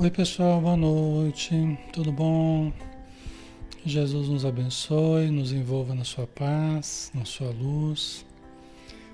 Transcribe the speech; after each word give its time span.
Oi 0.00 0.10
pessoal, 0.10 0.62
boa 0.62 0.78
noite, 0.78 1.78
tudo 1.92 2.10
bom? 2.10 2.72
Jesus 3.84 4.30
nos 4.30 4.46
abençoe, 4.46 5.30
nos 5.30 5.52
envolva 5.52 5.94
na 5.94 6.04
sua 6.04 6.26
paz, 6.26 7.12
na 7.14 7.26
sua 7.26 7.50
luz. 7.50 8.24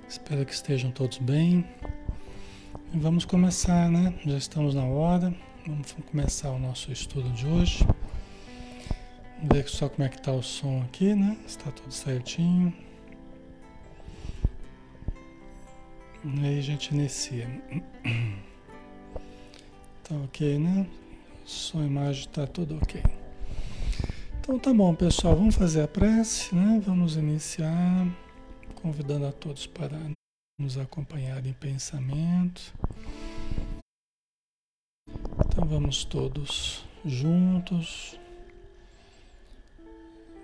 Espero 0.08 0.46
que 0.46 0.52
estejam 0.52 0.92
todos 0.92 1.18
bem. 1.18 1.66
Vamos 2.94 3.24
começar, 3.24 3.90
né? 3.90 4.14
Já 4.24 4.38
estamos 4.38 4.76
na 4.76 4.84
hora. 4.84 5.34
Vamos 5.66 5.90
começar 6.08 6.52
o 6.52 6.58
nosso 6.60 6.92
estudo 6.92 7.30
de 7.30 7.48
hoje. 7.48 7.84
Vamos 9.38 9.56
ver 9.56 9.68
só 9.68 9.88
como 9.88 10.06
é 10.06 10.08
que 10.08 10.18
está 10.18 10.30
o 10.30 10.40
som 10.40 10.82
aqui, 10.82 11.16
né? 11.16 11.36
Está 11.44 11.68
tudo 11.72 11.90
certinho. 11.90 12.72
E 16.24 16.46
aí 16.46 16.60
a 16.60 16.62
gente 16.62 16.94
inicia. 16.94 17.50
Tá 20.16 20.22
ok, 20.22 20.58
né? 20.58 20.86
E 21.44 21.78
imagem 21.78 22.28
tá 22.30 22.46
tudo 22.46 22.76
ok. 22.76 23.02
Então 24.40 24.58
tá 24.58 24.72
bom, 24.72 24.94
pessoal. 24.94 25.36
Vamos 25.36 25.54
fazer 25.54 25.82
a 25.82 25.88
prece, 25.88 26.54
né? 26.54 26.80
Vamos 26.86 27.16
iniciar 27.16 28.06
convidando 28.76 29.26
a 29.26 29.32
todos 29.32 29.66
para 29.66 29.98
nos 30.58 30.78
acompanhar 30.78 31.44
em 31.44 31.52
pensamento. 31.52 32.72
Então 35.46 35.66
vamos 35.66 36.02
todos 36.02 36.82
juntos, 37.04 38.18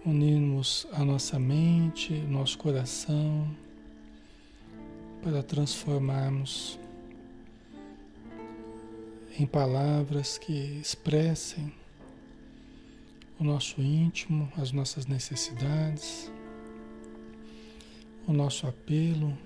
unirmos 0.04 0.86
a 0.92 1.02
nossa 1.02 1.38
mente, 1.38 2.12
nosso 2.12 2.58
coração, 2.58 3.48
para 5.22 5.42
transformarmos 5.42 6.78
em 9.38 9.46
palavras 9.46 10.37
que 10.37 10.52
expressem 10.81 11.73
o 13.38 13.44
nosso 13.44 13.81
íntimo, 13.81 14.50
as 14.56 14.73
nossas 14.73 15.06
necessidades, 15.06 16.31
o 18.26 18.32
nosso 18.32 18.67
apelo 18.67 19.37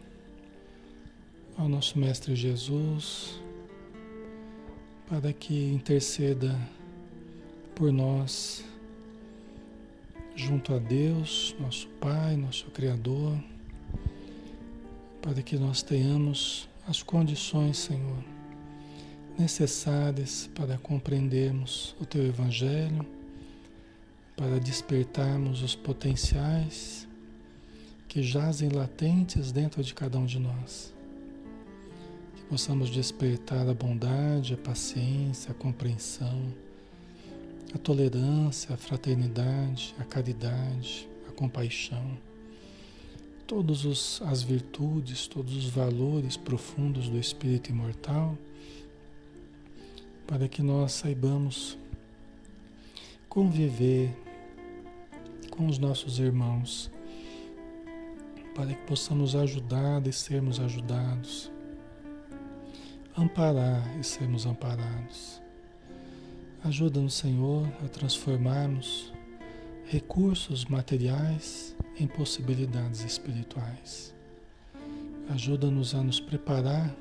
ao 1.57 1.69
nosso 1.69 1.99
Mestre 1.99 2.35
Jesus, 2.35 3.41
para 5.09 5.33
que 5.33 5.73
interceda 5.73 6.59
por 7.75 7.93
nós 7.93 8.65
junto 10.35 10.75
a 10.75 10.79
Deus, 10.79 11.55
nosso 11.59 11.89
Pai, 12.01 12.37
nosso 12.37 12.67
Criador, 12.67 13.39
para 15.23 15.41
que 15.43 15.57
nós 15.57 15.83
tenhamos 15.83 16.69
as 16.87 17.03
condições, 17.03 17.79
Senhor 17.79 18.36
necessárias 19.39 20.49
para 20.55 20.79
compreendermos 20.79 21.95
o 22.01 22.07
teu 22.07 22.25
Evangelho, 22.25 23.07
para 24.37 24.59
despertarmos 24.61 25.63
os 25.63 25.75
potenciais 25.75 27.07
que 28.09 28.23
jazem 28.23 28.69
latentes 28.69 29.53
dentro 29.53 29.83
de 29.83 29.95
cada 29.95 30.19
um 30.19 30.27
de 30.27 30.39
nós. 30.39 30.93
Que 32.35 32.43
possamos 32.45 32.91
despertar 32.91 33.69
a 33.69 33.75
bondade, 33.75 34.55
a 34.55 34.57
paciência, 34.57 35.51
a 35.51 35.55
compreensão, 35.55 36.53
a 37.75 37.79
tolerância, 37.79 38.75
a 38.75 38.77
fraternidade, 38.77 39.95
a 39.99 40.05
caridade, 40.05 41.09
a 41.29 41.33
compaixão, 41.33 42.17
todas 43.47 44.21
as 44.23 44.43
virtudes, 44.43 45.27
todos 45.27 45.55
os 45.55 45.69
valores 45.69 46.37
profundos 46.37 47.09
do 47.09 47.19
espírito 47.19 47.71
imortal 47.71 48.37
para 50.27 50.49
que 50.49 50.63
nós 50.63 50.93
saibamos 50.93 51.79
conviver 53.29 54.11
com 55.51 55.67
os 55.69 55.79
nossos 55.79 56.19
irmãos, 56.19 56.91
para 58.55 58.75
que 58.75 58.83
possamos 58.87 59.37
ajudar 59.37 60.07
e 60.07 60.13
sermos 60.13 60.59
ajudados, 60.59 61.51
amparar 63.17 63.83
e 63.99 64.05
sermos 64.05 64.47
amparados. 64.47 65.41
Ajuda-nos, 66.65 67.15
Senhor, 67.15 67.67
a 67.85 67.89
transformarmos 67.89 69.13
recursos 69.87 70.65
materiais 70.65 71.77
em 71.99 72.07
possibilidades 72.07 73.05
espirituais. 73.05 74.13
Ajuda-nos 75.29 75.95
a 75.95 76.03
nos 76.03 76.19
preparar 76.19 76.95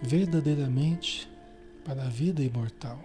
verdadeiramente 0.00 1.31
para 1.84 2.04
a 2.04 2.08
vida 2.08 2.42
imortal. 2.42 2.98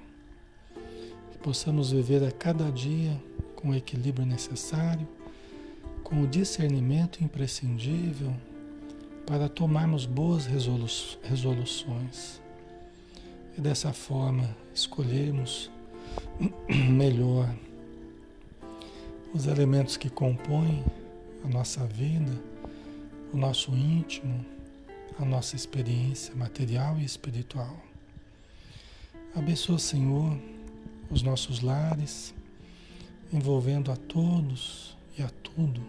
Que 1.32 1.38
possamos 1.38 1.92
viver 1.92 2.24
a 2.24 2.32
cada 2.32 2.72
dia 2.72 3.22
com 3.56 3.70
o 3.70 3.76
equilíbrio 3.76 4.26
necessário, 4.26 5.08
com 6.04 6.22
o 6.22 6.28
discernimento 6.28 7.24
imprescindível 7.24 8.34
para 9.26 9.50
tomarmos 9.50 10.06
boas 10.06 10.46
resolu 10.46 10.88
resoluções. 11.24 12.42
E 13.58 13.62
dessa 13.62 13.92
forma 13.92 14.56
escolhermos 14.74 15.70
melhor 16.90 17.54
os 19.34 19.48
elementos 19.48 19.98
que 19.98 20.10
compõem 20.10 20.84
a 21.44 21.48
nossa 21.48 21.86
vida, 21.86 22.32
o 23.34 23.38
nosso 23.38 23.72
íntimo, 23.72 24.46
a 25.20 25.26
nossa 25.26 25.56
experiência 25.56 26.34
material 26.36 26.98
e 26.98 27.04
espiritual. 27.04 27.87
Abençoa, 29.36 29.78
Senhor, 29.78 30.38
os 31.12 31.22
nossos 31.22 31.62
lares, 31.62 32.34
envolvendo 33.32 33.92
a 33.92 33.96
todos 33.96 34.98
e 35.18 35.22
a 35.22 35.30
tudo. 35.30 35.82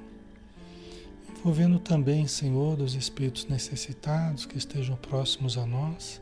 Envolvendo 1.30 1.78
também, 1.78 2.26
Senhor, 2.26 2.80
os 2.80 2.94
espíritos 2.94 3.46
necessitados 3.46 4.44
que 4.44 4.58
estejam 4.58 4.96
próximos 4.96 5.56
a 5.56 5.64
nós, 5.64 6.20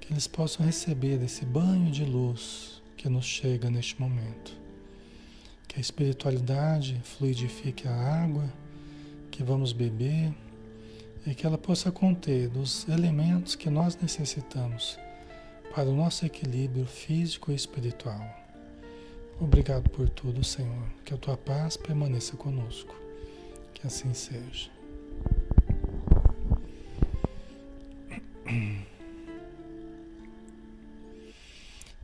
que 0.00 0.12
eles 0.12 0.26
possam 0.26 0.64
receber 0.64 1.22
esse 1.22 1.44
banho 1.44 1.90
de 1.90 2.04
luz 2.04 2.80
que 2.96 3.08
nos 3.08 3.26
chega 3.26 3.68
neste 3.68 4.00
momento. 4.00 4.56
Que 5.68 5.78
a 5.78 5.80
espiritualidade 5.80 7.00
fluidifique 7.04 7.86
a 7.86 8.22
água 8.22 8.50
que 9.30 9.42
vamos 9.42 9.72
beber 9.72 10.32
e 11.26 11.34
que 11.34 11.44
ela 11.44 11.58
possa 11.58 11.92
conter 11.92 12.50
os 12.56 12.88
elementos 12.88 13.54
que 13.54 13.68
nós 13.68 13.96
necessitamos 14.00 14.98
para 15.74 15.88
o 15.88 15.94
nosso 15.94 16.26
equilíbrio 16.26 16.84
físico 16.84 17.52
e 17.52 17.54
espiritual. 17.54 18.20
Obrigado 19.40 19.88
por 19.88 20.08
tudo, 20.08 20.42
Senhor. 20.44 20.84
Que 21.04 21.14
a 21.14 21.16
tua 21.16 21.36
paz 21.36 21.76
permaneça 21.76 22.36
conosco. 22.36 22.94
Que 23.72 23.86
assim 23.86 24.12
seja. 24.12 24.70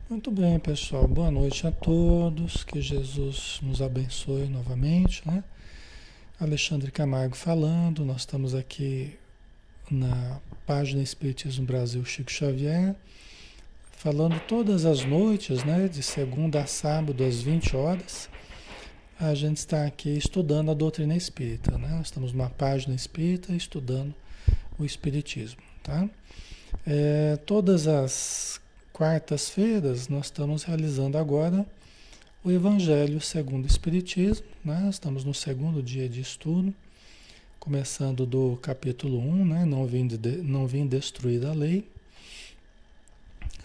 Muito 0.09 0.31
bem, 0.31 0.57
pessoal. 0.59 1.05
Boa 1.07 1.29
noite 1.29 1.67
a 1.67 1.71
todos. 1.71 2.63
Que 2.63 2.81
Jesus 2.81 3.59
nos 3.61 3.81
abençoe 3.81 4.47
novamente, 4.47 5.21
né? 5.27 5.43
Alexandre 6.39 6.89
Camargo 6.89 7.35
falando. 7.35 8.05
Nós 8.05 8.21
estamos 8.21 8.55
aqui 8.55 9.19
na 9.91 10.39
página 10.65 11.03
Espiritismo 11.03 11.65
Brasil 11.65 12.03
Chico 12.05 12.31
Xavier 12.31 12.95
falando 13.97 14.39
todas 14.47 14.85
as 14.85 15.03
noites, 15.03 15.63
né, 15.63 15.87
de 15.87 16.03
segunda 16.03 16.61
a 16.61 16.67
sábado 16.67 17.23
às 17.23 17.41
20 17.41 17.75
horas. 17.75 18.29
A 19.19 19.33
gente 19.33 19.57
está 19.57 19.87
aqui 19.87 20.15
estudando 20.15 20.69
a 20.69 20.75
doutrina 20.75 21.15
espírita, 21.15 21.75
né? 21.79 21.99
Estamos 22.03 22.31
numa 22.31 22.51
página 22.51 22.93
espírita 22.93 23.51
estudando 23.53 24.13
o 24.77 24.85
espiritismo, 24.85 25.59
tá? 25.81 26.07
É, 26.85 27.37
todas 27.37 27.87
as 27.87 28.61
quartas-feiras 28.93 30.07
nós 30.07 30.27
estamos 30.27 30.61
realizando 30.61 31.17
agora 31.17 31.65
o 32.43 32.51
Evangelho 32.51 33.19
segundo 33.19 33.63
o 33.63 33.67
Espiritismo, 33.67 34.45
né? 34.63 34.87
Estamos 34.87 35.23
no 35.23 35.33
segundo 35.33 35.81
dia 35.81 36.07
de 36.07 36.21
estudo, 36.21 36.71
começando 37.59 38.27
do 38.27 38.59
capítulo 38.61 39.17
1, 39.17 39.45
né? 39.45 39.65
Não 39.65 39.87
vim, 39.87 40.05
de, 40.05 40.37
não 40.43 40.67
vim 40.67 40.85
destruir 40.85 41.43
a 41.43 41.53
lei. 41.53 41.89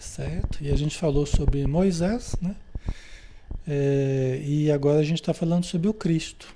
Certo? 0.03 0.59
E 0.61 0.69
a 0.69 0.75
gente 0.75 0.95
falou 0.95 1.25
sobre 1.25 1.65
Moisés, 1.65 2.35
né? 2.41 2.55
É, 3.65 4.41
e 4.45 4.69
agora 4.69 4.99
a 4.99 5.03
gente 5.03 5.21
está 5.21 5.33
falando 5.33 5.63
sobre 5.63 5.87
o 5.87 5.93
Cristo, 5.93 6.53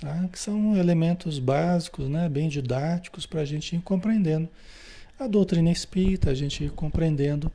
tá? 0.00 0.28
que 0.32 0.38
são 0.38 0.76
elementos 0.76 1.40
básicos, 1.40 2.08
né? 2.08 2.28
bem 2.28 2.48
didáticos 2.48 3.26
para 3.26 3.40
a 3.40 3.44
gente 3.44 3.74
ir 3.74 3.80
compreendendo 3.80 4.48
a 5.18 5.26
doutrina 5.26 5.70
espírita, 5.70 6.30
a 6.30 6.34
gente 6.34 6.64
ir 6.64 6.70
compreendendo 6.70 7.50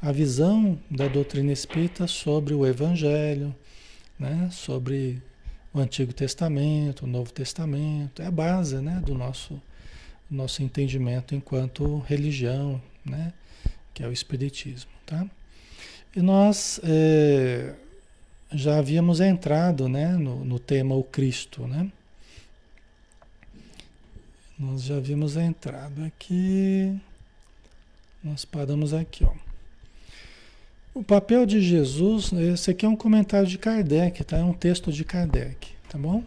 a 0.00 0.12
visão 0.12 0.78
da 0.88 1.08
doutrina 1.08 1.52
espírita 1.52 2.06
sobre 2.06 2.54
o 2.54 2.64
Evangelho, 2.64 3.54
né? 4.18 4.48
sobre 4.52 5.20
o 5.74 5.80
Antigo 5.80 6.12
Testamento, 6.12 7.04
o 7.04 7.08
Novo 7.08 7.32
Testamento, 7.32 8.22
é 8.22 8.26
a 8.26 8.30
base 8.30 8.76
né? 8.76 9.02
do 9.04 9.14
nosso, 9.14 9.60
nosso 10.30 10.62
entendimento 10.62 11.34
enquanto 11.34 11.98
religião, 12.06 12.80
né? 13.04 13.32
Que 13.96 14.02
é 14.02 14.06
o 14.06 14.12
Espiritismo, 14.12 14.90
tá? 15.06 15.26
E 16.14 16.20
nós 16.20 16.78
é, 16.84 17.72
já 18.52 18.76
havíamos 18.76 19.20
entrado 19.20 19.88
né, 19.88 20.08
no, 20.18 20.44
no 20.44 20.58
tema 20.58 20.94
o 20.94 21.02
Cristo, 21.02 21.66
né? 21.66 21.90
Nós 24.58 24.82
já 24.82 24.98
havíamos 24.98 25.38
entrado 25.38 26.04
aqui. 26.04 26.94
Nós 28.22 28.44
paramos 28.44 28.92
aqui, 28.92 29.24
ó. 29.24 29.32
O 30.92 31.02
papel 31.02 31.46
de 31.46 31.62
Jesus, 31.62 32.34
esse 32.34 32.70
aqui 32.70 32.84
é 32.84 32.88
um 32.88 32.96
comentário 32.96 33.48
de 33.48 33.56
Kardec, 33.56 34.22
tá? 34.24 34.36
É 34.36 34.44
um 34.44 34.52
texto 34.52 34.92
de 34.92 35.04
Kardec, 35.04 35.68
tá 35.88 35.96
bom? 35.96 36.22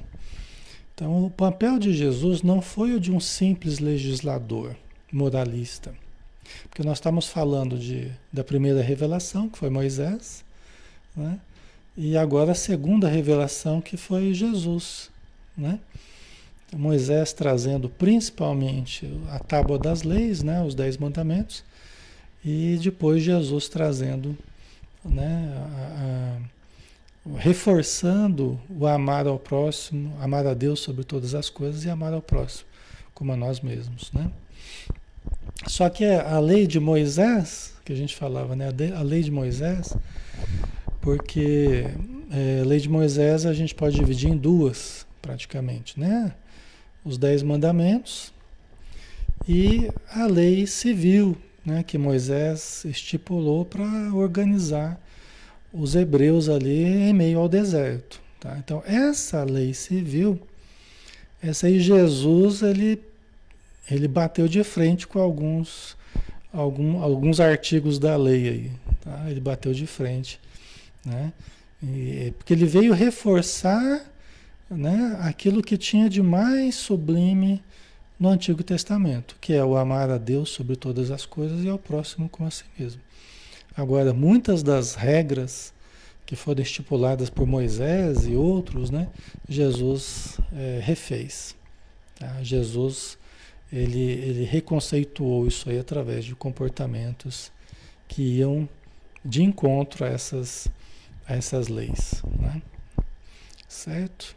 Então, 0.95 1.23
o 1.23 1.29
papel 1.29 1.77
de 1.77 1.93
Jesus 1.93 2.41
não 2.41 2.63
foi 2.63 2.95
o 2.95 2.99
de 2.99 3.11
um 3.11 3.19
simples 3.19 3.77
legislador, 3.77 4.75
moralista. 5.11 5.93
Porque 6.69 6.83
nós 6.83 6.97
estamos 6.97 7.27
falando 7.27 7.77
de, 7.77 8.11
da 8.31 8.43
primeira 8.43 8.81
revelação, 8.81 9.49
que 9.49 9.57
foi 9.57 9.69
Moisés, 9.69 10.43
né? 11.15 11.39
e 11.97 12.15
agora 12.15 12.53
a 12.53 12.55
segunda 12.55 13.07
revelação, 13.07 13.81
que 13.81 13.97
foi 13.97 14.33
Jesus. 14.33 15.09
Né? 15.57 15.79
Moisés 16.75 17.33
trazendo 17.33 17.89
principalmente 17.89 19.11
a 19.29 19.39
tábua 19.39 19.77
das 19.77 20.03
leis, 20.03 20.43
né? 20.43 20.63
os 20.63 20.75
dez 20.75 20.97
mandamentos, 20.97 21.63
e 22.43 22.79
depois 22.81 23.23
Jesus 23.23 23.67
trazendo 23.67 24.37
né, 25.03 25.53
a, 25.55 26.39
a, 27.35 27.37
reforçando 27.37 28.59
o 28.69 28.87
amar 28.87 29.27
ao 29.27 29.37
próximo, 29.37 30.15
amar 30.21 30.45
a 30.47 30.53
Deus 30.53 30.79
sobre 30.79 31.03
todas 31.03 31.35
as 31.35 31.49
coisas 31.49 31.83
e 31.83 31.89
amar 31.89 32.13
ao 32.13 32.21
próximo, 32.21 32.67
como 33.13 33.31
a 33.31 33.35
nós 33.35 33.59
mesmos, 33.59 34.11
né? 34.13 34.31
Só 35.67 35.89
que 35.89 36.05
a 36.05 36.39
lei 36.39 36.65
de 36.65 36.79
Moisés, 36.79 37.73
que 37.83 37.93
a 37.93 37.95
gente 37.95 38.15
falava, 38.15 38.55
né? 38.55 38.69
A 38.95 39.01
lei 39.01 39.21
de 39.21 39.31
Moisés, 39.31 39.95
porque 41.01 41.85
é, 42.31 42.61
a 42.61 42.65
lei 42.65 42.79
de 42.79 42.89
Moisés 42.89 43.45
a 43.45 43.53
gente 43.53 43.75
pode 43.75 43.95
dividir 43.95 44.29
em 44.29 44.37
duas, 44.37 45.05
praticamente, 45.21 45.99
né? 45.99 46.33
Os 47.03 47.17
dez 47.17 47.41
mandamentos 47.43 48.33
e 49.47 49.89
a 50.11 50.27
lei 50.27 50.67
civil, 50.67 51.35
né, 51.65 51.81
que 51.81 51.97
Moisés 51.97 52.83
estipulou 52.85 53.65
para 53.65 53.83
organizar 54.13 55.01
os 55.73 55.95
hebreus 55.95 56.49
ali 56.49 56.83
em 56.83 57.13
meio 57.13 57.39
ao 57.39 57.49
deserto. 57.49 58.21
Tá? 58.39 58.57
Então, 58.57 58.83
essa 58.85 59.43
lei 59.43 59.73
civil, 59.73 60.39
essa 61.41 61.67
aí 61.67 61.79
Jesus, 61.79 62.61
ele, 62.61 63.01
ele 63.89 64.07
bateu 64.07 64.47
de 64.47 64.63
frente 64.63 65.07
com 65.07 65.19
alguns, 65.19 65.97
algum, 66.53 67.01
alguns 67.01 67.39
artigos 67.39 67.97
da 67.97 68.15
lei 68.15 68.49
aí. 68.49 68.71
Tá? 69.01 69.25
Ele 69.29 69.39
bateu 69.39 69.73
de 69.73 69.87
frente. 69.87 70.39
Né? 71.05 71.33
E, 71.81 72.33
porque 72.37 72.53
ele 72.53 72.65
veio 72.65 72.93
reforçar 72.93 74.05
né, 74.69 75.17
aquilo 75.21 75.63
que 75.63 75.77
tinha 75.77 76.09
de 76.09 76.21
mais 76.21 76.75
sublime 76.75 77.63
no 78.19 78.29
Antigo 78.29 78.61
Testamento, 78.61 79.37
que 79.39 79.53
é 79.53 79.63
o 79.63 79.77
amar 79.77 80.09
a 80.09 80.17
Deus 80.17 80.49
sobre 80.49 80.75
todas 80.75 81.09
as 81.09 81.25
coisas 81.25 81.63
e 81.63 81.69
ao 81.69 81.79
próximo 81.79 82.27
como 82.27 82.47
a 82.47 82.51
si 82.51 82.65
mesmo. 82.77 83.01
Agora, 83.75 84.13
muitas 84.13 84.61
das 84.61 84.93
regras 84.93 85.73
que 86.25 86.35
foram 86.35 86.61
estipuladas 86.61 87.29
por 87.29 87.47
Moisés 87.47 88.27
e 88.27 88.35
outros, 88.35 88.91
né, 88.91 89.07
Jesus 89.47 90.37
é, 90.53 90.79
refez. 90.83 91.55
Tá? 92.19 92.43
Jesus 92.43 93.17
ele, 93.71 94.01
ele 94.01 94.43
reconceituou 94.43 95.47
isso 95.47 95.69
aí 95.69 95.79
através 95.79 96.25
de 96.25 96.35
comportamentos 96.35 97.51
que 98.07 98.21
iam 98.37 98.67
de 99.23 99.43
encontro 99.43 100.05
a 100.05 100.07
essas, 100.07 100.67
a 101.27 101.35
essas 101.35 101.67
leis. 101.67 102.21
Né? 102.39 102.61
Certo? 103.67 104.35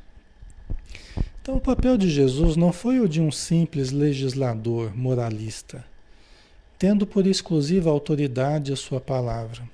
Então, 1.41 1.57
o 1.57 1.61
papel 1.61 1.97
de 1.97 2.09
Jesus 2.09 2.55
não 2.55 2.73
foi 2.73 3.01
o 3.01 3.09
de 3.09 3.21
um 3.21 3.33
simples 3.33 3.91
legislador 3.91 4.97
moralista, 4.97 5.85
tendo 6.79 7.07
por 7.07 7.27
exclusiva 7.27 7.91
autoridade 7.91 8.73
a 8.73 8.77
sua 8.77 9.01
palavra. 9.01 9.69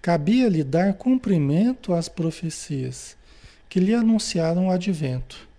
Cabia-lhe 0.00 0.64
dar 0.64 0.94
cumprimento 0.94 1.92
às 1.92 2.08
profecias 2.08 3.16
que 3.68 3.78
lhe 3.78 3.92
anunciaram 3.92 4.68
o 4.68 4.70
advento. 4.70 5.49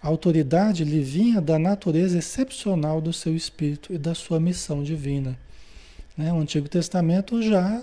A 0.00 0.08
autoridade 0.08 0.84
lhe 0.84 1.02
vinha 1.02 1.40
da 1.40 1.58
natureza 1.58 2.18
excepcional 2.18 3.00
do 3.00 3.12
seu 3.12 3.34
espírito 3.34 3.92
e 3.92 3.98
da 3.98 4.14
sua 4.14 4.38
missão 4.38 4.82
divina. 4.82 5.36
Né? 6.16 6.32
O 6.32 6.38
Antigo 6.38 6.68
Testamento 6.68 7.42
já, 7.42 7.82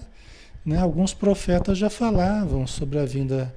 né, 0.65 0.77
alguns 0.77 1.13
profetas 1.13 1.77
já 1.77 1.89
falavam 1.89 2.65
sobre 2.65 2.99
a 2.99 3.05
vinda, 3.05 3.53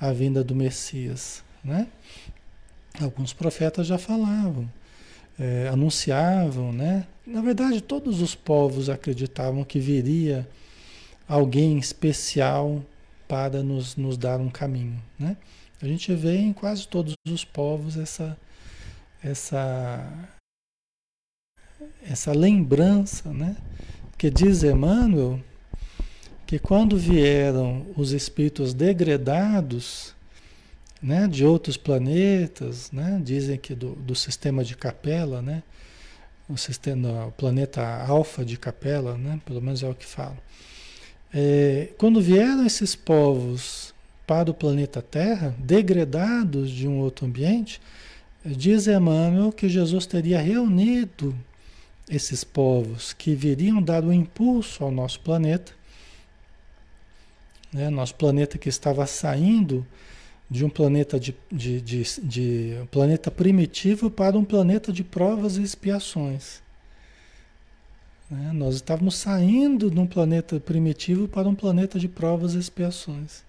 a 0.00 0.12
vinda 0.12 0.42
do 0.42 0.54
Messias. 0.54 1.42
Né? 1.62 1.86
Alguns 3.00 3.32
profetas 3.32 3.86
já 3.86 3.98
falavam, 3.98 4.70
é, 5.38 5.68
anunciavam, 5.68 6.72
né? 6.72 7.06
Na 7.24 7.40
verdade, 7.40 7.80
todos 7.80 8.20
os 8.20 8.34
povos 8.34 8.88
acreditavam 8.88 9.62
que 9.62 9.78
viria 9.78 10.48
alguém 11.28 11.78
especial 11.78 12.82
para 13.28 13.62
nos, 13.62 13.94
nos 13.94 14.16
dar 14.16 14.40
um 14.40 14.48
caminho, 14.48 15.00
né? 15.18 15.36
A 15.80 15.86
gente 15.86 16.14
vê 16.14 16.36
em 16.38 16.52
quase 16.52 16.86
todos 16.88 17.14
os 17.28 17.44
povos 17.44 17.96
essa 17.96 18.36
essa 19.22 20.28
essa 22.02 22.32
lembrança, 22.32 23.32
né? 23.32 23.56
Que 24.16 24.30
diz 24.30 24.62
Emmanuel 24.62 25.40
que 26.48 26.58
quando 26.58 26.96
vieram 26.96 27.86
os 27.94 28.12
espíritos 28.12 28.72
degredados, 28.72 30.14
né, 31.00 31.28
de 31.28 31.44
outros 31.44 31.76
planetas, 31.76 32.90
né, 32.90 33.20
dizem 33.22 33.58
que 33.58 33.74
do, 33.74 33.90
do 33.96 34.14
sistema 34.14 34.64
de 34.64 34.74
Capela, 34.74 35.42
né, 35.42 35.62
o, 36.48 36.56
sistema, 36.56 37.26
o 37.26 37.32
planeta 37.32 37.82
Alfa 38.02 38.46
de 38.46 38.56
Capela, 38.56 39.18
né, 39.18 39.38
pelo 39.44 39.60
menos 39.60 39.82
é 39.82 39.88
o 39.90 39.94
que 39.94 40.06
falam. 40.06 40.38
É, 41.34 41.90
quando 41.98 42.18
vieram 42.18 42.64
esses 42.64 42.96
povos 42.96 43.87
para 44.28 44.50
o 44.50 44.54
planeta 44.54 45.00
Terra, 45.00 45.54
degradados 45.58 46.70
de 46.70 46.86
um 46.86 46.98
outro 46.98 47.24
ambiente, 47.24 47.80
diz 48.44 48.86
Emmanuel 48.86 49.50
que 49.50 49.70
Jesus 49.70 50.04
teria 50.04 50.38
reunido 50.38 51.34
esses 52.10 52.44
povos 52.44 53.14
que 53.14 53.34
viriam 53.34 53.80
dar 53.80 54.04
o 54.04 54.08
um 54.08 54.12
impulso 54.12 54.84
ao 54.84 54.90
nosso 54.90 55.18
planeta, 55.20 55.72
né, 57.72 57.88
nosso 57.88 58.14
planeta 58.16 58.58
que 58.58 58.68
estava 58.68 59.06
saindo 59.06 59.84
de 60.50 60.62
um 60.62 60.68
planeta 60.68 61.18
de, 61.18 61.34
de, 61.50 61.80
de, 61.80 62.02
de 62.22 62.76
um 62.82 62.86
planeta 62.86 63.30
primitivo 63.30 64.10
para 64.10 64.36
um 64.36 64.44
planeta 64.44 64.92
de 64.92 65.02
provas 65.02 65.56
e 65.56 65.62
expiações. 65.62 66.60
Né? 68.30 68.52
Nós 68.52 68.74
estávamos 68.74 69.16
saindo 69.16 69.90
de 69.90 69.98
um 69.98 70.06
planeta 70.06 70.60
primitivo 70.60 71.26
para 71.26 71.48
um 71.48 71.54
planeta 71.54 71.98
de 71.98 72.08
provas 72.08 72.52
e 72.52 72.58
expiações. 72.58 73.47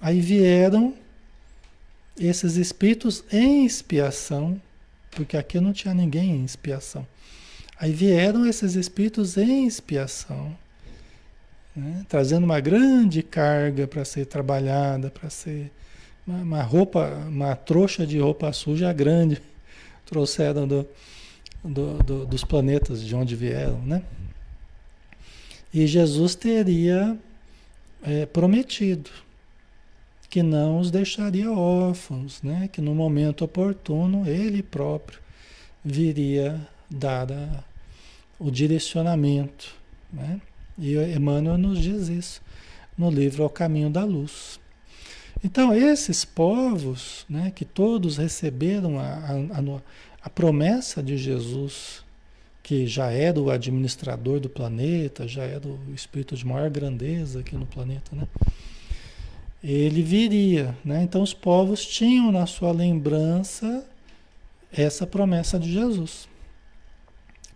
Aí 0.00 0.20
vieram 0.20 0.94
esses 2.18 2.56
espíritos 2.56 3.24
em 3.32 3.64
expiação, 3.64 4.60
porque 5.10 5.36
aqui 5.36 5.60
não 5.60 5.72
tinha 5.72 5.94
ninguém 5.94 6.36
em 6.36 6.44
expiação. 6.44 7.06
Aí 7.78 7.92
vieram 7.92 8.46
esses 8.46 8.74
espíritos 8.74 9.36
em 9.36 9.66
expiação 9.66 10.56
né? 11.78 12.04
trazendo 12.08 12.44
uma 12.44 12.60
grande 12.60 13.22
carga 13.22 13.86
para 13.86 14.04
ser 14.04 14.26
trabalhada, 14.26 15.10
para 15.10 15.30
ser 15.30 15.70
uma, 16.26 16.42
uma, 16.42 16.62
roupa, 16.62 17.08
uma 17.28 17.54
trouxa 17.54 18.06
de 18.06 18.18
roupa 18.18 18.52
suja 18.52 18.92
grande, 18.92 19.40
trouxeram 20.04 20.66
do, 20.66 20.88
do, 21.64 22.02
do, 22.02 22.26
dos 22.26 22.44
planetas 22.44 23.00
de 23.00 23.14
onde 23.14 23.36
vieram, 23.36 23.80
né? 23.82 24.02
E 25.72 25.86
Jesus 25.86 26.34
teria 26.34 27.16
é, 28.02 28.26
prometido 28.26 29.10
que 30.28 30.42
não 30.42 30.78
os 30.78 30.90
deixaria 30.90 31.50
órfãos, 31.50 32.42
né? 32.42 32.68
Que 32.70 32.80
no 32.80 32.94
momento 32.94 33.44
oportuno 33.44 34.28
ele 34.28 34.62
próprio 34.62 35.20
viria 35.84 36.60
dar 36.90 37.30
a, 37.32 37.64
o 38.38 38.50
direcionamento, 38.50 39.74
né? 40.12 40.40
E 40.78 40.96
Emmanuel 40.96 41.58
nos 41.58 41.80
diz 41.80 42.08
isso 42.08 42.40
no 42.96 43.10
livro 43.10 43.42
Ao 43.42 43.50
Caminho 43.50 43.90
da 43.90 44.04
Luz. 44.04 44.60
Então, 45.42 45.72
esses 45.72 46.24
povos, 46.24 47.24
né, 47.28 47.52
que 47.54 47.64
todos 47.64 48.16
receberam 48.16 48.98
a, 48.98 49.04
a, 49.04 49.80
a 50.22 50.30
promessa 50.30 51.00
de 51.00 51.16
Jesus, 51.16 52.04
que 52.62 52.86
já 52.86 53.10
era 53.10 53.40
o 53.40 53.50
administrador 53.50 54.40
do 54.40 54.48
planeta, 54.48 55.28
já 55.28 55.44
era 55.44 55.66
o 55.66 55.94
espírito 55.94 56.36
de 56.36 56.44
maior 56.44 56.68
grandeza 56.68 57.40
aqui 57.40 57.54
no 57.54 57.66
planeta, 57.66 58.14
né? 58.14 58.26
Ele 59.62 60.02
viria, 60.02 60.76
né? 60.84 61.02
Então 61.02 61.22
os 61.22 61.34
povos 61.34 61.84
tinham 61.84 62.30
na 62.30 62.46
sua 62.46 62.72
lembrança 62.72 63.84
essa 64.72 65.06
promessa 65.06 65.58
de 65.58 65.72
Jesus. 65.72 66.28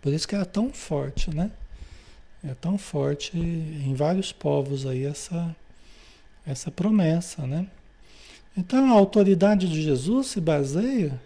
Por 0.01 0.13
isso 0.13 0.27
que 0.27 0.35
era 0.35 0.45
tão 0.45 0.69
forte, 0.69 1.33
né? 1.33 1.51
É 2.43 2.53
tão 2.53 2.77
forte 2.77 3.37
em 3.37 3.93
vários 3.93 4.33
povos 4.33 4.85
aí 4.85 5.05
essa, 5.05 5.55
essa 6.45 6.69
promessa, 6.69 7.47
né? 7.47 7.67
Então 8.57 8.91
a 8.91 8.97
autoridade 8.97 9.69
de 9.69 9.81
Jesus 9.81 10.27
se 10.27 10.41
baseia 10.41 11.19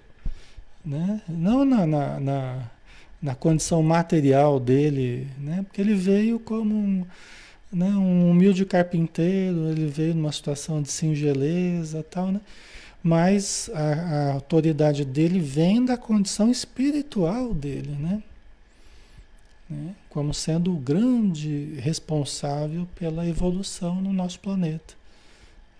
né? 0.87 1.21
não 1.27 1.65
na, 1.65 1.85
na, 1.85 2.19
na, 2.19 2.71
na 3.21 3.35
condição 3.35 3.83
material 3.83 4.59
dele, 4.59 5.27
né? 5.37 5.63
porque 5.67 5.81
ele 5.81 5.93
veio 5.93 6.39
como 6.39 6.73
um, 6.73 7.05
né? 7.71 7.89
um 7.89 8.29
humilde 8.31 8.65
carpinteiro, 8.65 9.69
ele 9.69 9.87
veio 9.87 10.15
numa 10.15 10.31
situação 10.31 10.81
de 10.81 10.91
singeleza 10.91 12.03
tal, 12.09 12.31
né? 12.31 12.41
mas 13.03 13.69
a, 13.73 13.81
a 13.81 14.33
autoridade 14.33 15.05
dele 15.05 15.39
vem 15.39 15.83
da 15.83 15.97
condição 15.97 16.49
espiritual 16.49 17.53
dele, 17.53 17.91
né? 17.91 18.23
né? 19.69 19.95
como 20.09 20.33
sendo 20.33 20.73
o 20.73 20.77
grande 20.77 21.75
responsável 21.79 22.87
pela 22.95 23.27
evolução 23.27 24.01
no 24.01 24.11
nosso 24.13 24.39
planeta. 24.39 24.95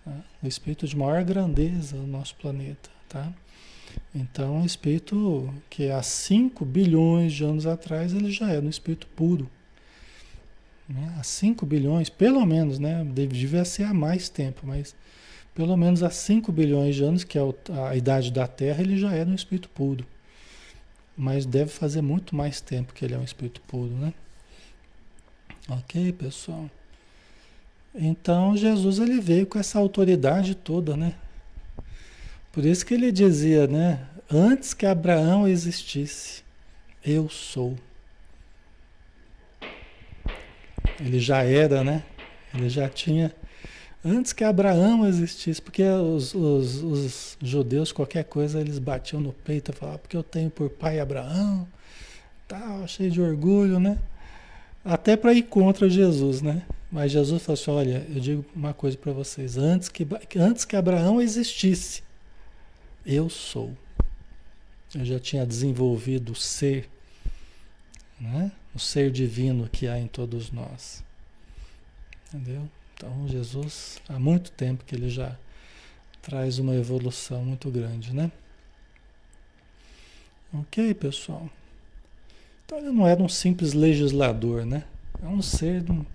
Tá? 0.04 0.14
O 0.44 0.48
espírito 0.48 0.88
de 0.88 0.96
maior 0.96 1.24
grandeza 1.24 1.96
no 1.96 2.08
nosso 2.08 2.36
planeta. 2.36 2.90
Tá? 3.10 3.32
Então, 4.14 4.62
o 4.62 4.66
espírito 4.66 5.54
que 5.70 5.90
há 5.90 6.02
5 6.02 6.64
bilhões 6.66 7.34
de 7.34 7.44
anos 7.44 7.66
atrás 7.66 8.14
ele 8.14 8.32
já 8.32 8.50
era 8.50 8.66
um 8.66 8.70
espírito 8.70 9.08
puro. 9.16 9.50
Né? 10.88 11.16
Há 11.20 11.24
5 11.24 11.66
bilhões, 11.66 12.10
pelo 12.10 12.46
menos, 12.46 12.80
né? 12.80 13.06
devia 13.06 13.66
ser 13.66 13.84
há 13.84 13.94
mais 13.94 14.30
tempo, 14.30 14.62
mas 14.66 14.96
pelo 15.54 15.76
menos 15.76 16.04
há 16.04 16.10
5 16.10 16.52
bilhões 16.52 16.96
de 16.96 17.04
anos, 17.04 17.24
que 17.24 17.38
é 17.38 17.42
a 17.90 17.96
idade 17.96 18.32
da 18.32 18.48
Terra, 18.48 18.82
ele 18.82 18.98
já 18.98 19.12
era 19.12 19.30
um 19.30 19.36
espírito 19.36 19.70
puro. 19.70 20.06
Mas 21.18 21.46
deve 21.46 21.72
fazer 21.72 22.02
muito 22.02 22.36
mais 22.36 22.62
tempo 22.62 22.94
que 22.94 23.04
ele 23.04 23.16
é 23.16 23.18
um 23.18 23.24
espírito 23.24 23.60
puro, 23.62 23.90
né? 23.90 24.14
Ok, 25.68 26.14
pessoal? 26.14 26.70
Então 27.94 28.56
Jesus 28.56 29.00
ele 29.00 29.20
veio 29.20 29.48
com 29.48 29.58
essa 29.58 29.80
autoridade 29.80 30.54
toda, 30.54 30.96
né? 30.96 31.16
Por 32.52 32.64
isso 32.64 32.86
que 32.86 32.94
ele 32.94 33.12
dizia, 33.12 33.66
né? 33.66 34.08
Antes 34.30 34.74
que 34.74 34.86
Abraão 34.86 35.48
existisse, 35.48 36.44
eu 37.04 37.28
sou. 37.30 37.76
Ele 41.00 41.20
já 41.20 41.44
era, 41.44 41.84
né? 41.84 42.04
Ele 42.54 42.70
já 42.70 42.90
tinha. 42.90 43.34
Antes 44.04 44.32
que 44.32 44.44
Abraão 44.44 45.06
existisse, 45.08 45.62
porque 45.62 45.84
os, 45.84 46.34
os, 46.34 46.84
os 46.84 47.38
judeus, 47.42 47.92
qualquer 47.92 48.24
coisa, 48.24 48.62
eles 48.62 48.80
batiam 48.80 49.20
no 49.20 49.34
peito 49.34 49.72
e 49.72 49.76
falavam, 49.76 50.00
porque 50.00 50.16
eu 50.16 50.24
tenho 50.24 50.50
por 50.50 50.70
pai 50.70 51.00
Abraão, 51.00 51.68
tal, 52.48 52.88
cheio 52.88 53.12
de 53.12 53.22
orgulho, 53.22 53.80
né? 53.80 53.98
Até 54.86 55.18
para 55.18 55.34
ir 55.34 55.44
contra 55.44 55.90
Jesus, 55.90 56.42
né? 56.42 56.64
Mas 56.92 57.12
Jesus 57.12 57.44
falou 57.44 57.60
assim: 57.60 57.72
olha, 57.72 58.06
eu 58.10 58.22
digo 58.22 58.46
uma 58.56 58.74
coisa 58.74 58.98
para 58.98 59.12
vocês, 59.12 59.58
antes 59.58 59.90
que, 59.90 60.08
antes 60.38 60.64
que 60.64 60.76
Abraão 60.76 61.22
existisse, 61.22 62.02
eu 63.06 63.30
sou. 63.30 63.74
Eu 64.96 65.04
já 65.04 65.20
tinha 65.20 65.46
desenvolvido 65.46 66.32
o 66.32 66.36
ser, 66.36 66.90
né? 68.20 68.52
O 68.78 68.80
ser 68.80 69.10
divino 69.10 69.68
que 69.68 69.88
há 69.88 69.98
em 69.98 70.06
todos 70.06 70.52
nós. 70.52 71.04
Entendeu? 72.28 72.70
Então, 72.94 73.28
Jesus, 73.28 74.00
há 74.08 74.20
muito 74.20 74.52
tempo 74.52 74.86
que 74.86 74.94
ele 74.94 75.10
já 75.10 75.36
traz 76.22 76.60
uma 76.60 76.76
evolução 76.76 77.44
muito 77.44 77.72
grande, 77.72 78.14
né? 78.14 78.32
Ok, 80.54 80.94
pessoal. 80.94 81.50
Então, 82.66 82.78
ele 82.78 82.92
não 82.92 83.08
era 83.08 83.22
um 83.22 83.28
simples 83.28 83.74
legislador, 83.74 84.64
né? 84.64 84.84
É 85.24 85.28
um 85.28 85.42
ser 85.42 85.82
de 85.82 85.92
um, 85.92 86.06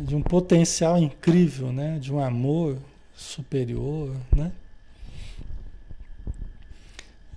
de 0.00 0.16
um 0.16 0.22
potencial 0.22 0.96
incrível, 0.96 1.70
né? 1.70 1.98
De 1.98 2.10
um 2.10 2.18
amor 2.18 2.78
superior, 3.14 4.16
né? 4.34 4.52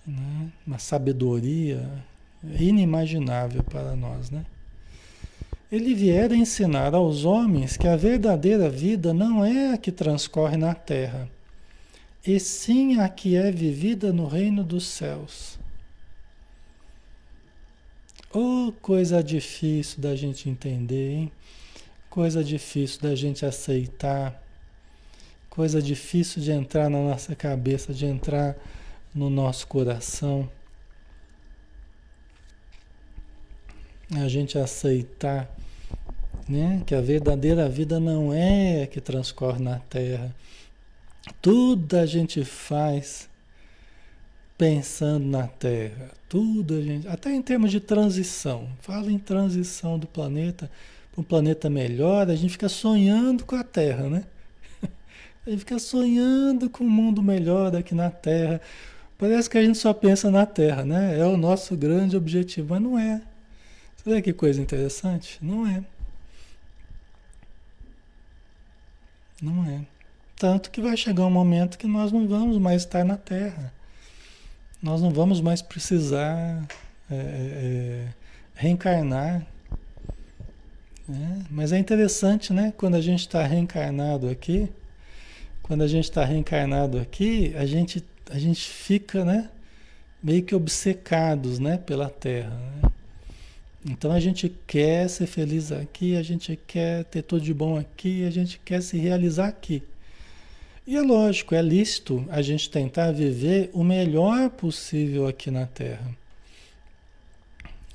né? 0.08 0.52
Uma 0.66 0.80
sabedoria 0.80 2.02
inimaginável 2.44 3.64
para 3.64 3.96
nós, 3.96 4.30
né? 4.30 4.46
Ele 5.72 5.94
viera 5.94 6.36
ensinar 6.36 6.94
aos 6.94 7.24
homens 7.24 7.78
que 7.78 7.88
a 7.88 7.96
verdadeira 7.96 8.70
vida 8.70 9.14
não 9.14 9.46
é 9.46 9.74
a 9.74 9.78
que 9.78 9.92
transcorre 9.92 10.58
na 10.58 10.74
terra, 10.74 11.30
e 12.26 12.40
sim 12.40 13.00
a 13.00 13.08
que 13.08 13.36
é 13.36 13.52
vivida 13.52 14.12
no 14.12 14.28
reino 14.28 14.64
dos 14.64 14.86
céus. 14.86 15.58
Oh, 18.34 18.72
coisa 18.82 19.24
difícil 19.24 20.02
da 20.02 20.16
gente 20.16 20.50
entender, 20.50 21.12
hein? 21.12 21.32
Coisa 22.10 22.44
difícil 22.44 23.02
da 23.02 23.16
gente 23.16 23.46
aceitar. 23.46 24.42
Coisa 25.50 25.82
difícil 25.82 26.42
de 26.42 26.52
entrar 26.52 26.90
na 26.90 27.00
nossa 27.00 27.36
cabeça, 27.36 27.94
de 27.94 28.06
entrar 28.06 28.56
no 29.14 29.30
nosso 29.30 29.68
coração. 29.68 30.50
A 34.16 34.28
gente 34.28 34.58
aceitar 34.58 35.50
né? 36.52 36.82
Que 36.86 36.94
a 36.94 37.02
verdadeira 37.02 37.68
vida 37.70 38.00
não 38.00 38.34
é 38.34 38.84
a 38.84 38.88
que 38.88 39.00
transcorre 39.00 39.64
na 39.64 39.80
terra. 39.80 40.36
Tudo 41.42 41.98
a 41.98 42.06
gente 42.06 42.44
faz 42.44 43.30
pensando 44.58 45.26
na 45.26 45.48
terra. 45.48 46.12
Tudo 46.28 46.76
a 46.76 46.82
gente, 46.82 47.08
até 47.08 47.32
em 47.32 47.42
termos 47.42 47.72
de 47.72 47.80
transição. 47.80 48.68
Fala 48.82 49.12
em 49.12 49.18
transição 49.18 49.98
do 49.98 50.08
planeta 50.08 50.70
para 51.12 51.22
um 51.22 51.24
planeta 51.24 51.70
melhor, 51.70 52.30
a 52.30 52.36
gente 52.36 52.52
fica 52.52 52.70
sonhando 52.70 53.46
com 53.46 53.56
a 53.56 53.64
terra, 53.64 54.10
né? 54.10 54.24
A 55.46 55.50
gente 55.50 55.60
fica 55.60 55.78
sonhando 55.80 56.70
com 56.70 56.86
um 56.86 56.90
mundo 56.90 57.22
melhor 57.22 57.76
aqui 57.76 57.94
na 57.94 58.10
Terra. 58.10 58.62
Parece 59.18 59.50
que 59.50 59.58
a 59.58 59.62
gente 59.62 59.78
só 59.78 59.92
pensa 59.92 60.32
na 60.32 60.46
Terra, 60.46 60.86
né? 60.86 61.20
É 61.20 61.26
o 61.26 61.36
nosso 61.36 61.76
grande 61.76 62.16
objetivo, 62.16 62.70
mas 62.70 62.82
não 62.82 62.98
é. 62.98 63.22
Você 64.04 64.10
vê 64.10 64.22
que 64.22 64.34
coisa 64.34 64.60
interessante? 64.60 65.38
Não 65.40 65.68
é. 65.68 65.84
Não 69.40 69.64
é. 69.70 69.86
Tanto 70.36 70.72
que 70.72 70.82
vai 70.82 70.98
chegar 70.98 71.24
um 71.24 71.30
momento 71.30 71.78
que 71.78 71.86
nós 71.86 72.12
não 72.12 72.28
vamos 72.28 72.58
mais 72.58 72.82
estar 72.82 73.06
na 73.06 73.16
Terra. 73.16 73.72
Nós 74.82 75.04
não 75.04 75.12
vamos 75.12 75.40
mais 75.40 75.62
precisar 75.62 76.68
é, 77.12 77.16
é, 77.16 77.16
é 77.16 78.08
reencarnar. 78.56 79.46
Né? 81.08 81.46
Mas 81.52 81.72
é 81.72 81.78
interessante, 81.78 82.52
né? 82.52 82.74
Quando 82.76 82.96
a 82.96 83.02
gente 83.02 83.20
está 83.20 83.46
reencarnado 83.46 84.30
aqui, 84.30 84.68
quando 85.62 85.84
a 85.84 85.88
gente 85.88 86.06
está 86.06 86.26
reencarnado 86.26 86.98
aqui, 86.98 87.54
a 87.56 87.68
gente, 87.68 88.04
a 88.32 88.40
gente 88.40 88.68
fica, 88.68 89.24
né? 89.24 89.52
Meio 90.24 90.42
que 90.42 90.56
obcecados, 90.56 91.60
né? 91.60 91.78
Pela 91.78 92.10
Terra. 92.10 92.50
Né? 92.50 92.91
Então 93.86 94.12
a 94.12 94.20
gente 94.20 94.50
quer 94.68 95.10
ser 95.10 95.26
feliz 95.26 95.72
aqui, 95.72 96.16
a 96.16 96.22
gente 96.22 96.58
quer 96.68 97.04
ter 97.06 97.24
tudo 97.24 97.44
de 97.44 97.54
bom 97.54 97.78
aqui, 97.78 98.26
a 98.26 98.30
gente 98.30 98.60
quer 98.64 98.82
se 98.82 98.98
realizar 98.98 99.48
aqui. 99.48 99.82
E 100.86 100.96
é 100.96 101.02
lógico, 101.02 101.56
é 101.56 101.62
lícito 101.62 102.26
a 102.30 102.42
gente 102.42 102.70
tentar 102.70 103.12
viver 103.12 103.70
o 103.74 103.84
melhor 103.84 104.50
possível 104.52 105.28
aqui 105.28 105.50
na 105.50 105.66
Terra. 105.66 106.16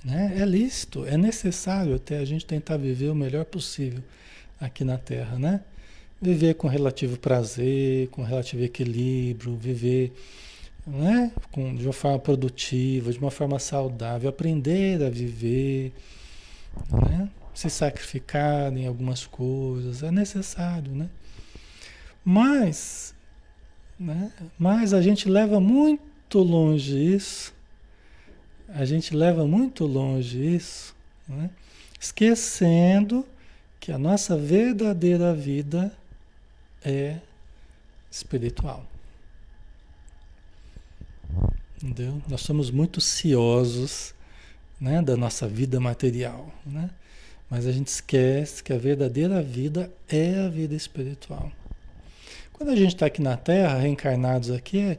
Né? 0.04 0.36
É 0.38 0.44
lícito, 0.44 1.04
é 1.04 1.16
necessário 1.16 1.94
até 1.96 2.18
a 2.18 2.24
gente 2.24 2.44
tentar 2.44 2.76
viver 2.76 3.10
o 3.10 3.14
melhor 3.14 3.44
possível 3.44 4.02
aqui 4.60 4.84
na 4.84 4.96
Terra, 4.96 5.38
né? 5.38 5.60
Viver 6.22 6.54
com 6.54 6.68
relativo 6.68 7.18
prazer, 7.18 8.08
com 8.08 8.22
relativo 8.22 8.62
equilíbrio, 8.62 9.56
viver 9.56 10.12
né? 10.86 11.32
Com, 11.50 11.74
de 11.74 11.84
uma 11.84 11.92
forma 11.92 12.18
produtiva, 12.18 13.12
de 13.12 13.18
uma 13.18 13.30
forma 13.30 13.58
saudável, 13.58 14.28
aprender 14.30 15.02
a 15.02 15.10
viver, 15.10 15.92
né? 16.92 17.28
se 17.52 17.68
sacrificar 17.70 18.72
em 18.76 18.86
algumas 18.86 19.26
coisas, 19.26 20.02
é 20.02 20.10
necessário, 20.10 20.92
né? 20.92 21.08
Mas, 22.24 23.14
né? 23.98 24.30
Mas 24.58 24.92
a 24.92 25.00
gente 25.00 25.28
leva 25.28 25.58
muito 25.58 26.38
longe 26.38 27.14
isso, 27.14 27.54
a 28.68 28.84
gente 28.84 29.16
leva 29.16 29.46
muito 29.46 29.86
longe 29.86 30.54
isso, 30.54 30.94
né? 31.26 31.50
esquecendo 31.98 33.24
que 33.80 33.90
a 33.90 33.98
nossa 33.98 34.36
verdadeira 34.36 35.32
vida 35.32 35.92
é 36.84 37.18
espiritual. 38.10 38.84
Entendeu? 41.82 42.20
Nós 42.28 42.40
somos 42.40 42.70
muito 42.70 43.00
ciosos 43.00 44.14
né, 44.80 45.02
da 45.02 45.16
nossa 45.16 45.46
vida 45.46 45.78
material, 45.78 46.52
né? 46.64 46.90
mas 47.50 47.66
a 47.66 47.72
gente 47.72 47.88
esquece 47.88 48.62
que 48.62 48.72
a 48.72 48.78
verdadeira 48.78 49.42
vida 49.42 49.92
é 50.08 50.40
a 50.40 50.48
vida 50.48 50.74
espiritual. 50.74 51.50
Quando 52.52 52.70
a 52.70 52.76
gente 52.76 52.94
está 52.94 53.06
aqui 53.06 53.20
na 53.20 53.36
Terra, 53.36 53.78
reencarnados 53.78 54.50
aqui, 54.50 54.98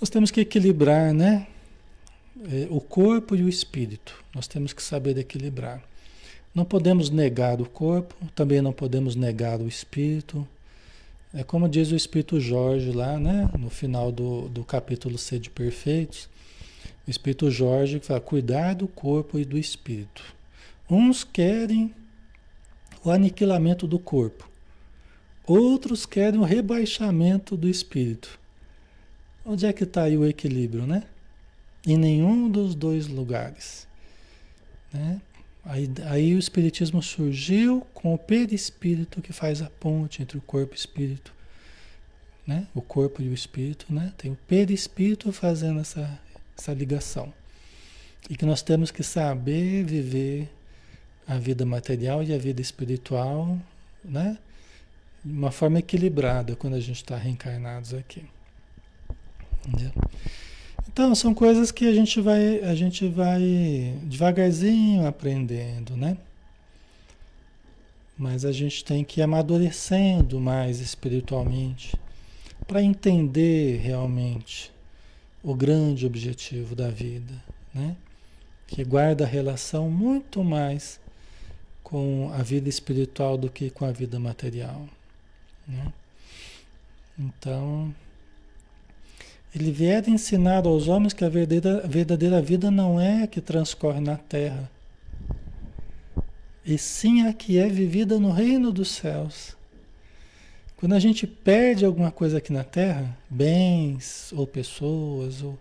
nós 0.00 0.10
temos 0.10 0.30
que 0.30 0.40
equilibrar 0.42 1.12
né, 1.12 1.46
é, 2.52 2.66
o 2.70 2.80
corpo 2.80 3.34
e 3.34 3.42
o 3.42 3.48
espírito. 3.48 4.22
Nós 4.34 4.46
temos 4.46 4.72
que 4.72 4.82
saber 4.82 5.16
equilibrar. 5.16 5.82
Não 6.54 6.64
podemos 6.64 7.10
negar 7.10 7.60
o 7.60 7.66
corpo, 7.66 8.14
também 8.34 8.60
não 8.60 8.72
podemos 8.72 9.16
negar 9.16 9.60
o 9.60 9.66
espírito. 9.68 10.46
É 11.36 11.44
como 11.44 11.68
diz 11.68 11.92
o 11.92 11.94
Espírito 11.94 12.40
Jorge 12.40 12.90
lá, 12.92 13.18
né? 13.20 13.50
No 13.58 13.68
final 13.68 14.10
do, 14.10 14.48
do 14.48 14.64
capítulo 14.64 15.18
C 15.18 15.38
de 15.38 15.50
Perfeitos. 15.50 16.30
O 17.06 17.10
Espírito 17.10 17.50
Jorge 17.50 18.00
fala: 18.00 18.22
cuidar 18.22 18.72
do 18.72 18.88
corpo 18.88 19.38
e 19.38 19.44
do 19.44 19.58
espírito. 19.58 20.24
Uns 20.88 21.24
querem 21.24 21.94
o 23.04 23.10
aniquilamento 23.10 23.86
do 23.86 23.98
corpo, 23.98 24.48
outros 25.46 26.06
querem 26.06 26.40
o 26.40 26.42
rebaixamento 26.42 27.54
do 27.54 27.68
espírito. 27.68 28.40
Onde 29.44 29.66
é 29.66 29.74
que 29.74 29.84
está 29.84 30.04
aí 30.04 30.16
o 30.16 30.24
equilíbrio, 30.24 30.86
né? 30.86 31.02
Em 31.86 31.98
nenhum 31.98 32.48
dos 32.48 32.74
dois 32.74 33.08
lugares. 33.08 33.86
Né? 34.90 35.20
Aí, 35.66 35.90
aí 36.04 36.34
o 36.34 36.38
Espiritismo 36.38 37.02
surgiu 37.02 37.84
com 37.92 38.14
o 38.14 38.18
perispírito 38.18 39.20
que 39.20 39.32
faz 39.32 39.60
a 39.60 39.68
ponte 39.68 40.22
entre 40.22 40.38
o 40.38 40.40
corpo 40.40 40.74
e 40.74 40.76
o 40.76 40.78
espírito. 40.78 41.34
Né? 42.46 42.68
O 42.72 42.80
corpo 42.80 43.20
e 43.20 43.28
o 43.28 43.34
espírito, 43.34 43.92
né? 43.92 44.12
Tem 44.16 44.30
o 44.30 44.38
perispírito 44.46 45.32
fazendo 45.32 45.80
essa, 45.80 46.20
essa 46.56 46.72
ligação. 46.72 47.34
E 48.30 48.36
que 48.36 48.46
nós 48.46 48.62
temos 48.62 48.92
que 48.92 49.02
saber 49.02 49.82
viver 49.82 50.48
a 51.26 51.36
vida 51.38 51.66
material 51.66 52.22
e 52.22 52.32
a 52.32 52.38
vida 52.38 52.60
espiritual, 52.60 53.58
né? 54.04 54.38
De 55.24 55.32
uma 55.32 55.50
forma 55.50 55.80
equilibrada 55.80 56.54
quando 56.54 56.74
a 56.74 56.80
gente 56.80 57.02
está 57.02 57.16
reencarnados 57.16 57.92
aqui. 57.92 58.24
Entendeu? 59.66 59.90
Então, 60.96 61.14
são 61.14 61.34
coisas 61.34 61.70
que 61.70 61.86
a 61.86 61.92
gente 61.92 62.22
vai, 62.22 62.58
a 62.60 62.74
gente 62.74 63.06
vai 63.06 63.94
devagarzinho 64.04 65.06
aprendendo, 65.06 65.94
né? 65.94 66.16
Mas 68.16 68.46
a 68.46 68.50
gente 68.50 68.82
tem 68.82 69.04
que 69.04 69.20
ir 69.20 69.22
amadurecendo 69.22 70.40
mais 70.40 70.80
espiritualmente 70.80 71.94
para 72.66 72.82
entender 72.82 73.76
realmente 73.76 74.72
o 75.42 75.54
grande 75.54 76.06
objetivo 76.06 76.74
da 76.74 76.88
vida, 76.88 77.44
né? 77.74 77.94
Que 78.66 78.82
guarda 78.82 79.26
relação 79.26 79.90
muito 79.90 80.42
mais 80.42 80.98
com 81.82 82.32
a 82.32 82.42
vida 82.42 82.70
espiritual 82.70 83.36
do 83.36 83.50
que 83.50 83.68
com 83.68 83.84
a 83.84 83.92
vida 83.92 84.18
material, 84.18 84.88
né? 85.68 85.92
Então, 87.18 87.94
ele 89.58 89.72
vier 89.72 90.06
ensinar 90.08 90.66
aos 90.66 90.86
homens 90.86 91.12
que 91.12 91.24
a 91.24 91.28
verdadeira, 91.28 91.84
a 91.84 91.86
verdadeira 91.86 92.42
vida 92.42 92.70
não 92.70 93.00
é 93.00 93.22
a 93.22 93.26
que 93.26 93.40
transcorre 93.40 94.00
na 94.00 94.16
terra, 94.16 94.70
e 96.64 96.76
sim 96.76 97.26
a 97.26 97.32
que 97.32 97.58
é 97.58 97.68
vivida 97.68 98.18
no 98.18 98.30
reino 98.30 98.70
dos 98.70 98.88
céus. 98.88 99.56
Quando 100.76 100.94
a 100.94 100.98
gente 100.98 101.26
perde 101.26 101.86
alguma 101.86 102.10
coisa 102.10 102.36
aqui 102.36 102.52
na 102.52 102.64
terra, 102.64 103.16
bens 103.30 104.30
ou 104.32 104.46
pessoas, 104.46 105.42
ou, 105.42 105.58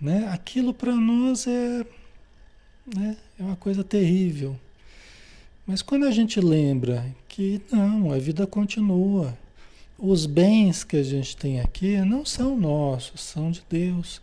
né, 0.00 0.28
aquilo 0.32 0.72
para 0.72 0.94
nós 0.94 1.46
é, 1.46 1.84
né, 2.96 3.16
é 3.38 3.42
uma 3.42 3.56
coisa 3.56 3.84
terrível. 3.84 4.58
Mas 5.66 5.82
quando 5.82 6.06
a 6.06 6.10
gente 6.10 6.40
lembra 6.40 7.04
que 7.28 7.60
não, 7.70 8.12
a 8.12 8.18
vida 8.18 8.46
continua, 8.46 9.36
os 10.00 10.24
bens 10.24 10.82
que 10.82 10.96
a 10.96 11.02
gente 11.02 11.36
tem 11.36 11.60
aqui 11.60 11.98
não 11.98 12.24
são 12.24 12.58
nossos, 12.58 13.20
são 13.20 13.50
de 13.50 13.62
Deus. 13.68 14.20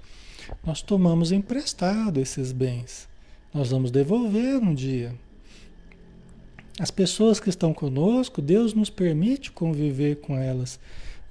Nós 0.66 0.82
tomamos 0.82 1.32
emprestado 1.32 2.20
esses 2.20 2.52
bens. 2.52 3.08
Nós 3.54 3.70
vamos 3.70 3.92
devolver 3.92 4.58
um 4.58 4.74
dia. 4.74 5.14
As 6.80 6.92
pessoas 6.92 7.40
que 7.40 7.50
estão 7.50 7.74
conosco, 7.74 8.42
Deus 8.42 8.74
nos 8.74 8.90
permite 8.90 9.52
conviver 9.52 10.18
com 10.18 10.38
elas 10.38 10.80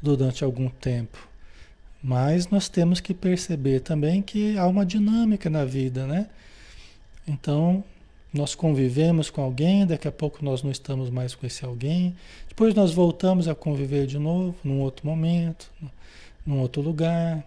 durante 0.00 0.44
algum 0.44 0.68
tempo. 0.68 1.28
Mas 2.02 2.48
nós 2.48 2.68
temos 2.68 3.00
que 3.00 3.14
perceber 3.14 3.80
também 3.80 4.22
que 4.22 4.56
há 4.56 4.66
uma 4.66 4.86
dinâmica 4.86 5.50
na 5.50 5.64
vida, 5.64 6.06
né? 6.06 6.28
Então, 7.26 7.82
nós 8.32 8.54
convivemos 8.54 9.30
com 9.30 9.42
alguém, 9.42 9.86
daqui 9.86 10.06
a 10.06 10.12
pouco 10.12 10.44
nós 10.44 10.62
não 10.62 10.70
estamos 10.70 11.10
mais 11.10 11.34
com 11.34 11.46
esse 11.46 11.64
alguém, 11.64 12.14
depois 12.48 12.74
nós 12.74 12.92
voltamos 12.92 13.48
a 13.48 13.54
conviver 13.54 14.06
de 14.06 14.18
novo, 14.18 14.56
num 14.62 14.80
outro 14.80 15.06
momento, 15.06 15.70
num 16.44 16.60
outro 16.60 16.82
lugar. 16.82 17.46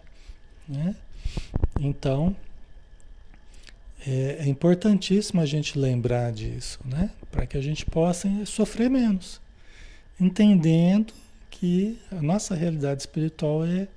Né? 0.68 0.94
Então, 1.80 2.34
é, 4.06 4.38
é 4.40 4.48
importantíssimo 4.48 5.40
a 5.40 5.46
gente 5.46 5.78
lembrar 5.78 6.32
disso, 6.32 6.78
né? 6.84 7.10
para 7.30 7.46
que 7.46 7.56
a 7.56 7.60
gente 7.60 7.84
possa 7.84 8.28
sofrer 8.46 8.88
menos, 8.88 9.40
entendendo 10.18 11.12
que 11.50 11.98
a 12.10 12.22
nossa 12.22 12.54
realidade 12.54 13.02
espiritual 13.02 13.64
é, 13.64 13.88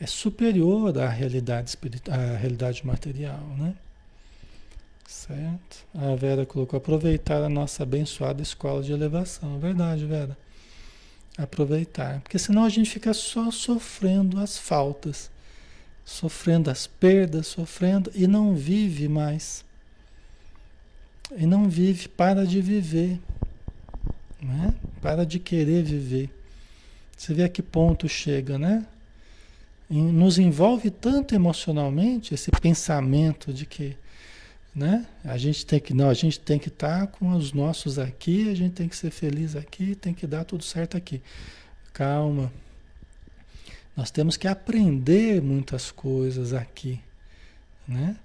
é 0.00 0.06
superior 0.06 0.96
à 0.98 1.08
realidade, 1.08 1.76
à 2.10 2.36
realidade 2.36 2.86
material. 2.86 3.40
Né? 3.56 3.74
Certo? 5.08 5.86
A 5.94 6.14
Vera 6.16 6.44
colocou 6.44 6.76
aproveitar 6.76 7.42
a 7.42 7.48
nossa 7.48 7.82
abençoada 7.82 8.42
escola 8.42 8.82
de 8.82 8.92
elevação. 8.92 9.56
É 9.56 9.58
verdade, 9.58 10.04
Vera. 10.04 10.36
Aproveitar. 11.38 12.20
Porque 12.20 12.38
senão 12.38 12.62
a 12.62 12.68
gente 12.68 12.90
fica 12.90 13.14
só 13.14 13.50
sofrendo 13.50 14.38
as 14.38 14.58
faltas, 14.58 15.30
sofrendo 16.04 16.70
as 16.70 16.86
perdas, 16.86 17.46
sofrendo 17.46 18.12
e 18.14 18.26
não 18.26 18.54
vive 18.54 19.08
mais. 19.08 19.64
E 21.34 21.46
não 21.46 21.70
vive, 21.70 22.06
para 22.06 22.46
de 22.46 22.60
viver. 22.60 23.18
Né? 24.42 24.74
Para 25.00 25.24
de 25.24 25.38
querer 25.38 25.84
viver. 25.84 26.28
Você 27.16 27.32
vê 27.32 27.44
a 27.44 27.48
que 27.48 27.62
ponto 27.62 28.06
chega, 28.10 28.58
né? 28.58 28.86
Nos 29.88 30.38
envolve 30.38 30.90
tanto 30.90 31.34
emocionalmente 31.34 32.34
esse 32.34 32.50
pensamento 32.50 33.54
de 33.54 33.64
que 33.64 33.96
né? 34.78 35.04
A 35.24 35.36
gente 35.36 35.66
tem 35.66 35.80
que 35.80 35.92
não, 35.92 36.08
a 36.08 36.14
gente 36.14 36.38
tem 36.38 36.56
que 36.56 36.68
estar 36.68 37.00
tá 37.00 37.06
com 37.08 37.32
os 37.32 37.52
nossos 37.52 37.98
aqui, 37.98 38.48
a 38.48 38.54
gente 38.54 38.74
tem 38.74 38.88
que 38.88 38.96
ser 38.96 39.10
feliz 39.10 39.56
aqui, 39.56 39.96
tem 39.96 40.14
que 40.14 40.24
dar 40.26 40.44
tudo 40.44 40.62
certo 40.62 40.96
aqui. 40.96 41.20
Calma. 41.92 42.52
Nós 43.96 44.12
temos 44.12 44.36
que 44.36 44.46
aprender 44.46 45.42
muitas 45.42 45.90
coisas 45.90 46.52
aqui, 46.52 47.00
né? 47.86 48.16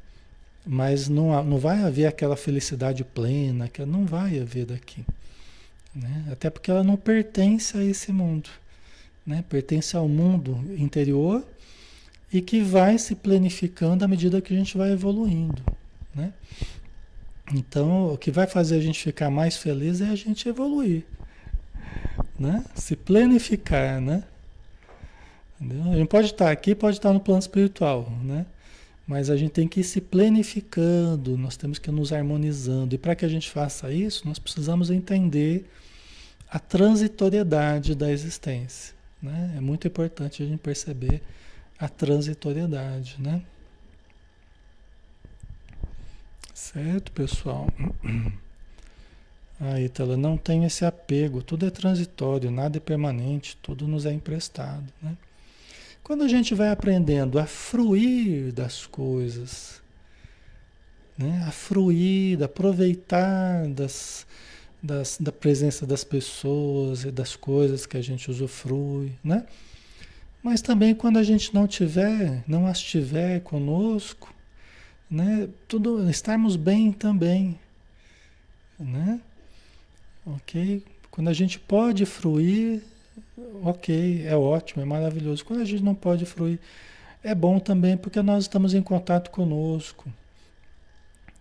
Mas 0.63 1.09
não, 1.09 1.43
não 1.43 1.57
vai 1.57 1.83
haver 1.83 2.05
aquela 2.05 2.37
felicidade 2.37 3.03
plena, 3.03 3.67
que 3.67 3.83
não 3.83 4.05
vai 4.05 4.39
haver 4.39 4.67
daqui. 4.67 5.03
Né? 5.93 6.25
Até 6.31 6.51
porque 6.51 6.69
ela 6.69 6.83
não 6.83 6.95
pertence 6.95 7.75
a 7.75 7.83
esse 7.83 8.11
mundo. 8.11 8.49
Né? 9.25 9.43
Pertence 9.49 9.97
ao 9.97 10.07
mundo 10.07 10.63
interior 10.77 11.45
e 12.31 12.41
que 12.41 12.61
vai 12.61 12.97
se 12.97 13.15
planificando 13.15 14.05
à 14.05 14.07
medida 14.07 14.39
que 14.39 14.53
a 14.53 14.57
gente 14.57 14.77
vai 14.77 14.91
evoluindo. 14.91 15.61
Né? 16.13 16.33
Então, 17.53 18.13
o 18.13 18.17
que 18.17 18.31
vai 18.31 18.47
fazer 18.47 18.77
a 18.77 18.81
gente 18.81 19.01
ficar 19.01 19.29
mais 19.29 19.57
feliz 19.57 20.01
é 20.01 20.09
a 20.09 20.15
gente 20.15 20.47
evoluir, 20.47 21.03
né? 22.39 22.63
Se 22.73 22.95
planificar, 22.95 23.99
né? 23.99 24.23
Entendeu? 25.59 25.91
A 25.91 25.95
gente 25.95 26.07
pode 26.07 26.27
estar 26.27 26.51
aqui, 26.51 26.73
pode 26.73 26.97
estar 26.97 27.11
no 27.11 27.19
plano 27.19 27.39
espiritual, 27.39 28.11
né? 28.23 28.45
Mas 29.05 29.29
a 29.29 29.35
gente 29.35 29.51
tem 29.51 29.67
que 29.67 29.81
ir 29.81 29.83
se 29.83 29.99
planificando, 29.99 31.37
nós 31.37 31.57
temos 31.57 31.77
que 31.77 31.89
ir 31.89 31.93
nos 31.93 32.13
harmonizando. 32.13 32.95
E 32.95 32.97
para 32.97 33.15
que 33.15 33.25
a 33.25 33.29
gente 33.29 33.49
faça 33.49 33.91
isso, 33.91 34.25
nós 34.25 34.39
precisamos 34.39 34.89
entender 34.89 35.69
a 36.49 36.57
transitoriedade 36.57 37.95
da 37.95 38.09
existência. 38.11 38.93
Né? 39.21 39.55
É 39.57 39.59
muito 39.59 39.87
importante 39.87 40.41
a 40.41 40.45
gente 40.45 40.59
perceber 40.59 41.21
a 41.77 41.89
transitoriedade, 41.89 43.15
né? 43.19 43.41
Certo, 46.63 47.11
pessoal? 47.11 47.67
Aí, 49.59 49.89
Tela, 49.89 50.15
não 50.15 50.37
tem 50.37 50.63
esse 50.63 50.85
apego, 50.85 51.43
tudo 51.43 51.65
é 51.65 51.69
transitório, 51.69 52.49
nada 52.49 52.77
é 52.77 52.79
permanente, 52.79 53.57
tudo 53.61 53.85
nos 53.85 54.05
é 54.05 54.13
emprestado, 54.13 54.85
né? 55.01 55.17
Quando 56.01 56.23
a 56.23 56.27
gente 56.29 56.55
vai 56.55 56.69
aprendendo 56.69 57.37
a 57.37 57.45
fruir 57.45 58.53
das 58.53 58.85
coisas, 58.85 59.81
né? 61.17 61.43
a 61.45 61.51
fruir, 61.51 62.41
aproveitar 62.41 63.67
das, 63.67 64.25
das, 64.81 65.17
da 65.19 65.33
presença 65.33 65.85
das 65.85 66.05
pessoas 66.05 67.03
e 67.03 67.11
das 67.11 67.35
coisas 67.35 67.85
que 67.85 67.97
a 67.97 68.01
gente 68.01 68.31
usufrui, 68.31 69.11
né? 69.21 69.45
Mas 70.41 70.61
também 70.61 70.95
quando 70.95 71.19
a 71.19 71.23
gente 71.23 71.53
não 71.53 71.67
tiver, 71.67 72.41
não 72.47 72.65
as 72.65 72.79
tiver 72.79 73.41
conosco, 73.41 74.32
né? 75.13 75.47
Tudo, 75.67 76.09
estarmos 76.09 76.55
bem 76.55 76.91
também, 76.91 77.59
né? 78.79 79.21
Ok? 80.25 80.83
Quando 81.11 81.29
a 81.29 81.33
gente 81.33 81.59
pode 81.59 82.03
fruir, 82.03 82.81
ok, 83.63 84.25
é 84.25 84.35
ótimo, 84.35 84.81
é 84.81 84.85
maravilhoso. 84.85 85.45
Quando 85.45 85.61
a 85.61 85.65
gente 85.65 85.83
não 85.83 85.93
pode 85.93 86.25
fruir, 86.25 86.59
é 87.23 87.35
bom 87.35 87.59
também 87.59 87.95
porque 87.95 88.19
nós 88.23 88.45
estamos 88.45 88.73
em 88.73 88.81
contato 88.81 89.29
conosco. 89.29 90.11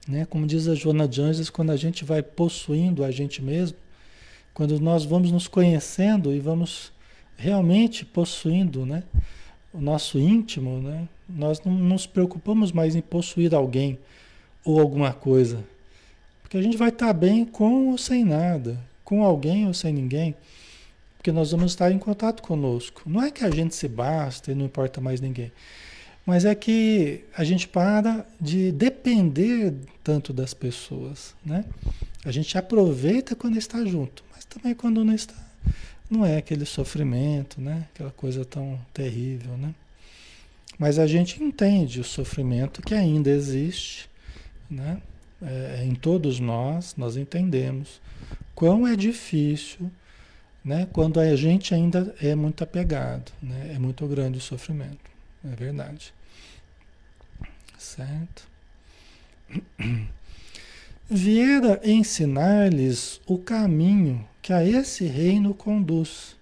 Né? 0.06 0.26
Como 0.26 0.46
diz 0.46 0.68
a 0.68 0.74
Joana 0.74 1.08
de 1.08 1.22
Anjos, 1.22 1.48
quando 1.48 1.70
a 1.70 1.76
gente 1.76 2.04
vai 2.04 2.22
possuindo 2.22 3.02
a 3.02 3.10
gente 3.10 3.40
mesmo, 3.40 3.78
quando 4.52 4.78
nós 4.80 5.06
vamos 5.06 5.32
nos 5.32 5.48
conhecendo 5.48 6.30
e 6.30 6.38
vamos 6.38 6.92
realmente 7.38 8.04
possuindo 8.04 8.84
né? 8.84 9.02
O 9.72 9.80
nosso 9.80 10.18
íntimo, 10.18 10.80
né? 10.80 11.08
nós 11.28 11.60
não 11.64 11.72
nos 11.72 12.06
preocupamos 12.06 12.72
mais 12.72 12.94
em 12.94 13.00
possuir 13.00 13.54
alguém 13.54 13.98
ou 14.64 14.80
alguma 14.80 15.12
coisa. 15.12 15.64
Porque 16.42 16.56
a 16.56 16.62
gente 16.62 16.76
vai 16.76 16.90
estar 16.90 17.12
bem 17.12 17.44
com 17.44 17.88
ou 17.88 17.98
sem 17.98 18.24
nada, 18.24 18.78
com 19.04 19.24
alguém 19.24 19.66
ou 19.66 19.74
sem 19.74 19.92
ninguém, 19.92 20.34
porque 21.16 21.32
nós 21.32 21.52
vamos 21.52 21.72
estar 21.72 21.90
em 21.90 21.98
contato 21.98 22.42
conosco. 22.42 23.02
Não 23.06 23.22
é 23.22 23.30
que 23.30 23.44
a 23.44 23.50
gente 23.50 23.74
se 23.74 23.88
basta 23.88 24.52
e 24.52 24.54
não 24.54 24.66
importa 24.66 25.00
mais 25.00 25.20
ninguém. 25.20 25.52
Mas 26.24 26.44
é 26.44 26.54
que 26.54 27.24
a 27.36 27.42
gente 27.42 27.66
para 27.66 28.24
de 28.40 28.70
depender 28.70 29.74
tanto 30.04 30.32
das 30.32 30.54
pessoas, 30.54 31.34
né? 31.44 31.64
A 32.24 32.30
gente 32.30 32.56
aproveita 32.56 33.34
quando 33.34 33.56
está 33.56 33.84
junto, 33.84 34.22
mas 34.32 34.44
também 34.44 34.74
quando 34.74 35.04
não 35.04 35.14
está. 35.14 35.34
Não 36.12 36.26
é 36.26 36.36
aquele 36.36 36.66
sofrimento, 36.66 37.58
né? 37.58 37.88
Aquela 37.94 38.10
coisa 38.10 38.44
tão 38.44 38.78
terrível, 38.92 39.56
né? 39.56 39.74
Mas 40.78 40.98
a 40.98 41.06
gente 41.06 41.42
entende 41.42 42.00
o 42.00 42.04
sofrimento 42.04 42.82
que 42.82 42.94
ainda 42.94 43.30
existe, 43.30 44.10
né? 44.70 45.00
É, 45.40 45.82
em 45.82 45.94
todos 45.94 46.38
nós, 46.38 46.94
nós 46.98 47.16
entendemos 47.16 47.98
quão 48.54 48.86
é 48.86 48.94
difícil, 48.94 49.90
né? 50.62 50.86
Quando 50.92 51.18
a 51.18 51.34
gente 51.34 51.74
ainda 51.74 52.14
é 52.20 52.34
muito 52.34 52.62
apegado, 52.62 53.32
né? 53.42 53.72
É 53.74 53.78
muito 53.78 54.06
grande 54.06 54.36
o 54.36 54.42
sofrimento. 54.42 55.10
É 55.42 55.56
verdade. 55.56 56.12
Certo? 57.78 58.46
Viera 61.14 61.78
ensinar-lhes 61.84 63.20
o 63.26 63.36
caminho 63.36 64.26
que 64.40 64.50
a 64.50 64.64
esse 64.64 65.04
reino 65.04 65.52
conduz. 65.52 66.34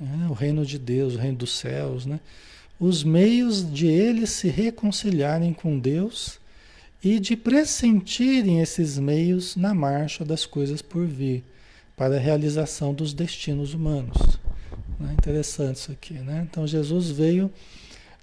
É, 0.00 0.26
o 0.30 0.32
reino 0.32 0.64
de 0.64 0.78
Deus, 0.78 1.16
o 1.16 1.18
reino 1.18 1.36
dos 1.36 1.58
céus, 1.58 2.06
né? 2.06 2.18
Os 2.80 3.04
meios 3.04 3.70
de 3.70 3.86
eles 3.86 4.30
se 4.30 4.48
reconciliarem 4.48 5.52
com 5.52 5.78
Deus 5.78 6.40
e 7.04 7.20
de 7.20 7.36
pressentirem 7.36 8.62
esses 8.62 8.98
meios 8.98 9.54
na 9.54 9.74
marcha 9.74 10.24
das 10.24 10.46
coisas 10.46 10.80
por 10.80 11.04
vir, 11.04 11.44
para 11.94 12.16
a 12.16 12.18
realização 12.18 12.94
dos 12.94 13.12
destinos 13.12 13.74
humanos. 13.74 14.16
É 15.10 15.12
interessante 15.12 15.76
isso 15.76 15.92
aqui, 15.92 16.14
né? 16.14 16.48
Então 16.50 16.66
Jesus 16.66 17.10
veio 17.10 17.52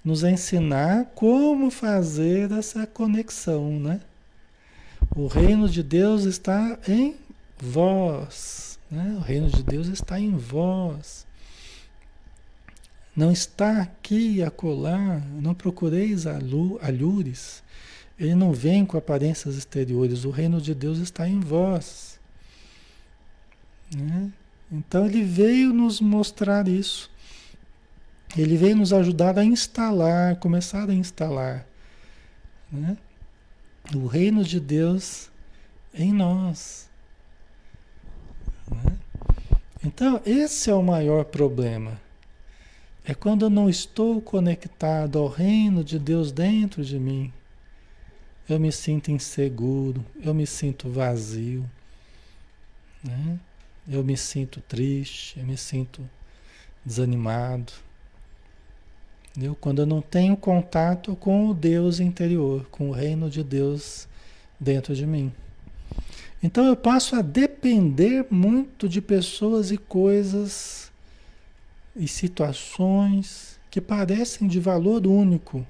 nos 0.04 0.24
ensinar 0.24 1.12
como 1.14 1.70
fazer 1.70 2.50
essa 2.50 2.84
conexão, 2.84 3.78
né? 3.78 4.00
O 5.14 5.26
reino 5.26 5.68
de 5.68 5.82
Deus 5.82 6.24
está 6.24 6.78
em 6.86 7.16
vós, 7.58 8.78
né? 8.90 9.16
O 9.18 9.20
reino 9.20 9.48
de 9.48 9.62
Deus 9.62 9.88
está 9.88 10.18
em 10.20 10.36
vós. 10.36 11.26
Não 13.14 13.32
está 13.32 13.82
aqui 13.82 14.36
e 14.36 14.42
acolá, 14.42 15.20
não 15.40 15.52
procureis 15.52 16.26
alhures. 16.26 17.62
Ele 18.18 18.34
não 18.34 18.52
vem 18.52 18.84
com 18.84 18.96
aparências 18.96 19.56
exteriores, 19.56 20.24
o 20.24 20.30
reino 20.30 20.60
de 20.60 20.74
Deus 20.74 20.98
está 20.98 21.28
em 21.28 21.40
vós. 21.40 22.20
Né? 23.94 24.30
Então 24.70 25.06
ele 25.06 25.24
veio 25.24 25.72
nos 25.72 26.00
mostrar 26.00 26.68
isso. 26.68 27.10
Ele 28.36 28.56
veio 28.56 28.76
nos 28.76 28.92
ajudar 28.92 29.36
a 29.38 29.44
instalar, 29.44 30.36
começar 30.36 30.88
a 30.88 30.94
instalar 30.94 31.66
né? 32.70 32.96
O 33.98 34.06
reino 34.06 34.44
de 34.44 34.60
Deus 34.60 35.30
em 35.92 36.12
nós. 36.12 36.88
Né? 38.70 38.96
Então, 39.84 40.20
esse 40.24 40.70
é 40.70 40.74
o 40.74 40.82
maior 40.82 41.24
problema. 41.24 42.00
É 43.04 43.14
quando 43.14 43.46
eu 43.46 43.50
não 43.50 43.68
estou 43.68 44.20
conectado 44.20 45.18
ao 45.18 45.26
reino 45.26 45.82
de 45.82 45.98
Deus 45.98 46.30
dentro 46.30 46.84
de 46.84 46.98
mim. 46.98 47.32
Eu 48.48 48.60
me 48.60 48.70
sinto 48.70 49.10
inseguro, 49.10 50.04
eu 50.22 50.34
me 50.34 50.46
sinto 50.46 50.90
vazio, 50.90 51.68
né? 53.02 53.38
eu 53.88 54.04
me 54.04 54.16
sinto 54.16 54.60
triste, 54.60 55.38
eu 55.38 55.46
me 55.46 55.56
sinto 55.56 56.08
desanimado. 56.84 57.72
Quando 59.60 59.82
eu 59.82 59.86
não 59.86 60.00
tenho 60.02 60.36
contato 60.36 61.14
com 61.16 61.48
o 61.48 61.54
Deus 61.54 62.00
interior, 62.00 62.66
com 62.70 62.90
o 62.90 62.92
reino 62.92 63.30
de 63.30 63.44
Deus 63.44 64.08
dentro 64.58 64.94
de 64.94 65.06
mim. 65.06 65.32
Então 66.42 66.64
eu 66.66 66.76
passo 66.76 67.16
a 67.16 67.22
depender 67.22 68.26
muito 68.30 68.88
de 68.88 69.00
pessoas 69.00 69.70
e 69.70 69.76
coisas 69.76 70.90
e 71.94 72.08
situações 72.08 73.58
que 73.70 73.80
parecem 73.80 74.48
de 74.48 74.58
valor 74.58 75.06
único. 75.06 75.66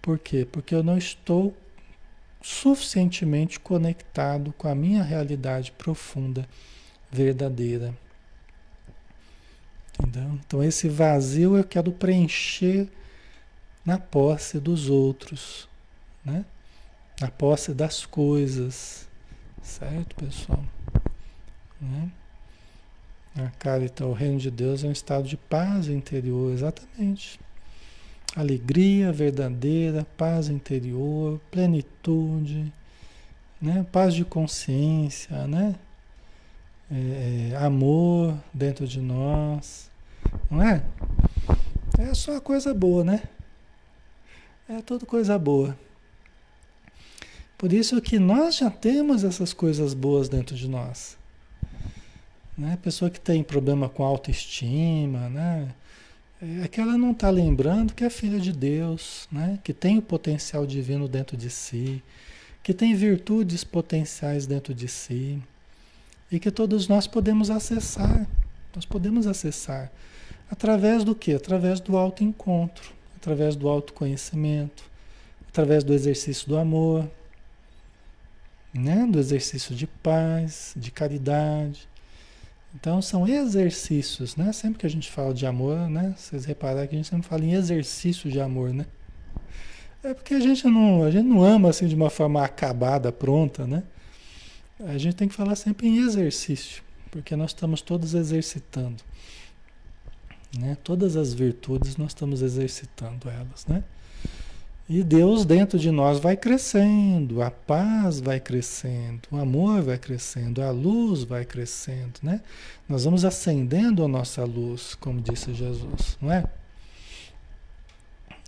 Por 0.00 0.18
quê? 0.18 0.46
Porque 0.50 0.74
eu 0.74 0.82
não 0.82 0.96
estou 0.96 1.54
suficientemente 2.40 3.60
conectado 3.60 4.52
com 4.56 4.66
a 4.66 4.74
minha 4.74 5.02
realidade 5.02 5.72
profunda, 5.72 6.48
verdadeira. 7.10 7.94
Entendeu? 10.02 10.38
Então 10.44 10.62
esse 10.64 10.88
vazio 10.88 11.56
eu 11.56 11.64
quero 11.64 11.92
preencher 11.92 12.88
na 13.84 13.98
posse 13.98 14.58
dos 14.58 14.90
outros, 14.90 15.68
né? 16.24 16.44
Na 17.20 17.30
posse 17.30 17.72
das 17.72 18.04
coisas, 18.04 19.08
certo, 19.62 20.16
pessoal? 20.16 20.64
Né? 21.80 22.10
A 23.34 23.78
então, 23.78 24.10
o 24.10 24.12
reino 24.12 24.38
de 24.38 24.50
Deus 24.50 24.84
é 24.84 24.88
um 24.88 24.92
estado 24.92 25.26
de 25.26 25.36
paz 25.36 25.88
interior, 25.88 26.52
exatamente. 26.52 27.40
Alegria 28.36 29.12
verdadeira, 29.12 30.06
paz 30.16 30.48
interior, 30.48 31.40
plenitude, 31.50 32.72
né? 33.60 33.86
paz 33.90 34.14
de 34.14 34.24
consciência, 34.24 35.46
né? 35.46 35.76
É, 36.90 37.52
é, 37.52 37.56
amor 37.56 38.36
dentro 38.52 38.86
de 38.86 39.00
nós, 39.00 39.90
não 40.50 40.62
é? 40.62 40.82
É 41.98 42.14
só 42.14 42.40
coisa 42.40 42.74
boa, 42.74 43.04
né? 43.04 43.22
É 44.68 44.80
tudo 44.80 45.04
coisa 45.04 45.38
boa. 45.38 45.76
Por 47.58 47.72
isso 47.72 48.00
que 48.00 48.18
nós 48.18 48.56
já 48.56 48.70
temos 48.70 49.24
essas 49.24 49.52
coisas 49.52 49.94
boas 49.94 50.28
dentro 50.28 50.56
de 50.56 50.68
nós. 50.68 51.16
Né? 52.56 52.78
Pessoa 52.82 53.10
que 53.10 53.20
tem 53.20 53.42
problema 53.42 53.88
com 53.88 54.02
autoestima, 54.02 55.28
né? 55.28 55.74
É 56.62 56.66
que 56.66 56.80
ela 56.80 56.98
não 56.98 57.12
está 57.12 57.30
lembrando 57.30 57.94
que 57.94 58.02
é 58.02 58.10
filha 58.10 58.40
de 58.40 58.52
Deus, 58.52 59.28
né? 59.30 59.60
que 59.62 59.72
tem 59.72 59.98
o 59.98 60.02
potencial 60.02 60.66
divino 60.66 61.06
dentro 61.06 61.36
de 61.36 61.48
si, 61.48 62.02
que 62.64 62.74
tem 62.74 62.96
virtudes 62.96 63.62
potenciais 63.62 64.44
dentro 64.44 64.74
de 64.74 64.88
si 64.88 65.40
e 66.32 66.40
que 66.40 66.50
todos 66.50 66.88
nós 66.88 67.06
podemos 67.06 67.48
acessar. 67.48 68.26
Nós 68.74 68.84
podemos 68.84 69.26
acessar 69.26 69.92
através 70.52 71.02
do 71.02 71.14
que? 71.14 71.32
Através 71.32 71.80
do 71.80 71.96
autoencontro, 71.96 72.92
através 73.16 73.56
do 73.56 73.70
autoconhecimento, 73.70 74.84
através 75.48 75.82
do 75.82 75.94
exercício 75.94 76.46
do 76.46 76.58
amor, 76.58 77.10
né? 78.72 79.06
do 79.10 79.18
exercício 79.18 79.74
de 79.74 79.86
paz, 79.86 80.74
de 80.76 80.90
caridade. 80.90 81.88
Então 82.74 83.00
são 83.00 83.26
exercícios, 83.26 84.36
né? 84.36 84.50
Sempre 84.52 84.80
que 84.80 84.86
a 84.86 84.90
gente 84.90 85.10
fala 85.10 85.34
de 85.34 85.44
amor, 85.44 85.90
né? 85.90 86.14
Vocês 86.16 86.46
repararam 86.46 86.86
que 86.86 86.94
a 86.94 86.98
gente 86.98 87.08
sempre 87.08 87.28
fala 87.28 87.44
em 87.44 87.52
exercício 87.52 88.30
de 88.30 88.40
amor, 88.40 88.72
né? 88.72 88.86
É 90.02 90.14
porque 90.14 90.34
a 90.34 90.40
gente 90.40 90.66
não, 90.66 91.04
a 91.04 91.10
gente 91.10 91.26
não 91.26 91.42
ama 91.44 91.68
assim 91.68 91.86
de 91.86 91.94
uma 91.94 92.08
forma 92.08 92.42
acabada, 92.42 93.12
pronta, 93.12 93.66
né? 93.66 93.82
A 94.80 94.96
gente 94.96 95.16
tem 95.16 95.28
que 95.28 95.34
falar 95.34 95.54
sempre 95.54 95.86
em 95.86 95.98
exercício, 95.98 96.82
porque 97.10 97.36
nós 97.36 97.50
estamos 97.50 97.82
todos 97.82 98.14
exercitando. 98.14 99.02
Né? 100.58 100.76
Todas 100.82 101.16
as 101.16 101.32
virtudes 101.32 101.96
nós 101.96 102.08
estamos 102.08 102.42
exercitando 102.42 103.28
elas, 103.28 103.66
né? 103.66 103.82
E 104.88 105.02
Deus 105.02 105.46
dentro 105.46 105.78
de 105.78 105.90
nós 105.90 106.18
vai 106.18 106.36
crescendo, 106.36 107.40
a 107.40 107.50
paz 107.50 108.20
vai 108.20 108.38
crescendo, 108.38 109.22
o 109.30 109.36
amor 109.38 109.80
vai 109.80 109.96
crescendo, 109.96 110.60
a 110.60 110.70
luz 110.70 111.22
vai 111.22 111.44
crescendo, 111.44 112.20
né? 112.22 112.42
Nós 112.88 113.04
vamos 113.04 113.24
acendendo 113.24 114.04
a 114.04 114.08
nossa 114.08 114.44
luz, 114.44 114.94
como 114.96 115.20
disse 115.20 115.54
Jesus, 115.54 116.18
não 116.20 116.30
é? 116.30 116.44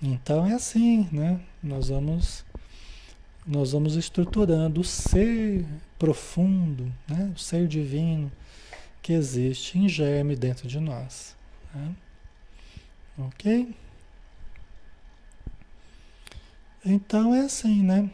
Então 0.03 0.47
é 0.47 0.53
assim, 0.53 1.09
né? 1.11 1.41
Nós 1.63 1.89
vamos 1.89 2.45
nós 3.47 3.73
vamos 3.73 3.95
estruturando 3.95 4.81
o 4.81 4.85
ser 4.85 5.65
profundo, 5.99 6.91
né? 7.07 7.31
o 7.35 7.39
ser 7.39 7.69
divino 7.69 8.33
que 9.03 9.13
existe 9.13 9.79
em 9.79 9.87
germe 9.87 10.35
dentro 10.35 10.67
de 10.67 10.81
nós. 10.81 11.37
Né? 11.75 11.95
Ok? 13.19 13.75
Então 16.85 17.35
é 17.35 17.41
assim, 17.41 17.83
né? 17.83 18.11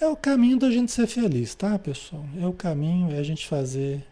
É 0.00 0.06
o 0.06 0.16
caminho 0.16 0.58
da 0.58 0.70
gente 0.70 0.92
ser 0.92 1.06
feliz, 1.06 1.54
tá, 1.54 1.78
pessoal? 1.78 2.24
É 2.40 2.46
o 2.46 2.52
caminho, 2.52 3.14
é 3.14 3.18
a 3.18 3.22
gente 3.22 3.46
fazer 3.46 4.04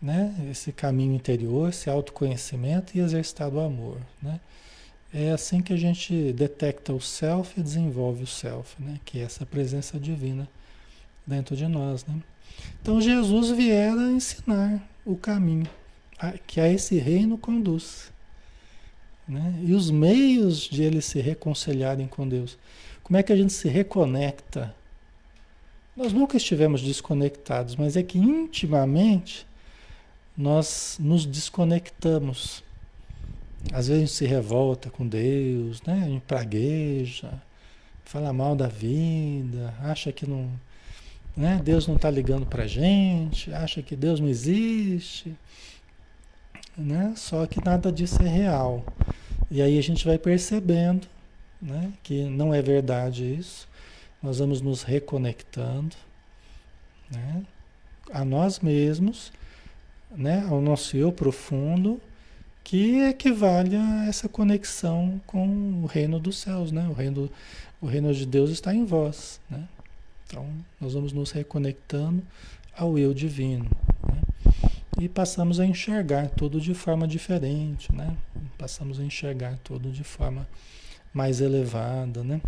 né, 0.00 0.34
esse 0.50 0.70
caminho 0.72 1.14
interior, 1.14 1.68
esse 1.70 1.88
autoconhecimento 1.88 2.96
e 2.96 3.00
exercitar 3.00 3.48
o 3.48 3.60
amor, 3.60 3.98
né? 4.22 4.40
É 5.12 5.30
assim 5.30 5.62
que 5.62 5.72
a 5.72 5.76
gente 5.76 6.32
detecta 6.32 6.92
o 6.92 7.00
self 7.00 7.58
e 7.58 7.62
desenvolve 7.62 8.24
o 8.24 8.26
self, 8.26 8.74
né? 8.82 8.98
Que 9.04 9.20
é 9.20 9.22
essa 9.22 9.46
presença 9.46 9.98
divina 9.98 10.48
dentro 11.26 11.56
de 11.56 11.66
nós, 11.66 12.04
né? 12.04 12.20
Então 12.82 13.00
Jesus 13.00 13.50
viera 13.50 14.10
ensinar 14.10 14.82
o 15.04 15.16
caminho 15.16 15.68
que 16.46 16.60
a 16.60 16.68
esse 16.68 16.98
reino 16.98 17.38
conduz. 17.38 18.12
Né? 19.26 19.60
E 19.62 19.72
os 19.72 19.90
meios 19.90 20.60
de 20.60 20.82
eles 20.82 21.04
se 21.04 21.20
reconciliarem 21.20 22.06
com 22.06 22.28
Deus. 22.28 22.58
Como 23.02 23.16
é 23.16 23.22
que 23.22 23.32
a 23.32 23.36
gente 23.36 23.52
se 23.52 23.68
reconecta? 23.68 24.74
Nós 25.96 26.12
nunca 26.12 26.36
estivemos 26.36 26.82
desconectados, 26.82 27.76
mas 27.76 27.96
é 27.96 28.02
que 28.02 28.18
intimamente 28.18 29.46
nós 30.36 30.98
nos 31.00 31.24
desconectamos. 31.24 32.62
Às 33.72 33.88
vezes 33.88 33.90
a 33.90 34.06
gente 34.06 34.12
se 34.12 34.26
revolta 34.26 34.90
com 34.90 35.06
Deus, 35.06 35.80
né? 35.82 36.02
a 36.04 36.08
gente 36.08 36.22
pragueja, 36.22 37.40
fala 38.04 38.32
mal 38.32 38.54
da 38.54 38.66
vida, 38.66 39.74
acha 39.80 40.12
que 40.12 40.28
não, 40.28 40.50
né? 41.36 41.60
Deus 41.64 41.86
não 41.86 41.96
está 41.96 42.10
ligando 42.10 42.46
para 42.46 42.64
a 42.64 42.66
gente, 42.66 43.52
acha 43.52 43.82
que 43.82 43.96
Deus 43.96 44.20
não 44.20 44.28
existe, 44.28 45.34
né? 46.76 47.14
Só 47.16 47.46
que 47.46 47.64
nada 47.64 47.90
disso 47.90 48.22
é 48.22 48.28
real. 48.28 48.84
E 49.50 49.62
aí 49.62 49.78
a 49.78 49.82
gente 49.82 50.04
vai 50.04 50.18
percebendo, 50.18 51.06
né? 51.60 51.92
Que 52.02 52.24
não 52.24 52.52
é 52.52 52.60
verdade 52.60 53.24
isso. 53.38 53.68
Nós 54.22 54.38
vamos 54.38 54.60
nos 54.60 54.82
reconectando, 54.82 55.94
né? 57.10 57.42
A 58.12 58.24
nós 58.24 58.60
mesmos, 58.60 59.32
né? 60.10 60.46
Ao 60.48 60.60
nosso 60.60 60.96
eu 60.96 61.12
profundo, 61.12 62.00
que 62.62 63.00
equivale 63.00 63.76
a 63.76 64.06
essa 64.06 64.28
conexão 64.28 65.20
com 65.26 65.82
o 65.82 65.86
reino 65.86 66.18
dos 66.18 66.38
céus, 66.38 66.72
né? 66.72 66.88
O 66.88 66.92
reino, 66.92 67.30
o 67.80 67.86
reino 67.86 68.12
de 68.14 68.24
Deus 68.24 68.50
está 68.50 68.74
em 68.74 68.84
vós, 68.84 69.40
né? 69.50 69.68
Então, 70.26 70.48
nós 70.80 70.94
vamos 70.94 71.12
nos 71.12 71.30
reconectando 71.30 72.22
ao 72.76 72.98
eu 72.98 73.12
divino. 73.12 73.70
E 75.00 75.08
passamos 75.08 75.58
a 75.58 75.66
enxergar 75.66 76.28
tudo 76.30 76.60
de 76.60 76.72
forma 76.72 77.06
diferente, 77.08 77.92
né? 77.94 78.16
Passamos 78.56 79.00
a 79.00 79.04
enxergar 79.04 79.58
tudo 79.64 79.90
de 79.90 80.04
forma 80.04 80.46
mais 81.12 81.40
elevada, 81.40 82.22
né? 82.22 82.40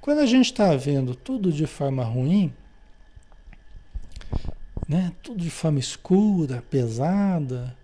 Quando 0.00 0.20
a 0.20 0.26
gente 0.26 0.46
está 0.46 0.74
vendo 0.74 1.14
tudo 1.14 1.52
de 1.52 1.66
forma 1.66 2.02
ruim, 2.02 2.52
né? 4.88 5.12
Tudo 5.22 5.42
de 5.42 5.50
forma 5.50 5.78
escura, 5.78 6.62
pesada, 6.70 7.76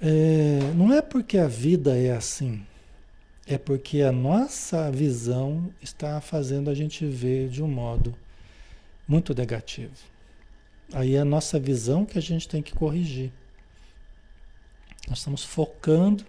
é, 0.00 0.60
não 0.76 0.92
é 0.92 1.02
porque 1.02 1.38
a 1.38 1.48
vida 1.48 1.96
é 1.96 2.12
assim, 2.12 2.64
é 3.46 3.58
porque 3.58 4.02
a 4.02 4.12
nossa 4.12 4.90
visão 4.92 5.72
está 5.82 6.20
fazendo 6.20 6.70
a 6.70 6.74
gente 6.74 7.04
ver 7.04 7.48
de 7.48 7.62
um 7.62 7.68
modo 7.68 8.14
muito 9.08 9.34
negativo. 9.34 9.96
Aí 10.92 11.14
é 11.14 11.20
a 11.20 11.24
nossa 11.24 11.58
visão 11.58 12.04
que 12.04 12.18
a 12.18 12.22
gente 12.22 12.48
tem 12.48 12.62
que 12.62 12.74
corrigir. 12.74 13.30
Nós 15.08 15.18
estamos 15.18 15.44
focando 15.44 16.24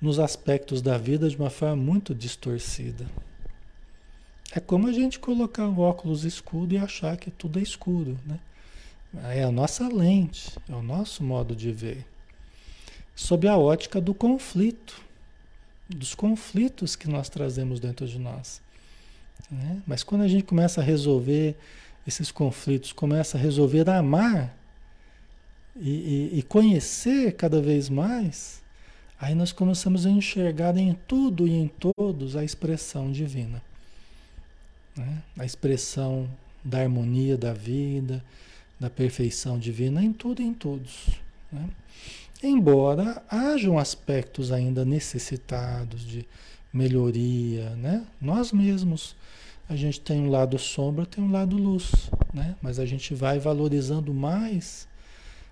nos 0.00 0.18
aspectos 0.18 0.82
da 0.82 0.98
vida 0.98 1.28
de 1.28 1.36
uma 1.36 1.50
forma 1.50 1.76
muito 1.76 2.14
distorcida. 2.14 3.06
É 4.52 4.60
como 4.60 4.88
a 4.88 4.92
gente 4.92 5.18
colocar 5.18 5.66
o 5.66 5.80
óculos 5.80 6.24
escuro 6.24 6.72
e 6.72 6.78
achar 6.78 7.16
que 7.16 7.30
tudo 7.30 7.58
é 7.58 7.62
escuro, 7.62 8.18
né? 8.24 8.38
É 9.30 9.42
a 9.42 9.50
nossa 9.50 9.88
lente, 9.88 10.58
é 10.68 10.74
o 10.74 10.82
nosso 10.82 11.22
modo 11.22 11.56
de 11.56 11.72
ver. 11.72 12.06
Sob 13.14 13.48
a 13.48 13.56
ótica 13.56 14.00
do 14.00 14.12
conflito 14.12 15.06
dos 15.88 16.14
conflitos 16.14 16.96
que 16.96 17.08
nós 17.08 17.28
trazemos 17.28 17.78
dentro 17.78 18.06
de 18.06 18.18
nós. 18.18 18.60
Né? 19.50 19.82
Mas 19.86 20.02
quando 20.02 20.22
a 20.22 20.28
gente 20.28 20.44
começa 20.44 20.80
a 20.80 20.84
resolver 20.84 21.56
esses 22.06 22.30
conflitos, 22.30 22.92
começa 22.92 23.36
a 23.36 23.40
resolver 23.40 23.88
amar 23.90 24.56
e, 25.74 25.90
e, 26.34 26.38
e 26.38 26.42
conhecer 26.42 27.32
cada 27.36 27.60
vez 27.60 27.88
mais, 27.88 28.62
aí 29.20 29.34
nós 29.34 29.52
começamos 29.52 30.06
a 30.06 30.10
enxergar 30.10 30.76
em 30.76 30.94
tudo 31.06 31.46
e 31.46 31.52
em 31.52 31.68
todos 31.68 32.36
a 32.36 32.44
expressão 32.44 33.10
divina. 33.10 33.62
Né? 34.96 35.22
A 35.38 35.44
expressão 35.44 36.28
da 36.64 36.80
harmonia 36.80 37.36
da 37.36 37.52
vida, 37.52 38.24
da 38.78 38.90
perfeição 38.90 39.58
divina 39.58 40.02
em 40.02 40.12
tudo 40.12 40.42
e 40.42 40.44
em 40.44 40.54
todos. 40.54 41.08
Né? 41.52 41.68
Embora 42.42 43.22
hajam 43.30 43.78
aspectos 43.78 44.52
ainda 44.52 44.84
necessitados 44.84 46.06
de 46.06 46.26
melhoria, 46.72 47.70
né? 47.70 48.04
Nós 48.20 48.52
mesmos, 48.52 49.16
a 49.68 49.74
gente 49.74 50.00
tem 50.00 50.20
um 50.20 50.30
lado 50.30 50.58
sombra, 50.58 51.04
tem 51.04 51.22
um 51.22 51.30
lado 51.30 51.56
luz, 51.56 52.10
né? 52.32 52.56
Mas 52.62 52.78
a 52.78 52.86
gente 52.86 53.14
vai 53.14 53.38
valorizando 53.38 54.14
mais 54.14 54.86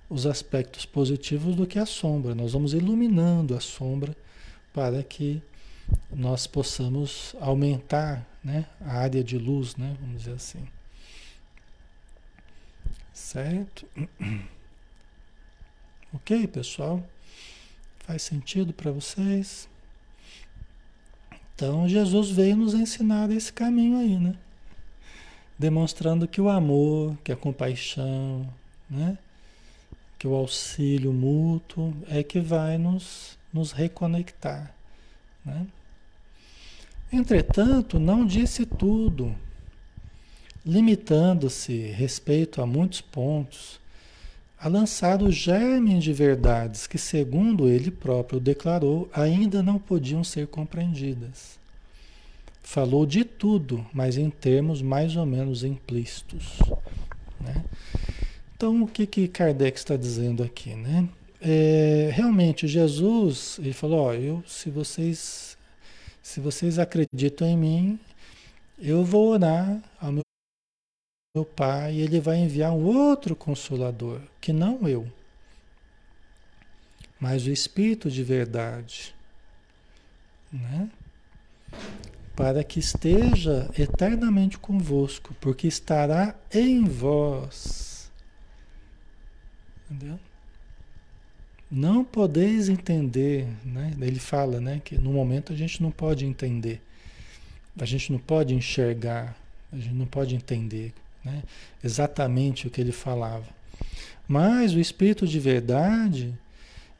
os 0.09 0.27
aspectos 0.27 0.87
positivos 0.87 1.57
do 1.57 1.66
que 1.66 1.79
a 1.79 1.87
sombra. 1.87 2.35
Nós 2.35 2.53
vamos 2.53 2.72
iluminando 2.72 3.57
a 3.57 3.61
sombra 3.61 4.16
para 4.72 5.03
que 5.03 5.42
nós 6.12 6.46
possamos 6.46 7.35
aumentar, 7.40 8.27
né, 8.42 8.66
a 8.81 8.98
área 8.98 9.22
de 9.22 9.38
luz, 9.38 9.77
né, 9.77 9.96
vamos 10.00 10.22
dizer 10.22 10.35
assim. 10.35 10.66
Certo? 13.12 13.87
Ok, 16.12 16.46
pessoal? 16.46 17.05
Faz 18.07 18.22
sentido 18.22 18.72
para 18.72 18.92
vocês? 18.92 19.68
Então, 21.55 21.88
Jesus 21.88 22.31
veio 22.31 22.57
nos 22.57 22.75
ensinar 22.75 23.31
esse 23.31 23.53
caminho 23.53 23.99
aí, 23.99 24.19
né? 24.19 24.35
Demonstrando 25.57 26.27
que 26.27 26.40
o 26.40 26.49
amor, 26.49 27.17
que 27.23 27.31
a 27.31 27.37
compaixão, 27.37 28.49
né? 28.90 29.17
Que 30.19 30.27
o 30.27 30.35
auxílio 30.35 31.12
mútuo 31.12 31.95
é 32.09 32.23
que 32.25 32.40
vai 32.40 32.77
nos, 32.77 33.38
nos 33.53 33.71
reconectar, 33.71 34.75
né? 35.45 35.67
Entretanto, 37.12 38.01
não 38.01 38.27
disse 38.27 38.67
tudo, 38.67 39.33
limitando-se 40.67 41.73
respeito 41.93 42.61
a 42.61 42.67
muitos 42.67 43.01
pontos 43.01 43.79
a 44.64 44.68
lançar 44.68 45.22
o 45.22 45.31
germe 45.31 45.98
de 45.98 46.11
verdades 46.11 46.87
que, 46.87 46.96
segundo 46.96 47.68
ele 47.68 47.90
próprio 47.90 48.40
declarou, 48.40 49.11
ainda 49.12 49.62
não 49.62 49.79
podiam 49.79 50.24
ser 50.24 50.46
compreendidas. 50.46 51.59
Falou 52.62 53.05
de 53.05 53.24
tudo, 53.24 53.85
mas 53.92 54.16
em 54.16 54.31
termos 54.31 54.81
mais 54.81 55.16
ou 55.16 55.27
menos 55.27 55.64
implícitos. 55.64 56.59
Né? 57.38 57.62
Então, 58.57 58.83
o 58.83 58.88
que, 58.88 59.07
que 59.07 59.29
Kardec 59.29 59.77
está 59.77 59.96
dizendo 59.96 60.42
aqui? 60.42 60.74
Né? 60.74 61.11
É, 61.42 62.09
realmente, 62.14 62.66
Jesus, 62.66 63.59
ele 63.59 63.74
falou, 63.74 64.14
eu, 64.14 64.42
se 64.46 64.70
vocês, 64.70 65.59
se 66.22 66.40
vocês 66.40 66.79
acreditam 66.79 67.46
em 67.46 67.59
mim, 67.59 68.00
eu 68.79 69.05
vou 69.05 69.29
orar 69.29 69.79
ao 70.00 70.11
meu 70.11 70.24
meu 71.35 71.44
Pai, 71.44 71.97
ele 71.97 72.20
vai 72.20 72.37
enviar 72.37 72.70
um 72.70 72.85
outro 72.85 73.35
consolador, 73.35 74.20
que 74.40 74.53
não 74.53 74.87
eu, 74.87 75.11
mas 77.18 77.44
o 77.44 77.51
Espírito 77.51 78.09
de 78.09 78.23
verdade, 78.23 79.12
né? 80.53 80.88
Para 82.37 82.62
que 82.62 82.79
esteja 82.79 83.68
eternamente 83.77 84.57
convosco, 84.59 85.35
porque 85.40 85.66
estará 85.66 86.37
em 86.53 86.85
vós. 86.85 88.12
Entendeu? 89.90 90.20
Não 91.68 92.05
podeis 92.05 92.68
entender, 92.68 93.49
né? 93.64 93.92
Ele 94.01 94.20
fala, 94.20 94.61
né, 94.61 94.81
que 94.85 94.97
no 94.97 95.12
momento 95.12 95.53
a 95.53 95.57
gente 95.57 95.83
não 95.83 95.90
pode 95.90 96.25
entender. 96.25 96.81
A 97.77 97.85
gente 97.85 98.12
não 98.12 98.20
pode 98.20 98.55
enxergar, 98.55 99.37
a 99.73 99.77
gente 99.77 99.94
não 99.94 100.07
pode 100.07 100.37
entender 100.37 100.94
né? 101.25 101.43
exatamente 101.83 102.67
o 102.67 102.71
que 102.71 102.81
ele 102.81 102.93
falava. 102.93 103.47
Mas 104.27 104.75
o 104.75 104.81
Espírito 104.81 105.27
de 105.27 105.39
verdade 105.39 106.35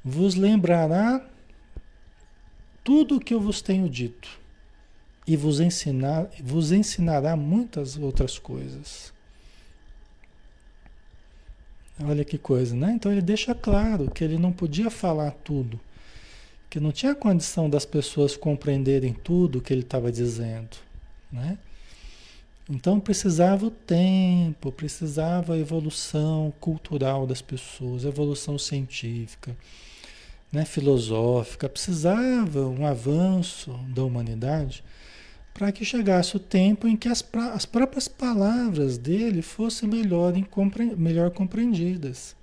vos 0.05 0.35
lembrará 0.35 1.25
tudo 2.83 3.17
o 3.17 3.21
que 3.21 3.33
eu 3.33 3.41
vos 3.41 3.63
tenho 3.63 3.89
dito 3.89 4.39
e 5.27 5.37
vos, 5.37 5.59
ensinar, 5.59 6.29
vos 6.43 6.71
ensinará 6.71 7.35
muitas 7.35 7.97
outras 7.97 8.39
coisas. 8.39 9.13
Olha 12.03 12.25
que 12.25 12.37
coisa, 12.37 12.75
né? 12.75 12.93
Então 12.93 13.11
ele 13.11 13.23
deixa 13.23 13.55
claro 13.55 14.11
que 14.11 14.23
ele 14.23 14.37
não 14.37 14.53
podia 14.53 14.91
falar 14.91 15.31
tudo, 15.31 15.81
que 16.69 16.81
não 16.81 16.93
tinha 16.93 17.15
condição 17.15 17.71
das 17.71 17.87
pessoas 17.87 18.37
compreenderem 18.37 19.15
tudo 19.15 19.59
o 19.59 19.63
que 19.63 19.73
ele 19.73 19.83
estava 19.83 20.11
dizendo, 20.11 20.77
né? 21.33 21.57
Então 22.69 22.99
precisava 22.99 23.67
o 23.67 23.71
tempo, 23.71 24.73
precisava 24.73 25.55
a 25.55 25.59
evolução 25.59 26.53
cultural 26.59 27.27
das 27.27 27.43
pessoas, 27.43 28.05
evolução 28.05 28.59
científica, 28.59 29.55
né, 30.51 30.65
filosófica, 30.65 31.69
precisava 31.69 32.67
um 32.67 32.87
avanço 32.87 33.73
da 33.89 34.03
humanidade 34.03 34.83
para 35.53 35.71
que 35.71 35.85
chegasse 35.85 36.37
o 36.37 36.41
tempo 36.41 36.89
em 36.89 36.97
que 36.97 37.09
as, 37.09 37.25
as 37.53 37.67
próprias 37.67 38.09
palavras 38.09 38.97
dele 38.99 39.43
fossem 39.43 39.89
melhor, 39.89 40.33
melhor 40.97 41.31
compreendidas. 41.31 42.35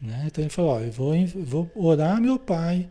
Né? 0.00 0.24
Então 0.26 0.44
ele 0.44 0.50
falou: 0.50 0.72
ó, 0.72 0.80
eu 0.80 0.92
vou, 0.92 1.14
vou 1.26 1.70
orar 1.74 2.20
meu 2.20 2.38
Pai 2.38 2.88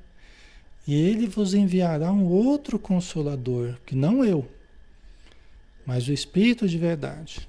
e 0.87 0.95
ele 0.95 1.27
vos 1.27 1.53
enviará 1.53 2.11
um 2.11 2.25
outro 2.25 2.79
consolador, 2.79 3.77
que 3.85 3.95
não 3.95 4.25
eu, 4.25 4.45
mas 5.85 6.07
o 6.07 6.13
Espírito 6.13 6.67
de 6.67 6.77
verdade, 6.77 7.47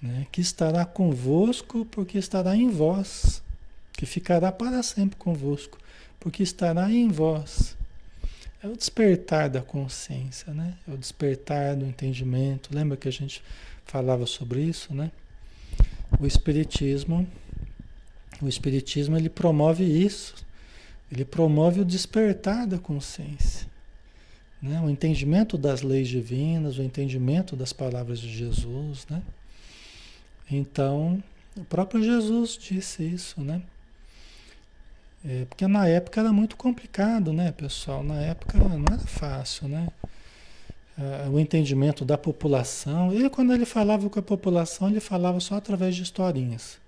né? 0.00 0.26
que 0.30 0.40
estará 0.40 0.84
convosco, 0.84 1.84
porque 1.86 2.18
estará 2.18 2.56
em 2.56 2.68
vós, 2.68 3.42
que 3.92 4.06
ficará 4.06 4.52
para 4.52 4.82
sempre 4.82 5.16
convosco, 5.16 5.78
porque 6.20 6.42
estará 6.42 6.90
em 6.90 7.08
vós. 7.08 7.76
É 8.62 8.68
o 8.68 8.76
despertar 8.76 9.48
da 9.48 9.62
consciência, 9.62 10.52
né? 10.52 10.74
É 10.88 10.92
o 10.92 10.96
despertar 10.96 11.76
do 11.76 11.84
entendimento. 11.84 12.74
Lembra 12.74 12.96
que 12.96 13.06
a 13.06 13.12
gente 13.12 13.42
falava 13.84 14.26
sobre 14.26 14.62
isso, 14.62 14.92
né? 14.94 15.12
O 16.18 16.26
espiritismo, 16.26 17.26
o 18.40 18.48
espiritismo 18.48 19.16
ele 19.16 19.28
promove 19.28 19.84
isso. 19.84 20.34
Ele 21.12 21.24
promove 21.24 21.80
o 21.80 21.84
despertar 21.84 22.66
da 22.66 22.78
consciência. 22.78 23.68
Né? 24.60 24.80
O 24.80 24.88
entendimento 24.88 25.58
das 25.58 25.82
leis 25.82 26.08
divinas, 26.08 26.78
o 26.78 26.82
entendimento 26.82 27.54
das 27.54 27.72
palavras 27.72 28.18
de 28.18 28.28
Jesus, 28.28 29.06
né? 29.08 29.22
Então, 30.50 31.22
o 31.56 31.64
próprio 31.64 32.02
Jesus 32.02 32.56
disse 32.56 33.02
isso, 33.02 33.40
né? 33.40 33.62
É, 35.24 35.44
porque 35.46 35.66
na 35.66 35.88
época 35.88 36.20
era 36.20 36.32
muito 36.32 36.56
complicado, 36.56 37.32
né, 37.32 37.50
pessoal? 37.50 38.02
Na 38.02 38.20
época 38.20 38.58
não 38.58 38.84
era 38.86 38.98
fácil, 38.98 39.68
né? 39.68 39.88
É, 40.96 41.28
o 41.28 41.38
entendimento 41.38 42.04
da 42.04 42.16
população. 42.16 43.12
Ele, 43.12 43.28
quando 43.28 43.52
ele 43.52 43.66
falava 43.66 44.08
com 44.08 44.18
a 44.18 44.22
população, 44.22 44.88
ele 44.88 45.00
falava 45.00 45.40
só 45.40 45.56
através 45.56 45.96
de 45.96 46.02
historinhas, 46.02 46.78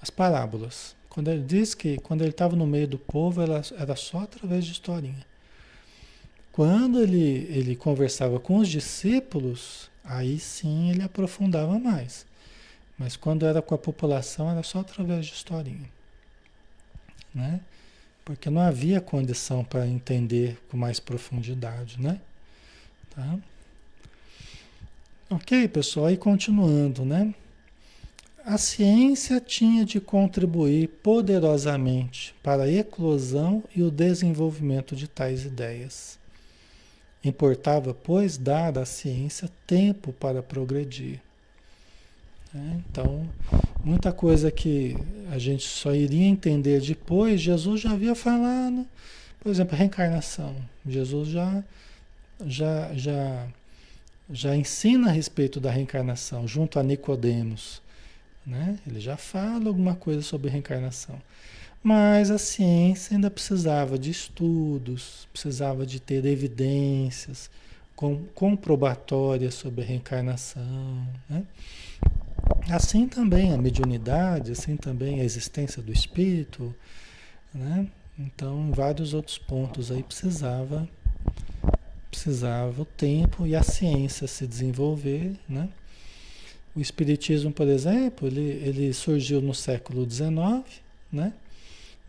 as 0.00 0.08
parábolas. 0.08 0.96
Quando 1.10 1.28
ele 1.28 1.42
diz 1.42 1.74
que 1.74 1.98
quando 1.98 2.22
ele 2.22 2.30
estava 2.30 2.56
no 2.56 2.66
meio 2.66 2.88
do 2.88 2.98
povo, 2.98 3.42
era, 3.42 3.62
só 3.96 4.20
através 4.20 4.64
de 4.64 4.72
historinha. 4.72 5.26
Quando 6.56 7.00
ele, 7.00 7.46
ele 7.50 7.76
conversava 7.76 8.40
com 8.40 8.56
os 8.56 8.68
discípulos, 8.68 9.88
aí 10.02 10.40
sim 10.40 10.90
ele 10.90 11.02
aprofundava 11.02 11.78
mais. 11.78 12.26
Mas 12.98 13.14
quando 13.14 13.46
era 13.46 13.62
com 13.62 13.74
a 13.76 13.78
população, 13.78 14.50
era 14.50 14.64
só 14.64 14.80
através 14.80 15.26
de 15.26 15.34
historinha 15.34 15.96
né? 17.36 17.60
Porque 18.24 18.48
não 18.48 18.62
havia 18.62 19.00
condição 19.00 19.62
para 19.62 19.86
entender 19.86 20.58
com 20.70 20.76
mais 20.76 20.98
profundidade, 20.98 22.00
né? 22.00 22.18
Tá? 23.14 23.38
Ok, 25.28 25.68
pessoal, 25.68 26.06
aí 26.06 26.16
continuando, 26.16 27.04
né? 27.04 27.34
A 28.44 28.56
ciência 28.58 29.40
tinha 29.40 29.84
de 29.84 30.00
contribuir 30.00 30.88
poderosamente 31.02 32.34
para 32.42 32.62
a 32.62 32.72
eclosão 32.72 33.62
e 33.74 33.82
o 33.82 33.90
desenvolvimento 33.90 34.96
de 34.96 35.06
tais 35.06 35.44
ideias. 35.44 36.18
Importava, 37.28 37.92
pois, 37.92 38.38
dar 38.38 38.78
à 38.78 38.84
ciência 38.84 39.50
tempo 39.66 40.12
para 40.12 40.42
progredir. 40.42 41.20
Né? 42.54 42.80
Então, 42.88 43.28
muita 43.84 44.12
coisa 44.12 44.50
que 44.50 44.96
a 45.30 45.38
gente 45.38 45.64
só 45.64 45.94
iria 45.94 46.26
entender 46.26 46.80
depois, 46.80 47.40
Jesus 47.40 47.80
já 47.80 47.90
havia 47.90 48.14
falado. 48.14 48.86
Por 49.40 49.50
exemplo, 49.50 49.76
reencarnação. 49.76 50.54
Jesus 50.86 51.28
já, 51.28 51.64
já, 52.46 52.94
já, 52.94 53.46
já 54.30 54.56
ensina 54.56 55.08
a 55.08 55.12
respeito 55.12 55.58
da 55.60 55.70
reencarnação, 55.70 56.46
junto 56.46 56.78
a 56.78 56.82
Nicodemos. 56.82 57.82
Né? 58.46 58.78
Ele 58.86 59.00
já 59.00 59.16
fala 59.16 59.66
alguma 59.66 59.96
coisa 59.96 60.22
sobre 60.22 60.50
reencarnação. 60.50 61.20
Mas 61.86 62.32
a 62.32 62.36
ciência 62.36 63.14
ainda 63.14 63.30
precisava 63.30 63.96
de 63.96 64.10
estudos, 64.10 65.28
precisava 65.32 65.86
de 65.86 66.00
ter 66.00 66.26
evidências 66.26 67.48
comprobatórias 68.34 69.54
sobre 69.54 69.82
a 69.82 69.84
reencarnação. 69.84 71.06
Né? 71.30 71.44
Assim 72.68 73.06
também 73.06 73.52
a 73.52 73.56
mediunidade, 73.56 74.50
assim 74.50 74.76
também 74.76 75.20
a 75.20 75.24
existência 75.24 75.80
do 75.80 75.92
espírito, 75.92 76.74
né? 77.54 77.86
Então, 78.18 78.68
em 78.68 78.72
vários 78.72 79.14
outros 79.14 79.38
pontos 79.38 79.92
aí 79.92 80.02
precisava 80.02 80.88
precisava 82.10 82.82
o 82.82 82.84
tempo 82.84 83.46
e 83.46 83.54
a 83.54 83.62
ciência 83.62 84.26
se 84.26 84.44
desenvolver, 84.44 85.36
né? 85.48 85.68
O 86.74 86.80
espiritismo, 86.80 87.52
por 87.52 87.68
exemplo, 87.68 88.26
ele, 88.26 88.40
ele 88.40 88.92
surgiu 88.92 89.40
no 89.40 89.54
século 89.54 90.04
XIX, 90.10 90.82
né? 91.12 91.32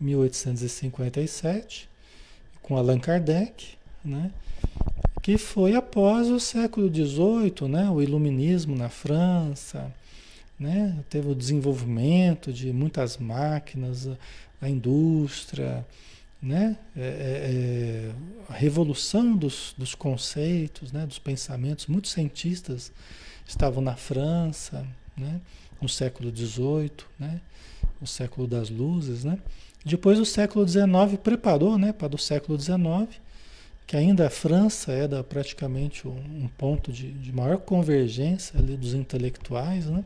1857, 0.00 1.88
com 2.62 2.76
Allan 2.76 2.98
Kardec, 2.98 3.76
né? 4.04 4.30
Que 5.22 5.36
foi 5.36 5.74
após 5.74 6.28
o 6.28 6.38
século 6.38 6.88
XVIII, 6.88 7.68
né? 7.68 7.90
O 7.90 8.00
iluminismo 8.00 8.76
na 8.76 8.88
França, 8.88 9.92
né? 10.58 10.98
Teve 11.10 11.28
o 11.28 11.34
desenvolvimento 11.34 12.52
de 12.52 12.72
muitas 12.72 13.16
máquinas, 13.16 14.08
a 14.60 14.68
indústria, 14.68 15.84
né? 16.40 16.76
É, 16.96 17.00
é, 17.00 17.06
é, 17.10 18.12
a 18.48 18.54
revolução 18.54 19.36
dos, 19.36 19.74
dos 19.76 19.94
conceitos, 19.94 20.92
né? 20.92 21.04
dos 21.04 21.18
pensamentos. 21.18 21.86
Muitos 21.86 22.12
cientistas 22.12 22.92
estavam 23.46 23.82
na 23.82 23.96
França, 23.96 24.86
né? 25.16 25.40
no 25.80 25.88
século 25.88 26.34
XVIII, 26.34 26.90
né? 27.18 27.40
o 28.00 28.06
século 28.06 28.46
das 28.46 28.70
luzes. 28.70 29.24
Né? 29.24 29.38
Depois 29.84 30.18
o 30.18 30.24
século 30.24 30.66
XIX 30.66 30.86
preparou 31.22 31.78
né? 31.78 31.92
para 31.92 32.14
o 32.14 32.18
século 32.18 32.58
XIX, 32.60 33.08
que 33.86 33.96
ainda 33.96 34.26
a 34.26 34.30
França 34.30 34.92
era 34.92 35.24
praticamente 35.24 36.06
um, 36.06 36.48
ponto 36.58 36.92
de, 36.92 37.10
de 37.10 37.32
maior 37.32 37.58
convergência 37.58 38.58
ali 38.58 38.76
dos 38.76 38.92
intelectuais, 38.92 39.86
né? 39.86 40.04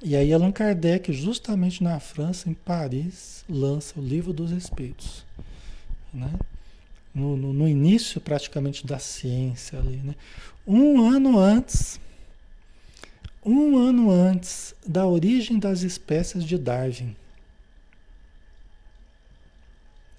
E 0.00 0.14
aí 0.14 0.32
Allan 0.32 0.52
Kardec, 0.52 1.12
justamente 1.12 1.82
na 1.82 1.98
França, 1.98 2.48
em 2.48 2.54
Paris, 2.54 3.44
lança 3.48 3.98
o 3.98 4.02
Livro 4.02 4.32
dos 4.32 4.52
Espíritos. 4.52 5.24
Né? 6.14 6.30
No, 7.12 7.36
no, 7.36 7.52
no, 7.52 7.68
início 7.68 8.20
praticamente 8.20 8.86
da 8.86 9.00
ciência 9.00 9.78
ali. 9.78 9.96
Né? 9.96 10.14
Um 10.64 11.02
ano 11.02 11.36
antes, 11.36 11.98
um 13.44 13.76
ano 13.76 14.10
antes 14.10 14.72
da 14.86 15.04
origem 15.04 15.58
das 15.58 15.82
espécies 15.82 16.44
de 16.44 16.56
Darwin. 16.56 17.16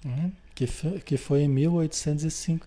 Né? 0.04 0.32
Que, 0.54 0.66
foi, 0.66 1.00
que 1.00 1.16
foi 1.16 1.42
em 1.42 1.48
1805, 1.48 2.66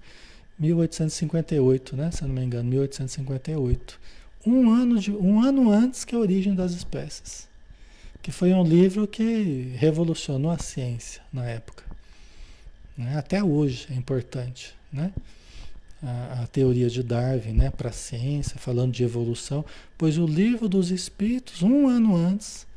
1858, 0.60 1.96
né? 1.96 2.12
se 2.12 2.24
eu 2.24 2.28
não 2.28 2.36
me 2.36 2.44
engano, 2.44 2.70
1858 2.70 4.00
um 4.46 4.72
ano, 4.72 5.00
de, 5.00 5.12
um 5.12 5.42
ano 5.42 5.72
antes 5.72 6.04
que 6.04 6.16
a 6.16 6.20
origem 6.20 6.54
das 6.54 6.74
espécies. 6.74 7.48
Que 8.22 8.32
foi 8.32 8.54
um 8.54 8.64
livro 8.64 9.08
que 9.08 9.74
revolucionou 9.78 10.52
a 10.52 10.58
ciência 10.58 11.22
na 11.32 11.46
época. 11.46 11.84
Né? 12.98 13.18
Até 13.18 13.44
hoje 13.44 13.88
é 13.92 13.96
importante. 13.96 14.74
Né? 14.92 15.12
A, 16.02 16.44
a 16.44 16.48
teoria 16.48 16.90
de 16.90 17.02
Darwin 17.02 17.54
né? 17.54 17.70
para 17.70 17.90
a 17.90 17.94
ciência, 17.94 18.58
falando 18.58 18.92
de 18.92 19.04
evolução, 19.04 19.66
pois 19.98 20.18
o 20.18 20.26
livro 20.26 20.70
dos 20.70 20.92
espíritos, 20.92 21.64
um 21.64 21.88
ano 21.88 22.16
antes, 22.16 22.68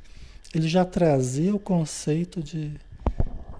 ele 0.55 0.69
já 0.69 0.85
trazia 0.85 1.55
o 1.55 1.59
conceito 1.59 2.43
de, 2.43 2.73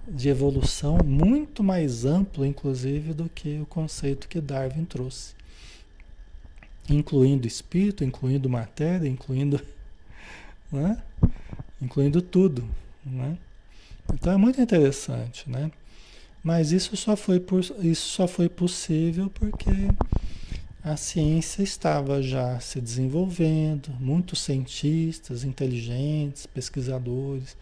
de 0.07 0.29
evolução 0.29 0.97
muito 1.03 1.63
mais 1.63 2.05
amplo, 2.05 2.45
inclusive, 2.45 3.13
do 3.13 3.29
que 3.29 3.59
o 3.59 3.65
conceito 3.65 4.27
que 4.27 4.39
Darwin 4.39 4.85
trouxe 4.85 5.37
incluindo 6.89 7.47
espírito, 7.47 8.03
incluindo 8.03 8.49
matéria, 8.49 9.07
incluindo, 9.07 9.59
né? 10.71 11.01
incluindo 11.81 12.21
tudo. 12.21 12.67
Né? 13.05 13.37
Então 14.13 14.33
é 14.33 14.37
muito 14.37 14.61
interessante, 14.61 15.49
né? 15.49 15.71
Mas 16.43 16.71
isso 16.71 16.95
só 16.95 17.15
foi, 17.15 17.39
por, 17.39 17.59
isso 17.59 18.09
só 18.09 18.27
foi 18.27 18.47
possível 18.47 19.29
porque 19.29 19.71
a 20.81 20.95
ciência 20.95 21.61
estava 21.61 22.21
já 22.21 22.57
se 22.59 22.79
desenvolvendo, 22.79 23.89
muitos 23.99 24.41
cientistas 24.41 25.43
inteligentes, 25.43 26.45
pesquisadores, 26.45 27.57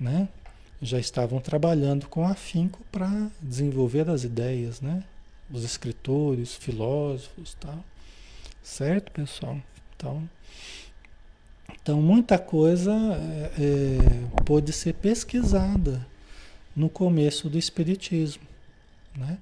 né? 0.00 0.28
Já 0.80 0.98
estavam 0.98 1.40
trabalhando 1.40 2.06
com 2.06 2.26
afinco 2.26 2.80
para 2.90 3.30
desenvolver 3.40 4.08
as 4.08 4.24
ideias, 4.24 4.80
né? 4.80 5.02
os 5.50 5.64
escritores, 5.64 6.54
filósofos, 6.54 7.56
tal. 7.58 7.84
Certo, 8.62 9.10
pessoal? 9.12 9.58
Então, 9.96 10.28
então 11.82 12.02
muita 12.02 12.38
coisa 12.38 12.92
é, 12.92 13.52
é, 13.58 14.42
pode 14.44 14.72
ser 14.72 14.94
pesquisada 14.94 16.06
no 16.76 16.88
começo 16.88 17.48
do 17.48 17.58
Espiritismo, 17.58 18.46
né? 19.16 19.38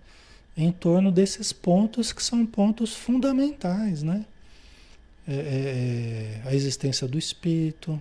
em 0.56 0.72
torno 0.72 1.12
desses 1.12 1.52
pontos 1.52 2.12
que 2.12 2.22
são 2.22 2.46
pontos 2.46 2.94
fundamentais, 2.94 4.02
né? 4.02 4.24
É, 5.28 5.34
é, 5.34 5.36
é, 5.36 6.48
a 6.48 6.54
existência 6.54 7.06
do 7.06 7.18
espírito, 7.18 8.00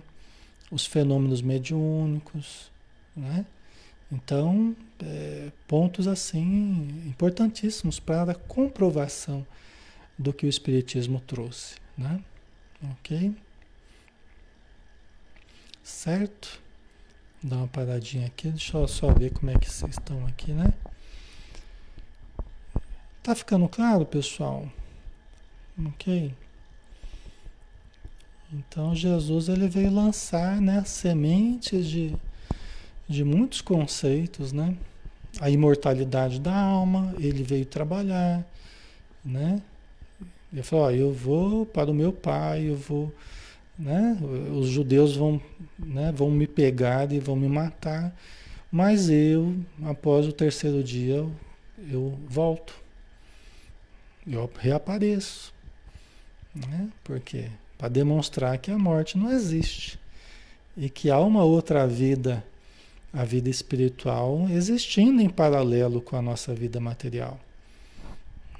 os 0.70 0.86
fenômenos 0.86 1.42
mediúnicos, 1.42 2.70
né? 3.16 3.46
Então, 4.10 4.76
é, 5.02 5.50
pontos 5.66 6.06
assim 6.06 7.02
importantíssimos 7.06 7.98
para 7.98 8.32
a 8.32 8.34
comprovação 8.34 9.46
do 10.18 10.32
que 10.32 10.46
o 10.46 10.48
Espiritismo 10.48 11.20
trouxe, 11.20 11.76
né? 11.98 12.22
Ok? 12.92 13.34
Certo? 15.82 16.60
Dá 17.42 17.56
uma 17.56 17.68
paradinha 17.68 18.26
aqui, 18.26 18.48
deixa 18.48 18.76
eu 18.76 18.88
só 18.88 19.12
ver 19.12 19.32
como 19.32 19.50
é 19.50 19.58
que 19.58 19.70
vocês 19.70 19.92
estão 19.92 20.26
aqui, 20.26 20.52
né? 20.52 20.72
Tá 23.22 23.34
ficando 23.34 23.68
claro, 23.68 24.06
pessoal? 24.06 24.70
Ok? 25.84 26.32
Então 28.52 28.94
Jesus 28.94 29.48
ele 29.48 29.68
veio 29.68 29.90
lançar 29.90 30.60
né, 30.60 30.84
sementes 30.84 31.86
de, 31.86 32.16
de 33.08 33.24
muitos 33.24 33.60
conceitos, 33.60 34.52
né? 34.52 34.76
A 35.40 35.50
imortalidade 35.50 36.40
da 36.40 36.54
alma, 36.54 37.14
ele 37.18 37.42
veio 37.42 37.66
trabalhar, 37.66 38.44
né? 39.24 39.60
Ele 40.52 40.62
falou, 40.62 40.86
ó, 40.86 40.90
eu 40.90 41.12
vou 41.12 41.66
para 41.66 41.90
o 41.90 41.94
meu 41.94 42.12
pai, 42.12 42.70
eu 42.70 42.76
vou, 42.76 43.12
né? 43.78 44.16
Os 44.58 44.68
judeus 44.68 45.16
vão, 45.16 45.40
né, 45.78 46.12
vão 46.12 46.30
me 46.30 46.46
pegar 46.46 47.12
e 47.12 47.18
vão 47.18 47.36
me 47.36 47.48
matar, 47.48 48.16
mas 48.70 49.10
eu, 49.10 49.54
após 49.84 50.26
o 50.26 50.32
terceiro 50.32 50.82
dia, 50.82 51.16
eu, 51.16 51.32
eu 51.90 52.18
volto 52.28 52.86
eu 54.26 54.50
reapareço. 54.58 55.54
Né? 56.54 56.88
Por 57.04 57.20
quê? 57.20 57.48
Para 57.78 57.88
demonstrar 57.88 58.58
que 58.58 58.70
a 58.70 58.78
morte 58.78 59.16
não 59.16 59.30
existe. 59.30 59.98
E 60.76 60.90
que 60.90 61.10
há 61.10 61.18
uma 61.20 61.44
outra 61.44 61.86
vida, 61.86 62.44
a 63.16 63.24
vida 63.24 63.48
espiritual, 63.48 64.46
existindo 64.50 65.22
em 65.22 65.28
paralelo 65.28 66.02
com 66.02 66.16
a 66.16 66.22
nossa 66.22 66.54
vida 66.54 66.78
material. 66.78 67.40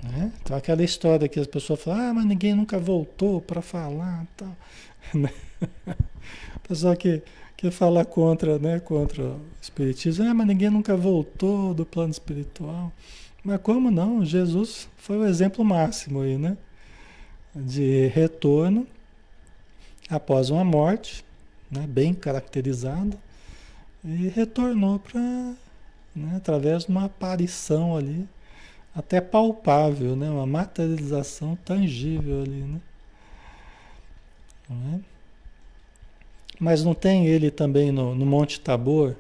Né? 0.03 0.33
Então 0.43 0.57
aquela 0.57 0.83
história 0.83 1.29
que 1.29 1.39
as 1.39 1.47
pessoas 1.47 1.83
falam, 1.83 2.01
ah, 2.01 2.15
mas 2.15 2.25
ninguém 2.25 2.55
nunca 2.55 2.79
voltou 2.79 3.41
para 3.41 3.61
falar 3.61 4.27
tal. 4.37 4.57
Né? 5.15 5.31
Pessoal 6.67 6.97
que, 6.97 7.23
que 7.57 7.71
fala 7.71 8.05
contra, 8.05 8.59
né, 8.59 8.81
contra 8.81 9.23
o 9.23 9.41
espiritismo, 9.63 10.25
ah, 10.29 10.35
mas 10.35 10.47
ninguém 10.49 10.69
nunca 10.69 10.97
voltou 10.97 11.73
do 11.73 11.87
plano 11.87 12.11
espiritual. 12.11 12.93
Mas 13.45 13.61
como 13.61 13.89
não? 13.89 14.25
Jesus 14.25 14.89
foi 14.97 15.19
o 15.19 15.27
exemplo 15.27 15.65
máximo 15.65 16.23
aí, 16.23 16.37
né? 16.37 16.57
De 17.55 18.09
retorno 18.09 18.85
após 20.11 20.51
uma 20.51 20.65
morte, 20.65 21.25
né? 21.71 21.87
bem 21.87 22.13
caracterizada, 22.13 23.17
e 24.07 24.29
retornou 24.29 24.99
para, 24.99 25.21
né? 26.15 26.37
através 26.37 26.85
de 26.85 26.91
uma 26.91 27.05
aparição 27.05 27.97
ali, 27.97 28.27
até 28.95 29.21
palpável, 29.21 30.17
né? 30.17 30.31
uma 30.31 30.47
materialização 30.47 31.57
tangível 31.65 32.43
ali. 32.43 32.63
Né? 32.63 32.81
É? 34.71 35.01
Mas 36.59 36.83
não 36.83 36.95
tem 36.95 37.27
ele 37.27 37.51
também 37.51 37.93
no, 37.93 38.15
no 38.15 38.25
Monte 38.25 38.61
Tabor? 38.61 39.17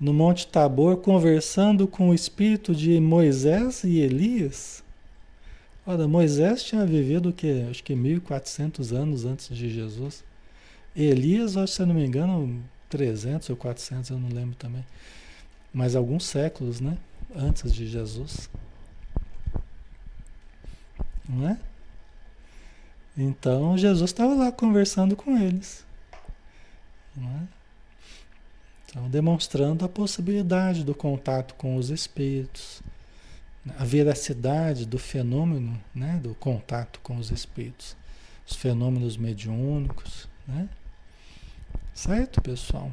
no 0.00 0.14
Monte 0.14 0.46
Tabor, 0.46 0.96
conversando 0.96 1.86
com 1.86 2.08
o 2.08 2.14
espírito 2.14 2.74
de 2.74 2.98
Moisés 2.98 3.84
e 3.84 3.98
Elias. 3.98 4.82
Ora, 5.86 6.08
Moisés 6.08 6.62
tinha 6.62 6.86
vivido 6.86 7.28
o 7.28 7.32
que? 7.32 7.66
Acho 7.70 7.84
que 7.84 7.94
1400 7.94 8.94
anos 8.94 9.26
antes 9.26 9.54
de 9.54 9.68
Jesus. 9.68 10.24
Elias, 10.96 11.56
acho, 11.56 11.74
se 11.74 11.84
não 11.84 11.94
me 11.94 12.04
engano, 12.04 12.62
300 12.90 13.48
ou 13.50 13.56
400, 13.56 14.10
eu 14.10 14.18
não 14.18 14.28
lembro 14.28 14.56
também. 14.56 14.84
Mas 15.72 15.96
alguns 15.96 16.26
séculos, 16.26 16.80
né? 16.80 16.98
Antes 17.34 17.72
de 17.72 17.86
Jesus. 17.86 18.50
Não 21.28 21.48
é? 21.48 21.58
Então, 23.16 23.78
Jesus 23.78 24.10
estava 24.10 24.34
lá 24.34 24.50
conversando 24.50 25.14
com 25.14 25.38
eles. 25.38 25.84
Não 27.16 27.28
é? 27.28 27.48
Então, 28.84 29.08
demonstrando 29.08 29.84
a 29.84 29.88
possibilidade 29.88 30.82
do 30.82 30.94
contato 30.94 31.54
com 31.54 31.76
os 31.76 31.90
espíritos, 31.90 32.82
a 33.78 33.84
veracidade 33.84 34.84
do 34.84 34.98
fenômeno, 34.98 35.80
né, 35.94 36.18
do 36.20 36.34
contato 36.34 36.98
com 37.00 37.16
os 37.16 37.30
espíritos, 37.30 37.96
os 38.44 38.56
fenômenos 38.56 39.16
mediúnicos, 39.16 40.28
né? 40.48 40.68
Certo, 41.94 42.40
pessoal? 42.40 42.90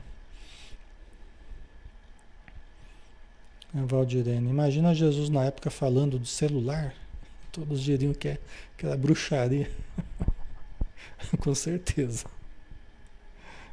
Valdirene, 3.74 4.50
imagina 4.50 4.94
Jesus 4.94 5.30
na 5.30 5.46
época 5.46 5.70
falando 5.70 6.18
do 6.18 6.26
celular. 6.26 6.94
Todos 7.52 7.82
diriam 7.82 8.14
que, 8.14 8.30
é, 8.30 8.38
que 8.78 8.86
era 8.86 8.98
bruxaria. 8.98 9.70
Com 11.40 11.54
certeza. 11.54 12.26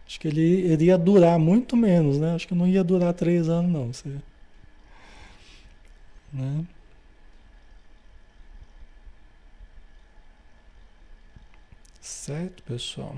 Acho 0.07 0.21
que 0.21 0.29
ele 0.29 0.73
iria 0.73 0.99
durar 0.99 1.39
muito 1.39 1.77
menos, 1.77 2.19
né? 2.19 2.35
Acho 2.35 2.47
que 2.49 2.55
não 2.55 2.67
ia 2.67 2.85
durar 2.85 3.15
três 3.15 3.49
anos, 3.49 3.73
não. 3.73 3.93
Você, 3.93 4.21
né? 6.33 6.65
Certo, 12.01 12.63
pessoal? 12.63 13.17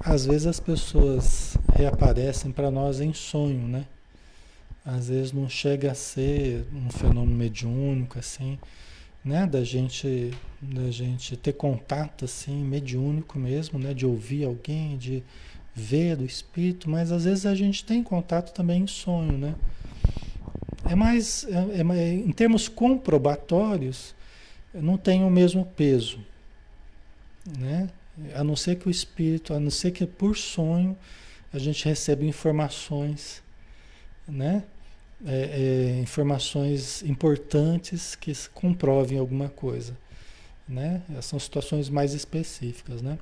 Às 0.00 0.26
vezes 0.26 0.46
as 0.46 0.58
pessoas 0.58 1.56
reaparecem 1.74 2.50
para 2.50 2.70
nós 2.70 3.00
em 3.00 3.12
sonho, 3.12 3.68
né? 3.68 3.86
às 4.84 5.08
vezes 5.08 5.32
não 5.32 5.48
chega 5.48 5.92
a 5.92 5.94
ser 5.94 6.64
um 6.74 6.90
fenômeno 6.90 7.36
mediúnico 7.36 8.18
assim, 8.18 8.58
né, 9.24 9.46
da 9.46 9.62
gente 9.62 10.32
da 10.60 10.90
gente 10.90 11.36
ter 11.36 11.52
contato 11.52 12.24
assim 12.24 12.64
mediúnico 12.64 13.38
mesmo, 13.38 13.78
né, 13.78 13.92
de 13.92 14.06
ouvir 14.06 14.44
alguém, 14.44 14.96
de 14.96 15.22
ver 15.74 16.16
do 16.16 16.24
espírito, 16.24 16.88
mas 16.88 17.12
às 17.12 17.24
vezes 17.24 17.46
a 17.46 17.54
gente 17.54 17.84
tem 17.84 18.02
contato 18.02 18.52
também 18.52 18.82
em 18.82 18.86
sonho, 18.86 19.38
né? 19.38 19.54
É 20.84 20.94
mais, 20.94 21.44
é, 21.44 21.80
é, 21.80 22.12
em 22.12 22.32
termos 22.32 22.66
comprobatórios, 22.66 24.14
não 24.74 24.96
tem 24.96 25.22
o 25.22 25.30
mesmo 25.30 25.64
peso, 25.64 26.18
né? 27.58 27.88
A 28.34 28.44
não 28.44 28.56
ser 28.56 28.76
que 28.76 28.88
o 28.88 28.90
espírito, 28.90 29.54
a 29.54 29.60
não 29.60 29.70
ser 29.70 29.90
que 29.90 30.06
por 30.06 30.36
sonho 30.36 30.96
a 31.52 31.58
gente 31.58 31.84
recebe 31.84 32.26
informações 32.26 33.42
né? 34.30 34.64
É, 35.26 35.98
é, 35.98 36.00
informações 36.00 37.02
importantes 37.02 38.14
que 38.14 38.32
comprovem 38.54 39.18
alguma 39.18 39.50
coisa. 39.50 39.94
Né? 40.66 41.02
São 41.20 41.38
situações 41.38 41.90
mais 41.90 42.14
específicas. 42.14 43.02
Né? 43.02 43.18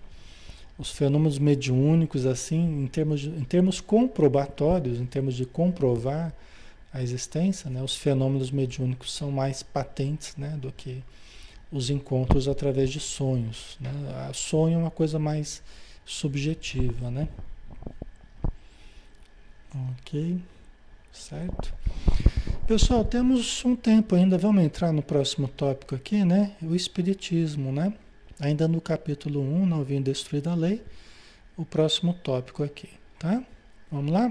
Os 0.78 0.92
fenômenos 0.92 1.40
mediúnicos, 1.40 2.24
assim, 2.24 2.84
em 2.84 2.86
termos, 2.86 3.20
de, 3.20 3.30
em 3.30 3.42
termos 3.42 3.80
comprobatórios, 3.80 5.00
em 5.00 5.06
termos 5.06 5.34
de 5.34 5.44
comprovar 5.44 6.32
a 6.92 7.02
existência, 7.02 7.68
né? 7.68 7.82
os 7.82 7.96
fenômenos 7.96 8.52
mediúnicos 8.52 9.12
são 9.12 9.32
mais 9.32 9.64
patentes 9.64 10.36
né? 10.36 10.56
do 10.62 10.70
que 10.70 11.02
os 11.70 11.90
encontros 11.90 12.48
através 12.48 12.90
de 12.90 13.00
sonhos. 13.00 13.76
Né? 13.80 13.90
Sonho 14.32 14.74
é 14.74 14.78
uma 14.78 14.90
coisa 14.90 15.18
mais 15.18 15.62
subjetiva. 16.04 17.10
Né? 17.10 17.28
Ok. 20.00 20.40
Certo? 21.12 21.74
Pessoal, 22.66 23.04
temos 23.04 23.64
um 23.64 23.74
tempo 23.74 24.14
ainda, 24.14 24.36
vamos 24.36 24.62
entrar 24.62 24.92
no 24.92 25.02
próximo 25.02 25.48
tópico 25.48 25.94
aqui, 25.94 26.24
né? 26.24 26.52
O 26.62 26.74
Espiritismo, 26.74 27.72
né? 27.72 27.92
Ainda 28.38 28.68
no 28.68 28.80
capítulo 28.80 29.40
1, 29.40 29.66
não 29.66 29.82
vim 29.82 30.02
destruir 30.02 30.46
a 30.46 30.54
lei, 30.54 30.82
o 31.56 31.64
próximo 31.64 32.12
tópico 32.12 32.62
aqui, 32.62 32.90
tá? 33.18 33.42
Vamos 33.90 34.12
lá? 34.12 34.30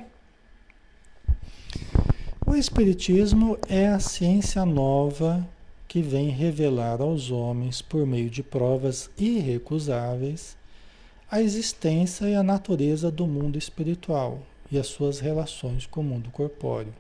O 2.46 2.56
Espiritismo 2.56 3.58
é 3.68 3.88
a 3.88 4.00
ciência 4.00 4.64
nova 4.64 5.46
que 5.88 6.02
vem 6.02 6.30
revelar 6.30 7.02
aos 7.02 7.32
homens, 7.32 7.82
por 7.82 8.06
meio 8.06 8.30
de 8.30 8.44
provas 8.44 9.10
irrecusáveis, 9.18 10.58
a 11.30 11.42
existência 11.42 12.26
e 12.26 12.36
a 12.36 12.44
natureza 12.44 13.10
do 13.10 13.26
mundo 13.26 13.58
espiritual 13.58 14.42
e 14.72 14.78
as 14.78 14.88
suas 14.88 15.20
relações 15.20 15.86
com 15.86 16.02
o 16.02 16.04
mundo 16.04 16.30
corpóreo. 16.30 16.94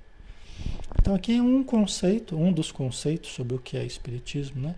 Então 1.00 1.14
aqui 1.14 1.36
é 1.36 1.42
um 1.42 1.64
conceito, 1.64 2.36
um 2.36 2.52
dos 2.52 2.72
conceitos 2.72 3.32
sobre 3.32 3.56
o 3.56 3.60
que 3.60 3.78
é 3.78 3.86
espiritismo, 3.86 4.62
né? 4.62 4.76